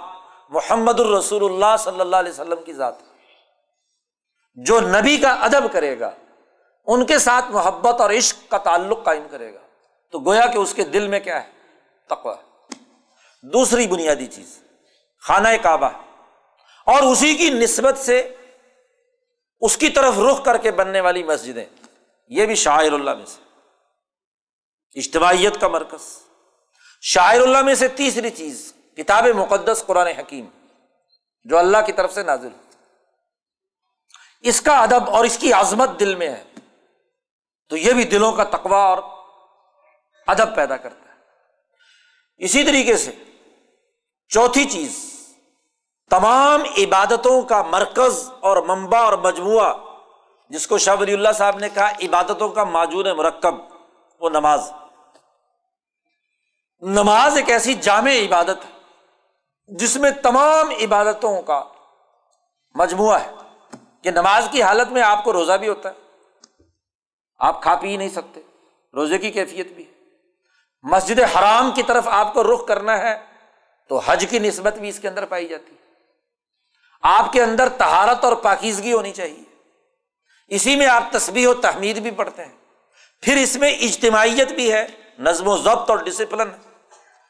[0.50, 2.96] محمد الرسول اللہ صلی اللہ علیہ وسلم کی ذات،
[4.58, 6.12] جو نبی کا ادب کرے گا۔
[6.94, 9.60] ان کے ساتھ محبت اور عشق کا تعلق قائم کرے گا۔
[10.12, 11.52] تو گویا کہ اس کے دل میں کیا ہے؟
[12.10, 12.36] تقوا
[13.44, 14.64] دوسری بنیادی چیز،
[15.20, 15.90] خانہ کعبہ۔
[16.86, 18.36] اور اسی کی نسبت سے
[19.60, 21.66] اس کی طرف رخ کر کے بننے والی مسجدیں۔
[22.28, 23.42] یہ بھی شاعر اللہ میں سے۔
[25.00, 26.20] اجتماعیت کا مرکز۔
[27.02, 30.46] شاعر اللہ میں سے تیسری چیز، کتاب مقدس قرآن حکیم،
[31.44, 32.50] جو اللہ کی طرف سے نازل۔
[34.42, 36.44] اس کا ادب اور اس کی عظمت دل میں ہے۔
[37.72, 38.98] تو یہ بھی دلوں کا تقوا اور
[40.28, 41.20] ادب پیدا کرتا ہے۔
[42.38, 43.12] اسی طریقے سے
[44.28, 45.14] چوتھی چیز،
[46.10, 49.74] تمام عبادتوں کا مرکز اور منبع اور مجموعہ،
[50.50, 53.54] جس کو شاہ ولی اللہ صاحب نے کہا، عبادتوں کا معجون مرکب،
[54.20, 54.72] وہ نماز۔
[56.80, 58.80] نماز ایک ایسی جامع عبادت ہے،
[59.68, 61.64] جس میں تمام عبادتوں کا
[62.76, 63.32] مجموعہ ہے۔
[64.04, 66.11] کہ نماز کی حالت میں آپ کو روزہ بھی ہوتا ہے۔
[67.42, 68.40] آپ کھا پی نہیں سکتے۔
[68.94, 69.84] روزے کی کیفیت بھی۔
[70.84, 73.20] مسجد حرام کی طرف آپ کو رخ کرنا ہے
[73.90, 75.94] تو حج کی نسبت بھی اس کے اندر پائی جاتی ہے۔
[77.02, 79.44] آپ کے اندر تہارت اور پاکیزگی ہونی چاہیے۔
[80.48, 82.58] اسی میں آپ تصویر و تحمید بھی پڑھتے ہیں۔
[83.22, 84.88] پھر اس میں اجتماعیت بھی ہے،
[85.20, 86.50] نظم و ضبط اور ڈسپلن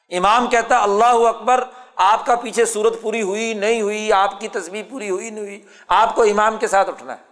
[0.09, 1.63] امام کہتا اللہ اکبر،
[1.95, 5.63] آپ کا پیچھے صورت پوری ہوئی نہیں ہوئی، آپ کی تصویر پوری ہوئی نہیں ہوئی،
[5.88, 7.31] آپ کو امام کے ساتھ اٹھنا ہے۔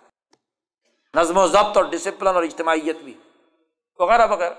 [1.13, 3.17] نظم و ضبط اور ڈسپلن اور اجتماعیت بھی۔
[3.99, 4.53] وغیرہ وغیرہ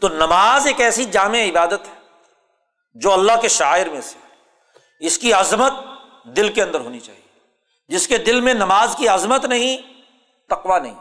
[0.00, 2.00] تو نماز ایک ایسی جامع عبادت ہے
[2.94, 4.18] جو اللہ کے شاعر میں سے
[5.00, 5.72] اس کی عظمت
[6.24, 7.20] دل کے اندر ہونی چاہیے۔
[7.88, 9.76] جس کے دل میں نماز کی عظمت نہیں
[10.48, 10.94] تقوا نہیں۔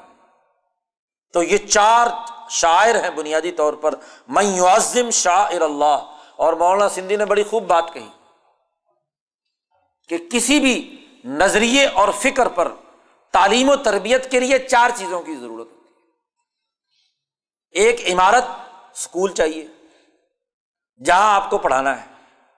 [1.34, 2.08] تو یہ چار
[2.50, 3.96] شاعر ہیں بنیادی طور پر۔
[4.28, 8.10] میں یوزم شاعر اللہ۔ اور مولانا سندھی نے بڑی خوب بات کہی
[10.10, 12.72] کہ کسی بھی نظریے اور فکر پر
[13.32, 15.90] تعلیم و تربیت کے لیے چار چیزوں کی ضرورت ہوتی ہے۔
[17.72, 18.44] ایک عمارت
[18.94, 19.68] اسکول چاہیے،
[21.06, 22.08] جہاں آپ کو پڑھانا ہے۔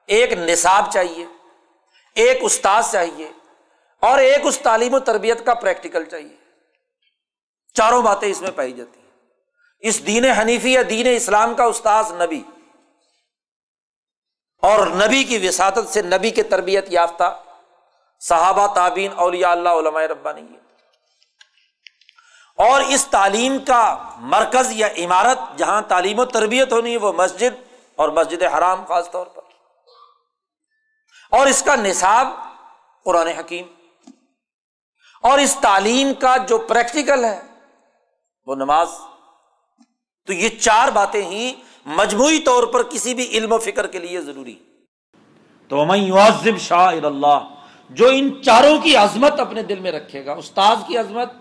[0.06, 1.26] ایک نصاب چاہیے،
[2.16, 3.32] ایک استاد چاہیے،
[4.00, 6.36] اور ایک اس تعلیم و تربیت کا پریکٹیکل چاہیے۔
[7.74, 9.10] چاروں باتیں اس میں پائی جاتی ہیں۔
[9.80, 12.44] اس دین حنیفی یا دین اسلام کا استاذ نبی۔
[14.62, 17.44] اور نبی کی وساطت سے نبی کے تربیت یافتہ
[18.20, 20.61] صحابہ تعبین اولیاء اللہ، علماء ربانی ہے
[22.58, 27.74] اور اس تعلیم کا مرکز یا عمارت جہاں تعلیم و تربیت ہونی ہے، وہ مسجد
[27.96, 29.42] اور مسجد حرام خاص طور پر۔
[31.32, 32.28] اور اس کا نصاب
[33.04, 33.66] قرآن حکیم۔
[35.22, 37.42] اور اس تعلیم کا جو پریکٹیکل ہے،
[38.46, 38.90] وہ نماز۔
[40.28, 41.54] تو یہ چار باتیں ہی
[41.86, 44.56] مجموعی طور پر کسی بھی علم و فکر کے لیے ضروری
[45.68, 47.40] تو میں شاہ اللہ
[47.90, 51.34] جو ان چاروں کی عظمت اپنے دل میں رکھے گا، استاذ کی عظمت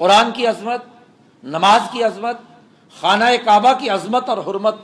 [0.00, 0.82] قرآن کی عظمت،
[1.44, 2.36] نماز کی عظمت،
[3.00, 4.74] خانہ کعبہ کی عظمت اور حرمت۔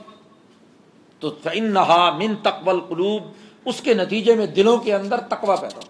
[1.19, 3.23] تو نہا من تقبل قلوب
[3.65, 5.81] اس کے نتیجے میں دلوں کے اندر تقوا پیدا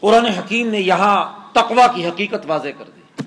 [0.00, 3.22] قرآن حکیم نے یہاں تقوا کی حقیقت واضح کر دی۔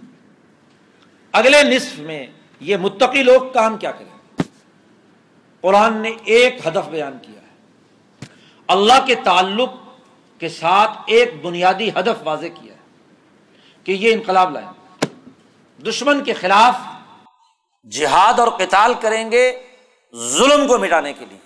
[1.31, 2.27] اگلے نصف میں
[2.59, 4.43] یہ متقی لوگ کام کیا کریں
[5.61, 7.53] قرآن نے ایک ہدف بیان کیا ہے۔
[8.67, 9.69] اللہ کے تعلق
[10.39, 12.74] کے ساتھ ایک بنیادی ہدف واضح کیا ہے۔
[13.85, 14.71] کہ یہ انقلاب لائیں۔
[15.81, 16.75] دشمن کے خلاف
[17.91, 19.67] جہاد اور قتال کریں گے
[20.15, 21.37] ظلم کو مٹانے کے لیے۔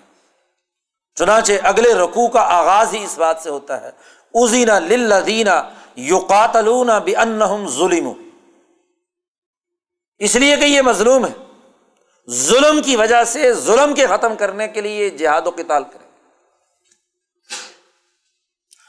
[1.16, 3.91] چنانچہ اگلے رقو کا آغاز ہی اس بات سے ہوتا ہے۔
[4.34, 8.10] ازینا للذینا یقاتلون بانہم ظلم
[10.18, 11.45] اس لیے کہ یہ مظلوم ہے۔
[12.30, 16.10] ظلم کی وجہ سے ظلم کے ختم کرنے کے لیے جہاد و قتال کریں۔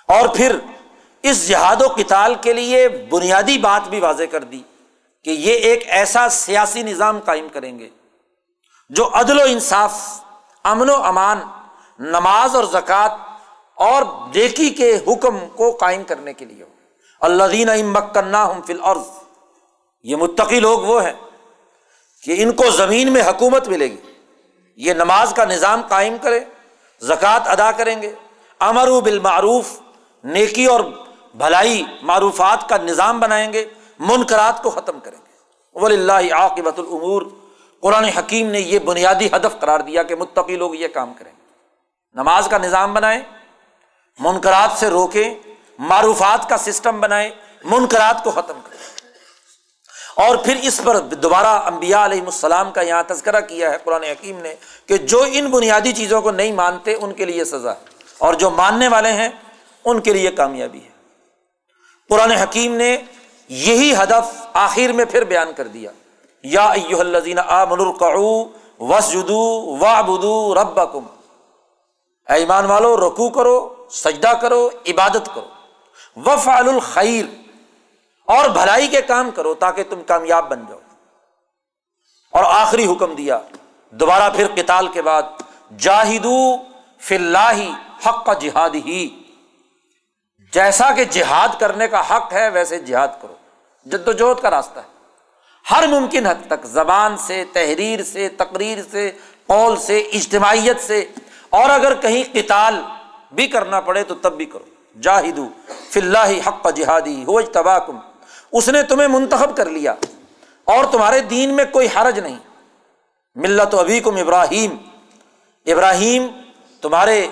[0.08, 0.56] اور پھر
[1.24, 4.62] اس جہاد و کتال کے لیے بنیادی بات بھی واضح کر دی
[5.24, 7.88] کہ یہ ایک ایسا سیاسی نظام قائم کریں گے
[8.90, 10.00] جو عدل و انصاف،
[10.64, 11.40] امن و امان،
[11.98, 13.18] نماز اور زکوٰۃ
[13.74, 14.02] اور
[14.34, 16.64] دیکھی کے حکم کو قائم کرنے کے لیے
[17.20, 19.08] اللہ دین مکنا ہم فل عرض
[20.02, 21.12] یہ متقی لوگ وہ ہیں
[22.22, 23.96] کہ ان کو زمین میں حکومت ملے گی۔
[24.76, 26.40] یہ نماز کا نظام قائم کرے
[27.02, 28.14] زکوٰۃ ادا کریں گے۔
[28.60, 29.80] امر و بالمعروف،
[30.24, 30.80] نیکی اور
[31.34, 33.64] بھلائی معروفات کا نظام بنائیں گے،
[33.98, 35.30] منکرات کو ختم کریں گے۔
[35.74, 37.22] ولی اللہ عاقبۃ العمور
[37.80, 41.32] قرآن حکیم نے یہ بنیادی ہدف قرار دیا کہ متقی لوگ یہ کام کریں۔
[42.14, 43.20] نماز کا نظام بنائیں،
[44.18, 45.34] منکرات سے روکیں،
[45.78, 47.30] معروفات کا سسٹم بنائیں،
[47.64, 48.80] منکرات کو ختم کریں۔
[50.14, 54.38] اور پھر اس پر دوبارہ امبیا علیہ السلام کا یہاں تذکرہ کیا ہے۔ قرآن حکیم
[54.38, 54.54] نے
[54.86, 57.84] کہ جو ان بنیادی چیزوں کو نہیں مانتے، ان کے لیے سزا ہے۔
[58.18, 59.28] اور جو ماننے والے ہیں،
[59.84, 60.99] ان کے لیے کامیابی ہے۔
[62.10, 62.96] قرآن حکیم نے
[63.48, 65.90] یہی ہدف آخر میں پھر بیان کر دیا۔
[66.42, 68.44] یا الزین آ منرقعو
[68.80, 71.06] وس جدو وا بدو رب کم
[72.28, 75.46] ایمان والو رکو کرو، سجدہ کرو، عبادت کرو۔
[76.16, 77.24] وف الخیر۔
[78.26, 80.78] اور بھلائی کے کام کرو تاکہ تم کامیاب بن جاؤ۔
[82.30, 83.38] اور آخری حکم دیا۔
[83.90, 85.22] دوبارہ پھر کتال کے بعد
[85.78, 86.56] جاہدو
[87.00, 87.72] فلاہی
[88.06, 89.19] حق جہاد ہی
[90.52, 93.34] جیسا کہ جہاد کرنے کا حق ہے، ویسے جہاد کرو۔
[93.84, 94.88] جد و جہد کا راستہ ہے۔
[95.70, 99.10] ہر ممکن حد تک زبان سے، تحریر سے، تقریر سے،
[99.46, 101.04] قول سے، اجتماعیت سے،
[101.50, 102.80] اور اگر کہیں کتال
[103.32, 104.64] بھی کرنا پڑے تو تب بھی کرو۔
[105.00, 105.48] جاہدو
[105.90, 107.98] فلاہی حق جہادی ہو اجتبا کم
[108.52, 109.94] اس نے تمہیں منتخب کر لیا،
[110.64, 112.38] اور تمہارے دین میں کوئی حرج نہیں۔
[113.36, 114.76] ملت ابھی کم ابراہیم۔
[115.66, 116.26] ابراہیم
[116.80, 117.26] تمہارے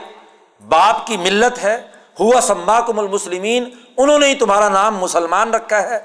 [0.69, 1.77] باپ کی ملت ہے۔
[2.20, 5.99] ہوا سما کم المسلمین، انہوں نے ہی تمہارا نام مسلمان رکھا ہے۔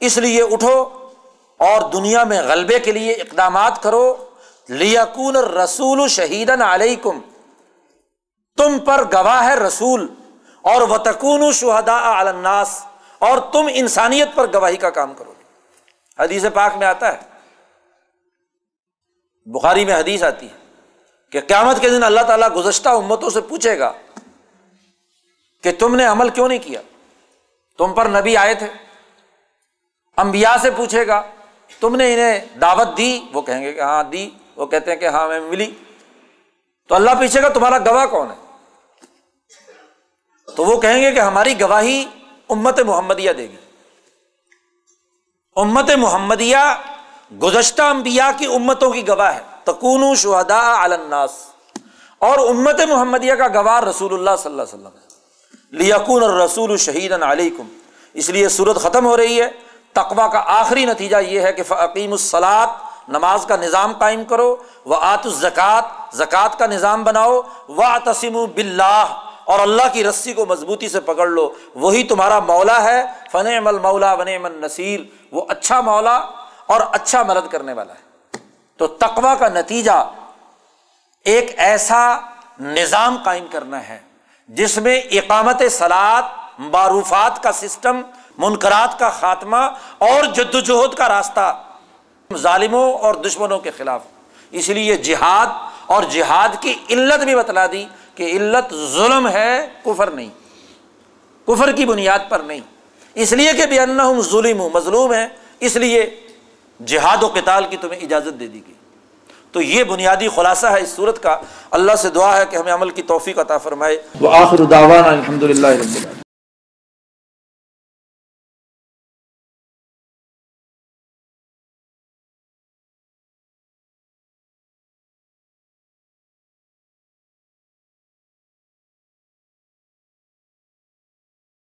[0.00, 1.08] اس لیے اٹھو
[1.58, 4.30] اور دنیا میں غلبے کے لیے اقدامات کرو۔
[4.68, 7.20] لیکون رسول شہید علیکم۔
[8.56, 10.06] تم پر گواہ ہے رسول۔
[10.62, 12.84] اور وتکون شہدا الناس۔
[13.18, 15.44] اور تم انسانیت پر گواہی کا کام کرو۔ گے
[16.22, 17.18] حدیث پاک میں آتا ہے۔
[19.46, 20.56] بخاری میں حدیث آتی ہے
[21.32, 23.92] کہ قیامت کے دن اللہ تعالیٰ گزشتہ امتوں سے پوچھے گا
[25.62, 26.80] کہ تم نے عمل کیوں نہیں کیا؟
[27.78, 28.66] تم پر نبی آئے تھے۔
[30.16, 31.22] امبیا سے پوچھے گا،
[31.80, 35.08] تم نے انہیں دعوت دی؟ وہ کہیں گے کہ ہاں دی۔ وہ کہتے ہیں کہ
[35.08, 35.74] ہاں میں ملی۔
[36.88, 38.36] تو اللہ پوچھے گا، تمہارا گواہ کون ہے؟
[40.56, 42.04] تو وہ کہیں گے کہ ہماری گواہی
[42.48, 43.56] امت محمدیہ دے گی۔
[45.56, 46.56] امت محمدیہ
[47.42, 51.32] گزشتہ امبیا کی امتوں کی گواہ ہے۔ تکون شہدا الناس۔
[52.18, 55.09] اور امت محمدیہ کا گواہ رسول اللہ صلی اللہ علیہ وسلم
[55.70, 57.64] لیکن اور رسول شہید علیکم۔
[58.14, 59.48] اس لیے صورت ختم ہو رہی ہے۔
[59.92, 62.68] تقوا کا آخری نتیجہ یہ ہے کہ فعقیم الصلاط
[63.08, 69.06] نماز کا نظام قائم کرو وہ آت الزکات زکوٰۃ کا نظام بناؤ و تسم بلّہ
[69.44, 73.02] اور اللہ کی رسی کو مضبوطی سے پکڑ لو۔ وہی تمہارا مولا ہے۔
[73.32, 75.00] فن مل مولا ون من نصیر
[75.32, 76.16] وہ اچھا مولا
[76.66, 78.38] اور اچھا مدد کرنے والا ہے۔
[78.76, 80.10] تو تقوا کا نتیجہ
[81.24, 82.18] ایک ایسا
[82.60, 84.09] نظام قائم کرنا ہے۔
[84.50, 86.22] جس میں اقامت سلاد
[86.58, 88.00] معروفات کا سسٹم
[88.38, 89.56] منقرات کا خاتمہ
[89.98, 91.62] اور جد وجہد کا راستہ
[92.36, 94.00] ظالموں اور دشمنوں کے خلاف۔
[94.50, 95.46] اس لیے جہاد
[95.86, 100.28] اور جہاد کی علت بھی بتلا دی کہ علت ظلم ہے، کفر نہیں۔
[101.46, 102.60] کفر کی بنیاد پر نہیں۔
[103.14, 105.28] اس لیے کہ بھی ان ظلم مظلوم ہے
[105.60, 106.28] اس لیے
[106.86, 108.74] جہاد و کتال کی تمہیں اجازت دے دی گئی۔
[109.52, 111.36] تو یہ بنیادی خلاصہ ہے اس صورت کا۔
[111.70, 114.60] اللہ سے دعا ہے کہ ہمیں عمل کی توفیق عطا فرمائے۔ وہ آخر
[115.04, 115.66] الحمد للہ